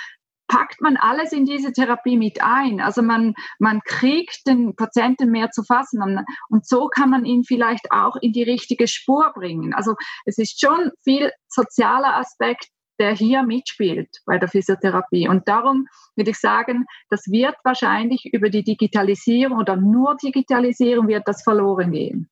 packt 0.48 0.80
man 0.80 0.96
alles 0.96 1.32
in 1.32 1.44
diese 1.44 1.72
Therapie 1.72 2.16
mit 2.16 2.42
ein. 2.42 2.80
Also 2.80 3.02
man, 3.02 3.34
man 3.58 3.80
kriegt 3.84 4.46
den 4.46 4.74
Patienten 4.76 5.30
mehr 5.30 5.50
zu 5.50 5.62
fassen 5.62 6.24
und 6.48 6.66
so 6.66 6.88
kann 6.88 7.10
man 7.10 7.24
ihn 7.24 7.44
vielleicht 7.44 7.90
auch 7.90 8.16
in 8.20 8.32
die 8.32 8.42
richtige 8.42 8.88
Spur 8.88 9.32
bringen. 9.34 9.74
Also 9.74 9.94
es 10.24 10.38
ist 10.38 10.60
schon 10.60 10.90
viel 11.02 11.32
sozialer 11.48 12.16
Aspekt, 12.16 12.68
der 12.98 13.12
hier 13.12 13.42
mitspielt 13.42 14.08
bei 14.24 14.38
der 14.38 14.48
Physiotherapie. 14.48 15.28
Und 15.28 15.48
darum 15.48 15.86
würde 16.14 16.30
ich 16.30 16.38
sagen, 16.38 16.86
das 17.10 17.26
wird 17.26 17.56
wahrscheinlich 17.62 18.32
über 18.32 18.48
die 18.48 18.64
Digitalisierung 18.64 19.58
oder 19.58 19.76
nur 19.76 20.16
Digitalisierung 20.16 21.08
wird 21.08 21.28
das 21.28 21.42
verloren 21.42 21.92
gehen 21.92 22.30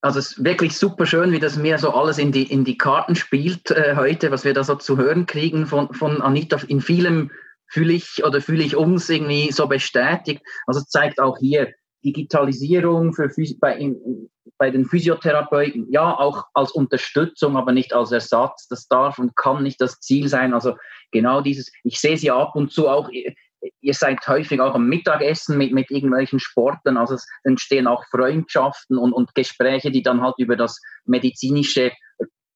also 0.00 0.18
es 0.18 0.32
ist 0.32 0.44
wirklich 0.44 0.76
super 0.76 1.06
schön, 1.06 1.32
wie 1.32 1.40
das 1.40 1.56
mir 1.56 1.78
so 1.78 1.90
alles 1.90 2.18
in 2.18 2.30
die, 2.30 2.44
in 2.44 2.64
die 2.64 2.78
Karten 2.78 3.16
spielt 3.16 3.70
äh, 3.70 3.96
heute, 3.96 4.30
was 4.30 4.44
wir 4.44 4.54
da 4.54 4.62
so 4.62 4.76
zu 4.76 4.96
hören 4.96 5.26
kriegen 5.26 5.66
von, 5.66 5.92
von 5.92 6.22
Anita. 6.22 6.58
In 6.68 6.80
vielem 6.80 7.30
fühle 7.66 7.94
ich 7.94 8.24
oder 8.24 8.40
fühle 8.40 8.64
ich 8.64 8.76
uns 8.76 9.08
irgendwie 9.08 9.50
so 9.50 9.66
bestätigt. 9.66 10.42
Also 10.66 10.80
es 10.80 10.88
zeigt 10.88 11.20
auch 11.20 11.38
hier 11.38 11.72
Digitalisierung 12.04 13.12
für 13.12 13.28
bei, 13.60 13.76
in, 13.76 14.30
bei 14.56 14.70
den 14.70 14.84
Physiotherapeuten, 14.84 15.90
ja, 15.90 16.16
auch 16.16 16.44
als 16.54 16.70
Unterstützung, 16.70 17.56
aber 17.56 17.72
nicht 17.72 17.92
als 17.92 18.12
Ersatz. 18.12 18.68
Das 18.68 18.86
darf 18.86 19.18
und 19.18 19.34
kann 19.36 19.64
nicht 19.64 19.80
das 19.80 19.98
Ziel 19.98 20.28
sein. 20.28 20.54
Also 20.54 20.76
genau 21.10 21.40
dieses, 21.40 21.72
ich 21.82 21.98
sehe 21.98 22.16
sie 22.16 22.30
ab 22.30 22.54
und 22.54 22.72
zu 22.72 22.88
auch 22.88 23.10
ihr 23.80 23.94
seid 23.94 24.26
häufig 24.26 24.60
auch 24.60 24.74
am 24.74 24.88
Mittagessen 24.88 25.58
mit, 25.58 25.72
mit 25.72 25.90
irgendwelchen 25.90 26.40
Sporten, 26.40 26.96
also 26.96 27.14
es 27.14 27.26
entstehen 27.44 27.86
auch 27.86 28.04
Freundschaften 28.10 28.98
und, 28.98 29.12
und 29.12 29.34
Gespräche, 29.34 29.90
die 29.90 30.02
dann 30.02 30.22
halt 30.22 30.34
über 30.38 30.56
das 30.56 30.80
Medizinische 31.04 31.92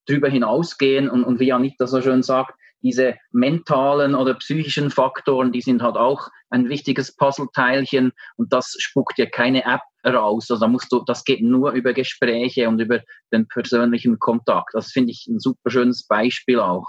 drüber 0.07 0.29
hinausgehen 0.29 1.09
und, 1.09 1.25
und 1.25 1.41
wie 1.41 1.53
Anita 1.53 1.87
so 1.87 2.01
schön 2.03 2.23
sagt, 2.23 2.55
diese 2.83 3.15
mentalen 3.31 4.15
oder 4.15 4.35
psychischen 4.35 4.91
Faktoren, 4.91 5.53
die 5.53 5.61
sind 5.61 5.83
halt 5.83 5.97
auch 5.97 6.29
ein 6.51 6.69
wichtiges 6.69 7.15
Puzzleteilchen 7.15 8.13
und 8.37 8.53
das 8.53 8.75
spuckt 8.79 9.19
ja 9.19 9.27
keine 9.27 9.65
App 9.65 9.83
raus. 10.05 10.51
Also 10.51 10.61
da 10.61 10.69
musst 10.69 10.93
du, 10.93 11.03
das 11.07 11.25
geht 11.25 11.43
nur 11.43 11.73
über 11.73 11.93
Gespräche 11.93 12.69
und 12.69 12.81
über 12.81 13.01
den 13.33 13.47
persönlichen 13.47 14.19
Kontakt. 14.19 14.71
Das 14.73 14.91
finde 14.91 15.13
ich 15.13 15.27
ein 15.29 15.39
super 15.39 15.71
schönes 15.71 16.07
Beispiel 16.07 16.59
auch. 16.59 16.87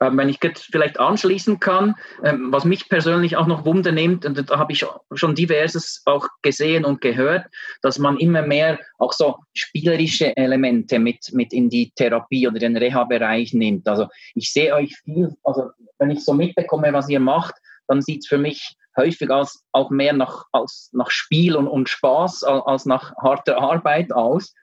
Ähm, 0.00 0.18
wenn 0.18 0.28
ich 0.28 0.38
jetzt 0.42 0.64
vielleicht 0.64 1.00
anschließen 1.00 1.58
kann, 1.58 1.94
ähm, 2.22 2.52
was 2.52 2.66
mich 2.66 2.88
persönlich 2.88 3.36
auch 3.36 3.46
noch 3.46 3.64
Wunder 3.64 3.92
nimmt, 3.92 4.26
und 4.26 4.50
da 4.50 4.58
habe 4.58 4.72
ich 4.72 4.84
schon 5.14 5.34
diverses 5.34 6.02
auch 6.04 6.28
gesehen 6.42 6.84
und 6.84 7.00
gehört, 7.00 7.46
dass 7.80 7.98
man 7.98 8.18
immer 8.18 8.42
mehr 8.42 8.78
auch 8.98 9.14
so 9.14 9.36
spielerische 9.54 10.36
Elemente 10.36 10.98
mit, 10.98 11.32
mit 11.32 11.52
in 11.54 11.70
die 11.70 11.92
Therapie 11.96 12.46
oder 12.46 12.58
den 12.58 12.76
Reha-Bereich 12.76 13.54
nimmt. 13.54 13.88
Also 13.88 14.08
ich 14.34 14.52
sehe 14.52 14.74
euch 14.74 14.94
viel, 15.04 15.34
also 15.42 15.70
wenn 15.98 16.10
ich 16.10 16.24
so 16.24 16.34
mitbekomme, 16.34 16.92
was 16.92 17.08
ihr 17.08 17.20
macht, 17.20 17.54
dann 17.88 18.02
sieht 18.02 18.24
es 18.24 18.28
für 18.28 18.38
mich 18.38 18.76
häufig 18.96 19.30
als 19.30 19.64
auch 19.72 19.90
mehr 19.90 20.12
nach, 20.12 20.44
als 20.52 20.90
nach 20.92 21.10
Spiel 21.10 21.56
und, 21.56 21.68
und 21.68 21.88
Spaß 21.88 22.44
als 22.44 22.84
nach 22.84 23.14
harter 23.16 23.58
Arbeit 23.58 24.12
aus. 24.12 24.54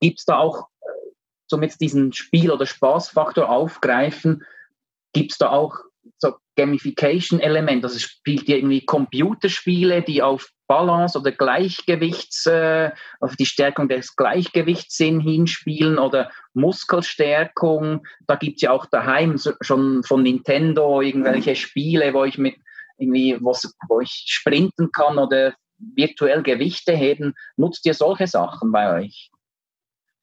Gibt 0.00 0.20
es 0.20 0.24
da 0.26 0.38
auch, 0.38 0.68
äh, 0.82 0.86
zum 1.48 1.62
jetzt 1.62 1.80
diesen 1.80 2.12
Spiel- 2.12 2.50
oder 2.50 2.66
Spaßfaktor 2.66 3.48
aufgreifen, 3.48 4.44
gibt 5.16 5.32
es 5.32 5.38
da 5.38 5.48
auch 5.48 5.78
so 6.18 6.34
Gamification-Element? 6.56 7.82
Also 7.84 7.98
spielt 7.98 8.48
ihr 8.48 8.58
irgendwie 8.58 8.84
Computerspiele, 8.84 10.02
die 10.02 10.22
auf 10.22 10.50
Balance 10.68 11.18
oder 11.18 11.32
Gleichgewichts, 11.32 12.44
äh, 12.46 12.90
auf 13.20 13.34
die 13.36 13.46
Stärkung 13.46 13.88
des 13.88 14.14
Gleichgewichtssinn 14.14 15.20
hinspielen 15.20 15.98
oder 15.98 16.30
Muskelstärkung. 16.52 18.06
Da 18.26 18.36
gibt 18.36 18.56
es 18.56 18.62
ja 18.62 18.72
auch 18.72 18.84
daheim 18.86 19.38
schon 19.62 20.02
von 20.02 20.22
Nintendo 20.22 21.00
irgendwelche 21.00 21.56
Spiele, 21.56 22.12
wo 22.12 22.24
ich 22.24 22.36
mit 22.36 22.56
irgendwie, 22.98 23.38
wo 23.40 24.00
ich 24.00 24.24
sprinten 24.26 24.90
kann 24.92 25.18
oder 25.18 25.54
virtuell 25.78 26.42
Gewichte 26.42 26.92
heben. 26.92 27.34
Nutzt 27.56 27.86
ihr 27.86 27.94
solche 27.94 28.26
Sachen 28.26 28.70
bei 28.70 29.02
euch? 29.02 29.30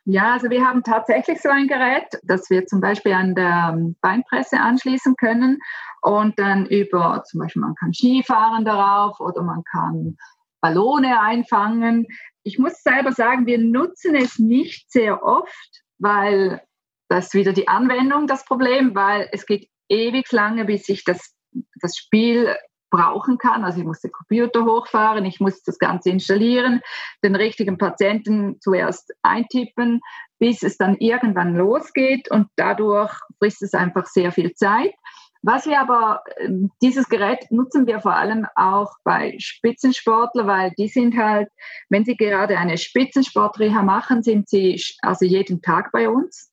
Ja, 0.06 0.34
also 0.34 0.50
wir 0.50 0.66
haben 0.66 0.84
tatsächlich 0.84 1.42
so 1.42 1.50
ein 1.50 1.68
Gerät, 1.68 2.20
das 2.24 2.50
wir 2.50 2.66
zum 2.66 2.82
Beispiel 2.82 3.14
an 3.14 3.36
der 3.36 3.78
Beinpresse 4.02 4.60
anschließen 4.60 5.16
können 5.16 5.60
und 6.02 6.38
dann 6.38 6.66
über, 6.66 7.24
zum 7.26 7.40
Beispiel 7.40 7.62
man 7.62 7.76
kann 7.76 7.94
Skifahren 7.94 8.66
darauf 8.66 9.22
oder 9.22 9.42
man 9.44 9.64
kann 9.64 10.18
Ballone 10.60 11.22
einfangen. 11.22 12.08
Ich 12.44 12.60
muss 12.60 12.84
selber 12.84 13.14
sagen, 13.14 13.46
wir 13.46 13.60
nutzen 13.60 14.16
es 14.16 14.40
nicht 14.40 14.92
sehr 14.92 15.24
oft, 15.24 15.84
weil 16.00 16.62
das 17.08 17.28
ist 17.28 17.34
wieder 17.34 17.54
die 17.54 17.70
Anwendung 17.70 18.28
das 18.28 18.44
Problem, 18.44 18.96
weil 18.96 19.30
es 19.32 19.46
geht 19.46 19.70
ewig 19.88 20.30
lange, 20.34 20.66
bis 20.66 20.90
ich 20.90 21.06
das, 21.06 21.34
das 21.80 21.96
Spiel 21.96 22.56
brauchen 22.94 23.40
kann. 23.40 23.66
Also 23.66 23.80
ich 23.80 23.86
muss 23.86 24.02
den 24.02 24.12
Computer 24.12 24.66
hochfahren, 24.66 25.26
ich 25.26 25.40
muss 25.40 25.64
das 25.64 25.80
Ganze 25.80 26.12
installieren, 26.12 26.82
den 27.24 27.36
richtigen 27.36 27.80
Patienten 27.80 28.62
zuerst 28.62 29.12
eintippen, 29.24 30.02
bis 30.38 30.62
es 30.62 30.78
dann 30.78 30.98
irgendwann 30.98 31.56
losgeht 31.56 32.30
und 32.30 32.48
dadurch 32.56 33.12
frisst 33.40 33.64
es 33.64 33.74
einfach 33.74 34.06
sehr 34.06 34.32
viel 34.32 34.54
Zeit. 34.54 34.94
Was 35.42 35.66
wir 35.66 35.82
aber, 35.82 36.22
ähm, 36.38 36.70
dieses 36.84 37.10
Gerät 37.10 37.48
nutzen 37.50 37.88
wir 37.88 38.00
vor 38.00 38.16
allem 38.16 38.46
auch 38.56 38.94
bei 39.04 39.36
Spitzensportlern, 39.40 40.48
weil 40.48 40.72
die 40.78 40.88
sind 40.88 41.18
halt, 41.18 41.50
wenn 41.90 42.06
sie 42.06 42.16
gerade 42.16 42.60
eine 42.60 42.78
Spitzensportreha 42.78 43.82
machen, 43.82 44.22
sind 44.22 44.48
sie 44.48 44.80
also 45.02 45.26
jeden 45.26 45.64
Tag 45.64 45.92
bei 45.92 46.08
uns. 46.08 46.52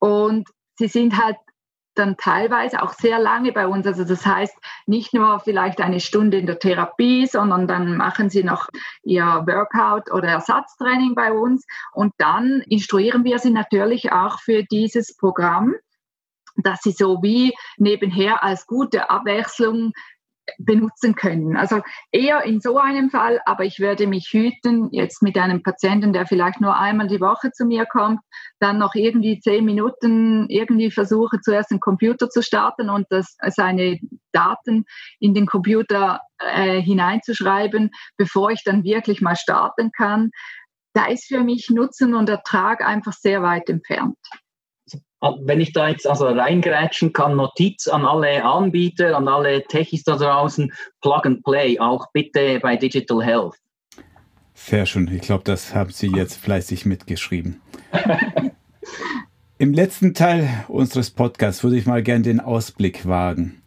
Und 0.00 0.48
sie 0.76 0.88
sind 0.88 1.16
halt 1.16 1.36
dann 1.94 2.16
teilweise 2.16 2.82
auch 2.82 2.92
sehr 2.92 3.18
lange 3.18 3.52
bei 3.52 3.66
uns. 3.66 3.86
Also 3.86 4.04
das 4.04 4.24
heißt, 4.24 4.56
nicht 4.86 5.12
nur 5.14 5.40
vielleicht 5.40 5.80
eine 5.80 6.00
Stunde 6.00 6.38
in 6.38 6.46
der 6.46 6.58
Therapie, 6.58 7.26
sondern 7.26 7.66
dann 7.66 7.96
machen 7.96 8.30
sie 8.30 8.44
noch 8.44 8.68
ihr 9.02 9.24
Workout 9.24 10.10
oder 10.12 10.28
Ersatztraining 10.28 11.14
bei 11.14 11.32
uns 11.32 11.66
und 11.92 12.12
dann 12.18 12.62
instruieren 12.68 13.24
wir 13.24 13.38
sie 13.38 13.50
natürlich 13.50 14.12
auch 14.12 14.40
für 14.40 14.62
dieses 14.64 15.16
Programm 15.16 15.74
dass 16.56 16.82
sie 16.82 16.92
so 16.92 17.22
wie 17.22 17.54
nebenher 17.78 18.42
als 18.44 18.66
gute 18.66 19.08
Abwechslung 19.08 19.92
benutzen 20.58 21.14
können. 21.14 21.56
Also 21.56 21.80
eher 22.10 22.42
in 22.44 22.60
so 22.60 22.78
einem 22.78 23.10
Fall, 23.10 23.40
aber 23.44 23.64
ich 23.64 23.80
werde 23.80 24.06
mich 24.06 24.28
hüten, 24.32 24.88
jetzt 24.92 25.22
mit 25.22 25.36
einem 25.36 25.62
Patienten, 25.62 26.12
der 26.12 26.26
vielleicht 26.26 26.60
nur 26.60 26.76
einmal 26.76 27.08
die 27.08 27.20
Woche 27.20 27.52
zu 27.52 27.64
mir 27.64 27.86
kommt, 27.86 28.20
dann 28.60 28.78
noch 28.78 28.94
irgendwie 28.94 29.40
zehn 29.40 29.64
Minuten 29.64 30.48
irgendwie 30.48 30.90
versuche, 30.90 31.40
zuerst 31.40 31.70
den 31.70 31.80
Computer 31.80 32.28
zu 32.28 32.42
starten 32.42 32.90
und 32.90 33.06
das, 33.10 33.36
seine 33.48 33.98
Daten 34.32 34.84
in 35.18 35.34
den 35.34 35.46
Computer 35.46 36.20
äh, 36.38 36.80
hineinzuschreiben, 36.80 37.90
bevor 38.16 38.50
ich 38.50 38.62
dann 38.64 38.84
wirklich 38.84 39.20
mal 39.20 39.36
starten 39.36 39.90
kann. 39.92 40.30
Da 40.94 41.06
ist 41.06 41.26
für 41.26 41.42
mich 41.42 41.70
Nutzen 41.70 42.14
und 42.14 42.28
Ertrag 42.28 42.84
einfach 42.84 43.12
sehr 43.12 43.42
weit 43.42 43.68
entfernt 43.68 44.18
wenn 45.22 45.60
ich 45.60 45.72
da 45.72 45.88
jetzt 45.88 46.06
also 46.06 46.26
reingrätschen 46.26 47.12
kann, 47.12 47.36
Notiz 47.36 47.86
an 47.86 48.04
alle 48.04 48.44
Anbieter, 48.44 49.16
an 49.16 49.28
alle 49.28 49.62
Techis 49.64 50.02
da 50.02 50.16
draußen, 50.16 50.72
Plug 51.00 51.20
and 51.24 51.44
Play, 51.44 51.78
auch 51.78 52.06
bitte 52.12 52.58
bei 52.60 52.76
Digital 52.76 53.22
Health. 53.22 53.54
Sehr 54.54 54.86
schön. 54.86 55.10
Ich 55.12 55.22
glaube, 55.22 55.44
das 55.44 55.74
haben 55.74 55.90
Sie 55.90 56.08
jetzt 56.08 56.36
fleißig 56.36 56.86
mitgeschrieben. 56.86 57.60
Im 59.58 59.72
letzten 59.72 60.12
Teil 60.12 60.48
unseres 60.68 61.10
Podcasts 61.10 61.62
würde 61.62 61.76
ich 61.76 61.86
mal 61.86 62.02
gerne 62.02 62.22
den 62.22 62.40
Ausblick 62.40 63.06
wagen. 63.06 63.62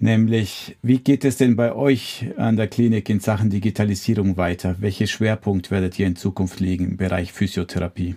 Nämlich, 0.00 0.76
wie 0.80 0.98
geht 0.98 1.24
es 1.24 1.38
denn 1.38 1.56
bei 1.56 1.74
euch 1.74 2.26
an 2.36 2.56
der 2.56 2.68
Klinik 2.68 3.08
in 3.08 3.18
Sachen 3.18 3.50
Digitalisierung 3.50 4.36
weiter? 4.36 4.76
Welche 4.78 5.08
Schwerpunkt 5.08 5.72
werdet 5.72 5.98
ihr 5.98 6.06
in 6.06 6.14
Zukunft 6.14 6.60
legen 6.60 6.90
im 6.90 6.96
Bereich 6.96 7.32
Physiotherapie? 7.32 8.14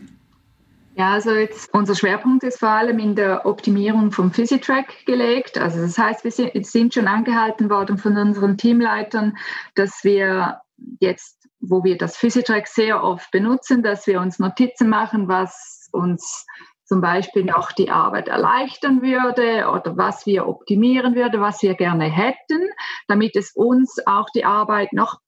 Ja, 0.96 1.14
also 1.14 1.32
jetzt 1.32 1.74
unser 1.74 1.96
Schwerpunkt 1.96 2.44
ist 2.44 2.60
vor 2.60 2.70
allem 2.70 3.00
in 3.00 3.16
der 3.16 3.46
Optimierung 3.46 4.12
vom 4.12 4.32
Physitrack 4.32 5.06
gelegt. 5.06 5.58
Also 5.58 5.82
das 5.82 5.98
heißt, 5.98 6.24
wir 6.26 6.32
sind 6.64 6.94
schon 6.94 7.08
angehalten 7.08 7.70
worden 7.70 7.98
von 7.98 8.18
unseren 8.18 8.58
Teamleitern, 8.58 9.38
dass 9.76 10.04
wir 10.04 10.60
jetzt, 11.00 11.48
wo 11.62 11.84
wir 11.84 11.98
das 11.98 12.18
Physitrack 12.18 12.68
sehr 12.68 13.04
oft 13.04 13.32
benutzen, 13.32 13.84
dass 13.84 14.06
wir 14.06 14.20
uns 14.20 14.38
Notizen 14.38 14.90
machen, 14.90 15.30
was 15.30 15.88
uns 15.94 16.46
zum 16.84 17.00
Beispiel 17.00 17.46
noch 17.46 17.72
die 17.72 17.90
Arbeit 17.90 18.28
erleichtern 18.28 19.02
würde 19.02 19.70
oder 19.70 19.96
was 19.96 20.26
wir 20.26 20.46
optimieren 20.46 21.16
würde, 21.16 21.40
was 21.40 21.62
wir 21.62 21.76
gerne 21.76 22.04
hätten, 22.04 22.68
damit 23.08 23.38
es 23.38 23.54
uns 23.56 23.96
auch 24.06 24.30
die 24.36 24.44
Arbeit 24.44 24.92
noch 24.92 25.20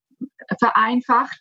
vereinfacht 0.59 1.39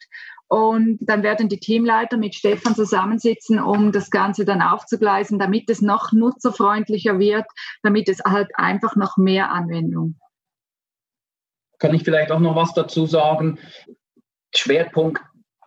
und 0.49 0.99
dann 1.01 1.23
werden 1.23 1.49
die 1.49 1.59
Teamleiter 1.59 2.17
mit 2.19 2.35
Stefan 2.35 2.75
zusammensitzen, 2.75 3.59
um 3.59 3.91
das 3.91 4.11
Ganze 4.11 4.45
dann 4.45 4.61
aufzugleisen, 4.61 5.39
damit 5.39 5.71
es 5.71 5.81
noch 5.81 6.13
nutzerfreundlicher 6.13 7.19
wird, 7.19 7.47
damit 7.83 8.09
es 8.09 8.21
halt 8.25 8.51
einfach 8.55 8.95
noch 8.97 9.17
mehr 9.17 9.51
Anwendung. 9.51 10.17
Kann 11.79 11.95
ich 11.95 12.05
vielleicht 12.05 12.31
auch 12.31 12.39
noch 12.39 12.55
was 12.55 12.75
dazu 12.75 13.07
sagen? 13.07 13.59
Schwerpunkt 14.55 15.23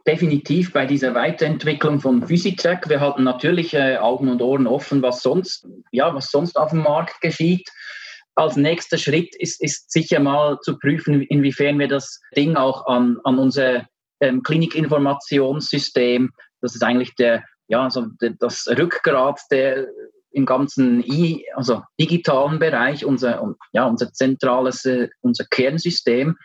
definitiv 0.08 0.72
bei 0.72 0.86
dieser 0.86 1.16
Weiterentwicklung 1.16 2.00
von 2.00 2.26
Physitrack. 2.26 2.88
Wir 2.88 3.00
halten 3.00 3.24
natürlich 3.24 3.74
äh, 3.74 3.98
Augen 3.98 4.30
und 4.30 4.42
Ohren 4.42 4.68
offen, 4.68 5.02
was 5.02 5.22
sonst, 5.22 5.68
ja, 5.92 6.14
was 6.14 6.30
sonst 6.30 6.58
auf 6.58 6.70
dem 6.70 6.84
Markt 6.84 7.22
geschieht. 7.22 7.68
Als 8.36 8.56
nächster 8.56 8.98
Schritt 8.98 9.36
ist, 9.36 9.62
ist 9.64 9.92
sicher 9.92 10.20
mal 10.20 10.60
zu 10.62 10.78
prüfen, 10.78 11.22
inwiefern 11.24 11.80
wir 11.80 11.88
das 11.88 12.22
Ding 12.36 12.56
auch 12.56 12.86
an, 12.86 13.18
an 13.24 13.40
unsere 13.40 13.88
ähm, 14.20 14.44
Klinikinformationssystem. 14.44 16.32
Das 16.62 16.76
ist 16.76 16.84
eigentlich 16.84 17.16
der, 17.16 17.44
ja, 17.68 17.84
also 17.84 18.08
das 18.40 18.68
Rückgrat 18.68 19.40
der 19.52 19.88
im 20.32 20.46
ganzen 20.46 21.02
I, 21.02 21.46
also 21.56 21.84
digitalen 22.00 22.60
Bereich, 22.60 23.06
unser, 23.06 23.56
ja, 23.72 23.86
unser 23.86 24.12
zentrales, 24.12 24.84
äh, 24.86 25.08
unser 25.22 25.46
Kernsystem. 25.46 26.36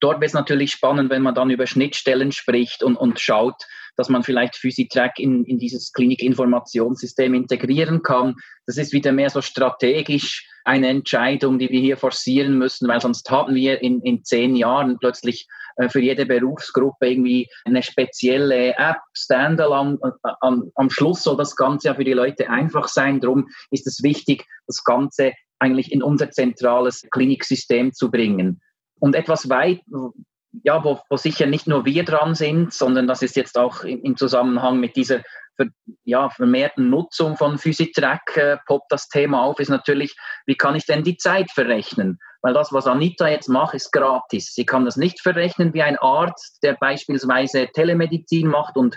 Dort 0.00 0.20
wird 0.20 0.30
es 0.30 0.34
natürlich 0.34 0.72
spannend, 0.72 1.10
wenn 1.10 1.22
man 1.22 1.34
dann 1.34 1.50
über 1.50 1.66
Schnittstellen 1.66 2.32
spricht 2.32 2.82
und, 2.82 2.96
und 2.96 3.20
schaut, 3.20 3.62
dass 3.96 4.08
man 4.08 4.22
vielleicht 4.22 4.56
Physitrack 4.56 5.18
in, 5.18 5.44
in 5.44 5.58
dieses 5.58 5.92
Klinikinformationssystem 5.92 7.34
integrieren 7.34 8.02
kann. 8.02 8.34
Das 8.66 8.78
ist 8.78 8.92
wieder 8.92 9.12
mehr 9.12 9.30
so 9.30 9.40
strategisch 9.40 10.48
eine 10.64 10.88
Entscheidung, 10.88 11.58
die 11.58 11.68
wir 11.68 11.80
hier 11.80 11.96
forcieren 11.96 12.58
müssen, 12.58 12.88
weil 12.88 13.00
sonst 13.00 13.30
haben 13.30 13.54
wir 13.54 13.82
in, 13.82 14.00
in 14.00 14.24
zehn 14.24 14.56
Jahren 14.56 14.98
plötzlich 14.98 15.46
äh, 15.46 15.63
für 15.88 16.00
jede 16.00 16.26
Berufsgruppe 16.26 17.08
irgendwie 17.08 17.48
eine 17.64 17.82
spezielle 17.82 18.74
App, 18.76 18.98
Standalone. 19.12 19.98
Am, 20.40 20.90
Schluss 20.90 21.22
soll 21.22 21.36
das 21.36 21.56
Ganze 21.56 21.88
ja 21.88 21.94
für 21.94 22.04
die 22.04 22.12
Leute 22.12 22.48
einfach 22.50 22.88
sein. 22.88 23.20
Darum 23.20 23.48
ist 23.70 23.86
es 23.86 24.02
wichtig, 24.02 24.46
das 24.66 24.84
Ganze 24.84 25.32
eigentlich 25.58 25.92
in 25.92 26.02
unser 26.02 26.30
zentrales 26.30 27.02
Kliniksystem 27.10 27.92
zu 27.92 28.10
bringen. 28.10 28.60
Und 29.00 29.14
etwas 29.14 29.48
weit, 29.48 29.80
ja, 30.62 30.84
wo, 30.84 31.00
wo 31.08 31.16
sicher 31.16 31.46
nicht 31.46 31.66
nur 31.66 31.84
wir 31.84 32.04
dran 32.04 32.34
sind, 32.34 32.72
sondern 32.72 33.06
das 33.06 33.22
ist 33.22 33.36
jetzt 33.36 33.58
auch 33.58 33.84
im 33.84 34.16
Zusammenhang 34.16 34.78
mit 34.78 34.96
dieser 34.96 35.22
für, 35.56 35.68
ja, 36.04 36.30
vermehrten 36.30 36.90
Nutzung 36.90 37.36
von 37.36 37.58
Physitrack 37.58 38.36
äh, 38.36 38.56
poppt 38.66 38.90
das 38.90 39.08
Thema 39.08 39.42
auf, 39.42 39.60
ist 39.60 39.68
natürlich, 39.68 40.16
wie 40.46 40.56
kann 40.56 40.74
ich 40.74 40.86
denn 40.86 41.04
die 41.04 41.16
Zeit 41.16 41.50
verrechnen? 41.50 42.18
Weil 42.42 42.54
das, 42.54 42.72
was 42.72 42.86
Anita 42.86 43.28
jetzt 43.28 43.48
macht, 43.48 43.74
ist 43.74 43.92
gratis. 43.92 44.52
Sie 44.54 44.66
kann 44.66 44.84
das 44.84 44.96
nicht 44.96 45.20
verrechnen 45.20 45.72
wie 45.72 45.82
ein 45.82 45.96
Arzt, 45.96 46.58
der 46.62 46.74
beispielsweise 46.74 47.68
Telemedizin 47.72 48.48
macht 48.48 48.76
und 48.76 48.96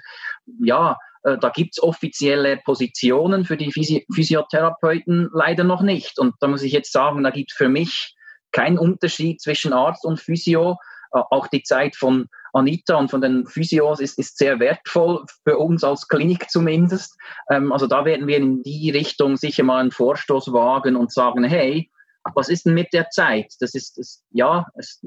ja, 0.60 0.97
äh, 1.24 1.38
da 1.38 1.49
gibt 1.49 1.76
es 1.76 1.84
offizielle 1.84 2.58
Positionen 2.58 3.45
für 3.45 3.58
die 3.58 3.72
Physi 3.72 4.05
Physiotherapeuten 4.14 5.30
leider 5.34 5.64
noch 5.64 5.82
nicht. 5.82 6.20
Und 6.20 6.36
da 6.39 6.47
muss 6.47 6.64
ich 6.64 6.72
jetzt 6.72 6.91
sagen, 6.91 7.24
da 7.24 7.30
gibt 7.30 7.51
es 7.51 7.58
für 7.58 7.70
mich 7.70 8.16
keinen 8.51 8.78
Unterschied 8.80 9.41
zwischen 9.41 9.74
Arzt 9.74 10.05
und 10.05 10.20
Physio. 10.20 10.78
Äh, 11.14 11.20
auch 11.30 11.47
die 11.47 11.64
Zeit 11.64 11.95
von 11.95 12.28
Anita 12.58 12.95
und 12.95 13.10
von 13.10 13.22
den 13.22 13.45
Physios 13.45 13.99
ist, 13.99 14.18
ist 14.18 14.38
sehr 14.38 14.60
wertvoll, 14.60 15.26
für 15.43 15.58
uns 15.58 15.84
als 15.84 16.08
Klinik 16.08 16.49
zumindest. 16.49 17.18
Ähm, 17.49 17.72
also 17.72 17.88
da 17.88 18.05
werden 18.05 18.28
wir 18.28 18.38
in 18.38 18.64
die 18.64 18.89
Richtung 18.91 19.38
sicher 19.38 19.64
mal 19.64 19.80
einen 19.80 19.91
Vorstoß 19.91 20.51
wagen 20.53 20.95
und 20.95 21.12
sagen, 21.12 21.43
hey, 21.43 21.89
was 22.36 22.49
ist 22.49 22.66
denn 22.66 22.74
mit 22.74 22.91
der 22.93 23.10
Zeit? 23.10 23.53
Das 23.60 23.74
ist, 23.74 23.97
das, 23.97 24.24
ja, 24.32 24.66
es, 24.76 25.01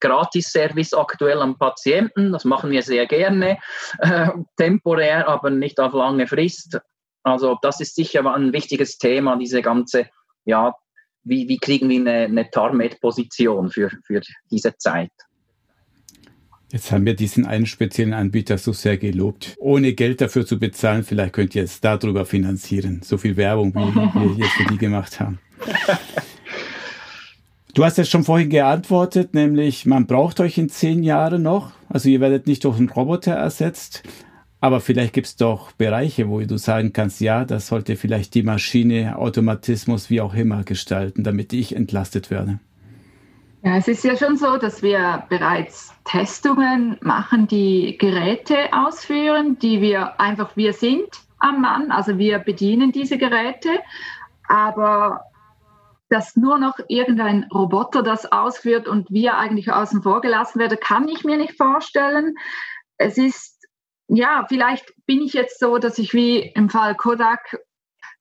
Gratis-Service 0.00 0.92
aktuell 0.92 1.40
am 1.40 1.58
Patienten, 1.58 2.30
das 2.30 2.44
machen 2.44 2.70
wir 2.70 2.82
sehr 2.82 3.06
gerne, 3.06 3.58
äh, 3.98 4.28
temporär, 4.58 5.26
aber 5.26 5.50
nicht 5.50 5.80
auf 5.80 5.94
lange 5.94 6.26
Frist. 6.26 6.78
Also 7.22 7.58
das 7.62 7.80
ist 7.80 7.96
sicher 7.96 8.24
ein 8.32 8.52
wichtiges 8.52 8.98
Thema, 8.98 9.36
diese 9.36 9.62
ganze 9.62 10.10
ja, 10.46 10.74
wie, 11.24 11.48
wie 11.48 11.58
kriegen 11.58 11.88
wir 11.90 12.00
eine, 12.00 12.24
eine 12.24 12.50
Tarmet-Position 12.50 13.70
für, 13.70 13.90
für 14.04 14.22
diese 14.50 14.76
Zeit? 14.78 15.10
Jetzt 16.72 16.90
haben 16.90 17.06
wir 17.06 17.14
diesen 17.14 17.46
einen 17.46 17.66
speziellen 17.66 18.12
Anbieter 18.12 18.58
so 18.58 18.72
sehr 18.72 18.96
gelobt. 18.96 19.54
Ohne 19.58 19.92
Geld 19.92 20.20
dafür 20.20 20.44
zu 20.44 20.58
bezahlen, 20.58 21.04
vielleicht 21.04 21.32
könnt 21.32 21.54
ihr 21.54 21.62
es 21.62 21.80
darüber 21.80 22.26
finanzieren. 22.26 23.02
So 23.04 23.18
viel 23.18 23.36
Werbung, 23.36 23.72
wie 23.74 23.94
wir 23.94 24.36
jetzt 24.44 24.54
für 24.54 24.64
die 24.64 24.78
gemacht 24.78 25.20
haben. 25.20 25.38
Du 27.72 27.84
hast 27.84 27.98
jetzt 27.98 28.10
schon 28.10 28.24
vorhin 28.24 28.50
geantwortet, 28.50 29.34
nämlich 29.34 29.86
man 29.86 30.06
braucht 30.06 30.40
euch 30.40 30.58
in 30.58 30.68
zehn 30.68 31.02
Jahren 31.02 31.42
noch. 31.42 31.72
Also 31.88 32.08
ihr 32.08 32.20
werdet 32.20 32.46
nicht 32.46 32.64
durch 32.64 32.78
einen 32.78 32.88
Roboter 32.88 33.34
ersetzt. 33.34 34.02
Aber 34.60 34.80
vielleicht 34.80 35.12
gibt 35.12 35.26
es 35.26 35.36
doch 35.36 35.72
Bereiche, 35.72 36.28
wo 36.28 36.40
du 36.40 36.56
sagen 36.56 36.92
kannst, 36.92 37.20
ja, 37.20 37.44
das 37.44 37.68
sollte 37.68 37.94
vielleicht 37.94 38.34
die 38.34 38.42
Maschine, 38.42 39.18
Automatismus, 39.18 40.10
wie 40.10 40.20
auch 40.20 40.34
immer 40.34 40.64
gestalten, 40.64 41.22
damit 41.22 41.52
ich 41.52 41.76
entlastet 41.76 42.30
werde. 42.30 42.58
Ja, 43.66 43.78
es 43.78 43.88
ist 43.88 44.04
ja 44.04 44.16
schon 44.16 44.36
so, 44.36 44.58
dass 44.58 44.80
wir 44.80 45.24
bereits 45.28 45.92
Testungen 46.04 46.98
machen, 47.00 47.48
die 47.48 47.98
Geräte 47.98 48.72
ausführen, 48.72 49.58
die 49.58 49.80
wir 49.80 50.20
einfach, 50.20 50.56
wir 50.56 50.72
sind 50.72 51.08
am 51.40 51.62
Mann, 51.62 51.90
also 51.90 52.16
wir 52.16 52.38
bedienen 52.38 52.92
diese 52.92 53.18
Geräte, 53.18 53.70
aber 54.46 55.24
dass 56.10 56.36
nur 56.36 56.58
noch 56.58 56.78
irgendein 56.86 57.48
Roboter 57.52 58.04
das 58.04 58.30
ausführt 58.30 58.86
und 58.86 59.10
wir 59.10 59.36
eigentlich 59.36 59.72
außen 59.72 60.00
vor 60.00 60.20
gelassen 60.20 60.60
werden, 60.60 60.78
kann 60.80 61.08
ich 61.08 61.24
mir 61.24 61.36
nicht 61.36 61.56
vorstellen. 61.56 62.36
Es 62.98 63.18
ist, 63.18 63.66
ja, 64.06 64.46
vielleicht 64.48 64.94
bin 65.06 65.20
ich 65.20 65.32
jetzt 65.32 65.58
so, 65.58 65.78
dass 65.78 65.98
ich 65.98 66.14
wie 66.14 66.38
im 66.38 66.70
Fall 66.70 66.94
Kodak 66.94 67.58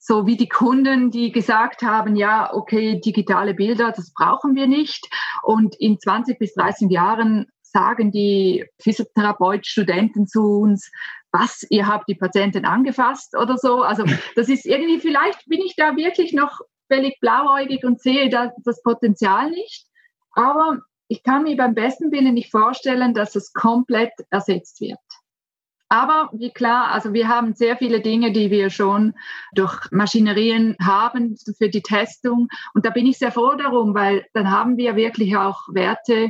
so 0.08 0.28
wie 0.28 0.38
die 0.38 0.48
Kunden, 0.48 1.10
die 1.10 1.32
gesagt 1.32 1.82
haben, 1.82 2.16
ja, 2.16 2.54
okay, 2.54 3.02
digitale 3.04 3.56
Bilder, 3.56 3.92
das 3.92 4.14
brauchen 4.14 4.54
wir 4.54 4.68
nicht. 4.68 5.10
Und 5.42 5.76
in 5.80 6.00
20 6.00 6.38
bis 6.38 6.54
30 6.54 6.92
Jahren 6.92 7.48
sagen 7.64 8.12
die 8.12 8.66
Physiotherapeut-Studenten 8.84 10.28
zu 10.28 10.60
uns, 10.60 10.92
was, 11.32 11.66
ihr 11.72 11.88
habt 11.88 12.08
die 12.08 12.14
Patienten 12.14 12.66
angefasst 12.66 13.36
oder 13.36 13.58
so. 13.58 13.82
Also 13.82 14.06
das 14.36 14.48
ist 14.48 14.68
irgendwie, 14.68 15.00
vielleicht 15.00 15.44
bin 15.48 15.62
ich 15.62 15.76
da 15.76 15.96
wirklich 15.96 16.34
noch 16.34 16.60
völlig 16.88 17.20
blauäugig 17.20 17.84
und 17.84 18.00
sehe 18.00 18.30
da 18.30 18.52
das 18.64 18.84
Potenzial 18.84 19.50
nicht. 19.50 19.88
Aber 20.34 20.82
ich 21.08 21.24
kann 21.24 21.44
mir 21.44 21.58
beim 21.58 21.74
besten 21.74 22.12
Willen 22.12 22.36
nicht 22.36 22.52
vorstellen, 22.52 23.16
dass 23.16 23.36
es 23.36 23.54
komplett 23.54 24.14
ersetzt 24.30 24.82
wird. 24.82 25.00
Aber 25.90 26.30
wie 26.34 26.52
klar, 26.52 26.92
also 26.92 27.14
wir 27.14 27.28
haben 27.28 27.54
sehr 27.54 27.78
viele 27.78 28.02
Dinge, 28.02 28.32
die 28.32 28.50
wir 28.50 28.70
schon 28.70 29.14
durch 29.54 29.80
Maschinerien 29.92 30.76
haben 30.82 31.38
für 31.58 31.70
die 31.70 31.84
Testung. 31.84 32.48
Und 32.74 32.86
da 32.86 32.90
bin 32.90 33.06
ich 33.06 33.20
sehr 33.20 33.32
froh 33.32 33.56
darum, 33.56 33.94
weil 33.94 34.26
dann 34.34 34.50
haben 34.50 34.78
wir 34.78 34.96
wirklich 34.96 35.38
auch 35.38 35.62
Werte, 35.72 36.30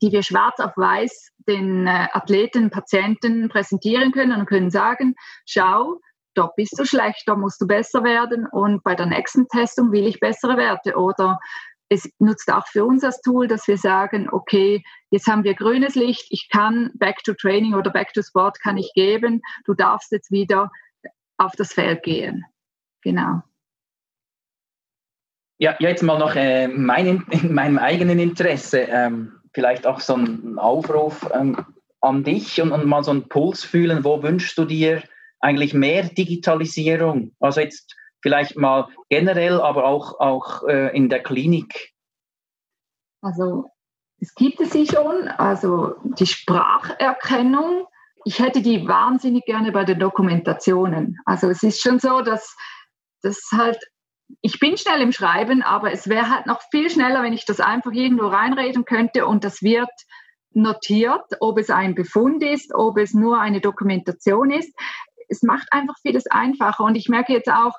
die 0.00 0.12
wir 0.12 0.22
schwarz 0.22 0.60
auf 0.60 0.76
weiß 0.76 1.30
den 1.48 1.86
äh, 1.86 2.08
Athleten, 2.12 2.70
Patienten 2.70 3.48
präsentieren 3.48 4.12
können 4.12 4.38
und 4.38 4.46
können 4.46 4.70
sagen, 4.70 5.14
schau, 5.44 6.00
da 6.34 6.50
bist 6.56 6.78
du 6.78 6.84
schlecht, 6.84 7.24
da 7.26 7.36
musst 7.36 7.60
du 7.60 7.66
besser 7.66 8.04
werden 8.04 8.46
und 8.46 8.82
bei 8.82 8.94
der 8.94 9.06
nächsten 9.06 9.48
Testung 9.48 9.92
will 9.92 10.06
ich 10.06 10.20
bessere 10.20 10.56
Werte 10.56 10.96
oder 10.96 11.38
es 11.92 12.10
nutzt 12.18 12.50
auch 12.50 12.66
für 12.66 12.84
uns 12.84 13.04
als 13.04 13.20
Tool, 13.20 13.46
dass 13.46 13.68
wir 13.68 13.76
sagen, 13.76 14.28
okay, 14.32 14.82
jetzt 15.10 15.26
haben 15.26 15.44
wir 15.44 15.54
grünes 15.54 15.94
Licht, 15.94 16.26
ich 16.30 16.48
kann 16.50 16.90
Back 16.94 17.22
to 17.24 17.34
Training 17.34 17.74
oder 17.74 17.90
Back 17.90 18.12
to 18.14 18.22
Sport 18.22 18.58
kann 18.60 18.78
ich 18.78 18.92
geben, 18.94 19.42
du 19.66 19.74
darfst 19.74 20.10
jetzt 20.10 20.30
wieder 20.30 20.70
auf 21.36 21.52
das 21.56 21.72
Feld 21.74 22.02
gehen. 22.02 22.44
Genau. 23.02 23.42
Ja, 25.58 25.76
jetzt 25.80 26.02
mal 26.02 26.18
noch 26.18 26.34
äh, 26.34 26.66
mein, 26.68 27.26
in 27.30 27.52
meinem 27.52 27.78
eigenen 27.78 28.18
Interesse, 28.18 28.80
ähm, 28.80 29.40
vielleicht 29.52 29.86
auch 29.86 30.00
so 30.00 30.14
ein 30.14 30.58
Aufruf 30.58 31.28
ähm, 31.34 31.64
an 32.00 32.24
dich 32.24 32.60
und, 32.62 32.72
und 32.72 32.86
mal 32.86 33.04
so 33.04 33.10
einen 33.10 33.28
Puls 33.28 33.64
fühlen, 33.64 34.02
wo 34.02 34.22
wünschst 34.22 34.56
du 34.56 34.64
dir 34.64 35.02
eigentlich 35.40 35.74
mehr 35.74 36.04
Digitalisierung? 36.04 37.32
Also 37.38 37.60
jetzt 37.60 37.94
vielleicht 38.22 38.56
mal 38.56 38.88
generell, 39.08 39.60
aber 39.60 39.84
auch, 39.84 40.18
auch 40.20 40.62
äh, 40.68 40.96
in 40.96 41.08
der 41.08 41.22
Klinik? 41.22 41.92
Also 43.20 43.70
es 44.20 44.34
gibt 44.34 44.60
es 44.60 44.70
sie 44.70 44.86
schon, 44.86 45.28
also 45.28 45.94
die 46.04 46.26
Spracherkennung. 46.26 47.86
Ich 48.24 48.38
hätte 48.38 48.62
die 48.62 48.86
wahnsinnig 48.86 49.44
gerne 49.46 49.72
bei 49.72 49.84
den 49.84 49.98
Dokumentationen. 49.98 51.18
Also 51.24 51.50
es 51.50 51.62
ist 51.64 51.82
schon 51.82 51.98
so, 51.98 52.20
dass 52.20 52.56
das 53.22 53.40
halt, 53.52 53.78
ich 54.40 54.60
bin 54.60 54.76
schnell 54.76 55.00
im 55.00 55.10
Schreiben, 55.12 55.62
aber 55.62 55.92
es 55.92 56.08
wäre 56.08 56.30
halt 56.30 56.46
noch 56.46 56.62
viel 56.70 56.88
schneller, 56.88 57.22
wenn 57.22 57.32
ich 57.32 57.44
das 57.46 57.58
einfach 57.58 57.90
irgendwo 57.92 58.28
reinreden 58.28 58.84
könnte 58.84 59.26
und 59.26 59.42
das 59.42 59.60
wird 59.62 59.90
notiert, 60.54 61.24
ob 61.40 61.58
es 61.58 61.70
ein 61.70 61.94
Befund 61.94 62.42
ist, 62.44 62.72
ob 62.74 62.98
es 62.98 63.14
nur 63.14 63.40
eine 63.40 63.60
Dokumentation 63.60 64.50
ist. 64.50 64.72
Es 65.28 65.42
macht 65.42 65.66
einfach 65.72 65.94
vieles 66.02 66.26
einfacher 66.28 66.84
und 66.84 66.94
ich 66.94 67.08
merke 67.08 67.32
jetzt 67.32 67.50
auch, 67.50 67.74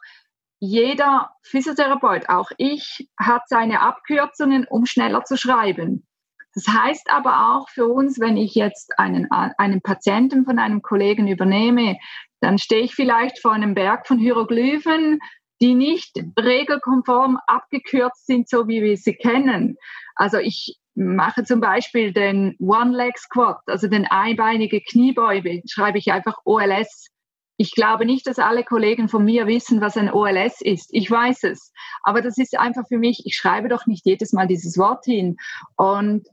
jeder 0.64 1.32
Physiotherapeut, 1.41 2.30
auch 2.30 2.49
ich, 2.57 3.09
hat 3.20 3.49
seine 3.49 3.82
Abkürzungen, 3.82 4.66
um 4.66 4.86
schneller 4.86 5.26
zu 5.26 5.36
schreiben. 5.36 6.07
Das 6.55 6.68
heißt 6.68 7.09
aber 7.09 7.53
auch 7.53 7.68
für 7.68 7.88
uns, 7.88 8.18
wenn 8.18 8.38
ich 8.38 8.55
jetzt 8.55 8.97
einen, 8.97 9.30
einen 9.30 9.82
Patienten 9.82 10.45
von 10.45 10.59
einem 10.59 10.82
Kollegen 10.82 11.28
übernehme, 11.28 11.97
dann 12.39 12.59
stehe 12.59 12.84
ich 12.84 12.95
vielleicht 12.95 13.41
vor 13.41 13.51
einem 13.51 13.74
Berg 13.74 14.07
von 14.07 14.18
Hieroglyphen, 14.18 15.20
die 15.61 15.76
nicht 15.76 16.16
regelkonform 16.39 17.39
abgekürzt 17.45 18.26
sind, 18.26 18.47
so 18.47 18.68
wie 18.70 18.82
wir 18.82 18.95
sie 18.95 19.16
kennen. 19.16 19.76
Also 20.16 20.38
ich 20.38 20.78
mache 20.95 21.43
zum 21.43 21.59
Beispiel 21.59 22.14
den 22.14 22.55
One-Leg-Squat, 22.59 23.64
also 23.66 23.89
den 23.89 24.05
einbeinige 24.05 24.80
Kniebeuge, 24.80 25.61
schreibe 25.66 25.97
ich 25.97 26.14
einfach 26.14 26.38
OLS. 26.45 27.09
Ich 27.58 27.74
glaube 27.74 28.06
nicht, 28.06 28.26
dass 28.26 28.39
alle 28.39 28.64
Kollegen 28.64 29.10
von 29.10 29.24
mir 29.24 29.45
wissen, 29.45 29.80
was 29.80 29.95
ein 29.95 30.12
OLS 30.12 30.62
ist. 30.62 30.89
Ich 30.91 31.10
weiß 31.10 31.43
es. 31.43 31.72
Aber 32.04 32.22
das 32.22 32.38
ist 32.38 32.58
einfach 32.58 32.88
für 32.88 32.97
mich, 32.97 33.26
ich 33.26 33.36
schreibe 33.36 33.70
doch 33.70 33.86
nicht 33.86 34.06
jedes 34.06 34.34
Mal 34.34 34.47
dieses 34.47 34.78
Wort 34.78 35.06
hin. 35.06 35.38
Und 35.76 36.28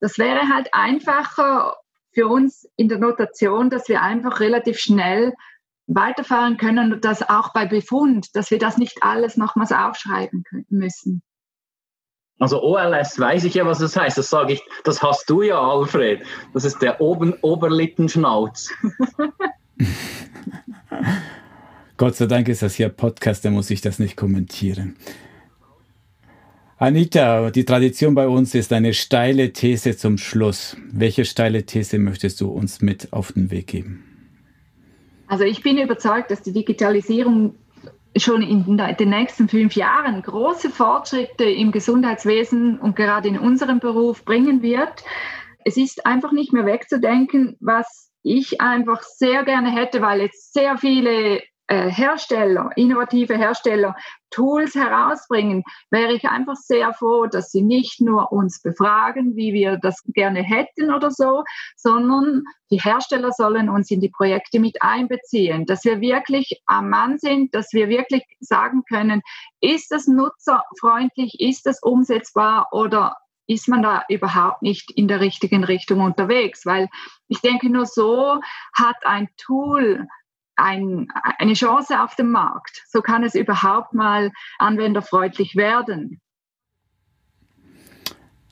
das 0.00 0.18
wäre 0.18 0.48
halt 0.48 0.68
einfacher 0.72 1.76
für 2.12 2.28
uns 2.28 2.68
in 2.76 2.88
der 2.88 2.98
Notation, 2.98 3.70
dass 3.70 3.88
wir 3.88 4.02
einfach 4.02 4.40
relativ 4.40 4.78
schnell 4.78 5.34
weiterfahren 5.86 6.56
können 6.56 6.92
und 6.92 7.04
das 7.04 7.28
auch 7.28 7.52
bei 7.52 7.66
Befund, 7.66 8.34
dass 8.36 8.50
wir 8.50 8.58
das 8.58 8.78
nicht 8.78 9.02
alles 9.02 9.36
nochmals 9.36 9.72
aufschreiben 9.72 10.44
müssen. 10.68 11.22
Also 12.38 12.62
OLS 12.62 13.18
weiß 13.18 13.44
ich 13.44 13.54
ja, 13.54 13.66
was 13.66 13.80
das 13.80 13.96
heißt. 13.96 14.16
Das 14.16 14.30
sage 14.30 14.54
ich, 14.54 14.62
das 14.84 15.02
hast 15.02 15.28
du 15.28 15.42
ja, 15.42 15.60
Alfred. 15.60 16.24
Das 16.54 16.64
ist 16.64 16.80
der 16.80 17.00
Oben 17.00 17.34
Oberlippenschnauz. 17.42 18.70
Gott 21.96 22.16
sei 22.16 22.26
Dank 22.26 22.48
ist 22.48 22.62
das 22.62 22.74
hier 22.74 22.88
Podcast, 22.88 23.44
da 23.44 23.50
muss 23.50 23.70
ich 23.70 23.80
das 23.80 23.98
nicht 23.98 24.16
kommentieren. 24.16 24.96
Anita, 26.78 27.50
die 27.50 27.66
Tradition 27.66 28.14
bei 28.14 28.26
uns 28.26 28.54
ist 28.54 28.72
eine 28.72 28.94
steile 28.94 29.52
These 29.52 29.98
zum 29.98 30.16
Schluss. 30.16 30.78
Welche 30.90 31.26
steile 31.26 31.66
These 31.66 31.98
möchtest 31.98 32.40
du 32.40 32.48
uns 32.48 32.80
mit 32.80 33.12
auf 33.12 33.32
den 33.32 33.50
Weg 33.50 33.66
geben? 33.66 34.02
Also 35.26 35.44
ich 35.44 35.62
bin 35.62 35.76
überzeugt, 35.76 36.30
dass 36.30 36.40
die 36.40 36.54
Digitalisierung 36.54 37.54
schon 38.16 38.42
in 38.42 38.78
den 38.78 39.10
nächsten 39.10 39.48
fünf 39.48 39.76
Jahren 39.76 40.22
große 40.22 40.70
Fortschritte 40.70 41.44
im 41.44 41.70
Gesundheitswesen 41.70 42.78
und 42.78 42.96
gerade 42.96 43.28
in 43.28 43.38
unserem 43.38 43.78
Beruf 43.78 44.24
bringen 44.24 44.62
wird. 44.62 45.04
Es 45.64 45.76
ist 45.76 46.06
einfach 46.06 46.32
nicht 46.32 46.52
mehr 46.52 46.64
wegzudenken, 46.64 47.56
was 47.60 48.09
ich 48.22 48.60
einfach 48.60 49.02
sehr 49.02 49.44
gerne 49.44 49.70
hätte, 49.70 50.02
weil 50.02 50.20
jetzt 50.22 50.52
sehr 50.52 50.76
viele 50.78 51.40
äh, 51.70 51.88
Hersteller, 51.88 52.70
innovative 52.74 53.36
Hersteller 53.36 53.94
Tools 54.30 54.74
herausbringen, 54.74 55.62
wäre 55.90 56.12
ich 56.12 56.24
einfach 56.24 56.56
sehr 56.56 56.92
froh, 56.92 57.26
dass 57.26 57.52
sie 57.52 57.62
nicht 57.62 58.00
nur 58.00 58.32
uns 58.32 58.60
befragen, 58.60 59.36
wie 59.36 59.52
wir 59.52 59.78
das 59.80 60.02
gerne 60.08 60.42
hätten 60.42 60.92
oder 60.92 61.12
so, 61.12 61.44
sondern 61.76 62.42
die 62.72 62.80
Hersteller 62.80 63.30
sollen 63.30 63.68
uns 63.68 63.88
in 63.90 64.00
die 64.00 64.10
Projekte 64.10 64.58
mit 64.58 64.82
einbeziehen, 64.82 65.64
dass 65.64 65.84
wir 65.84 66.00
wirklich 66.00 66.60
am 66.66 66.90
Mann 66.90 67.18
sind, 67.18 67.54
dass 67.54 67.72
wir 67.72 67.88
wirklich 67.88 68.24
sagen 68.40 68.82
können, 68.88 69.22
ist 69.60 69.92
das 69.92 70.08
nutzerfreundlich, 70.08 71.36
ist 71.38 71.66
das 71.66 71.80
umsetzbar 71.82 72.66
oder 72.72 73.16
ist 73.50 73.68
man 73.68 73.82
da 73.82 74.04
überhaupt 74.08 74.62
nicht 74.62 74.90
in 74.92 75.08
der 75.08 75.20
richtigen 75.20 75.64
Richtung 75.64 76.00
unterwegs, 76.00 76.64
weil 76.64 76.88
ich 77.26 77.40
denke, 77.40 77.68
nur 77.68 77.84
so 77.84 78.40
hat 78.72 79.04
ein 79.04 79.28
Tool 79.36 80.06
ein, 80.54 81.08
eine 81.38 81.54
Chance 81.54 82.00
auf 82.00 82.14
dem 82.14 82.30
Markt. 82.30 82.84
So 82.86 83.02
kann 83.02 83.24
es 83.24 83.34
überhaupt 83.34 83.92
mal 83.92 84.30
anwenderfreundlich 84.58 85.56
werden. 85.56 86.20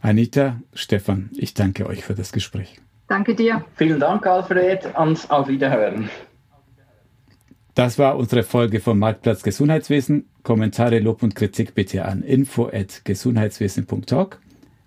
Anita, 0.01 0.61
Stefan, 0.75 1.31
ich 1.37 1.55
danke 1.55 1.87
euch 1.87 2.05
für 2.05 2.15
das 2.15 2.33
Gespräch. 2.33 2.81
Danke 3.07 3.37
dir. 3.37 3.65
Vielen 3.77 4.01
Dank, 4.01 4.27
Alfred, 4.27 4.97
und 4.97 5.31
auf 5.31 5.47
Wiederhören. 5.49 6.11
Das 7.75 7.99
war 7.99 8.17
unsere 8.17 8.43
Folge 8.43 8.81
vom 8.81 8.99
Marktplatz 8.99 9.45
Gesundheitswesen. 9.45 10.29
Kommentare, 10.43 10.99
Lob 10.99 11.23
und 11.23 11.37
Kritik 11.37 11.75
bitte 11.75 12.05
an 12.05 12.23
info@gesundheitswesen.talk. 12.23 14.41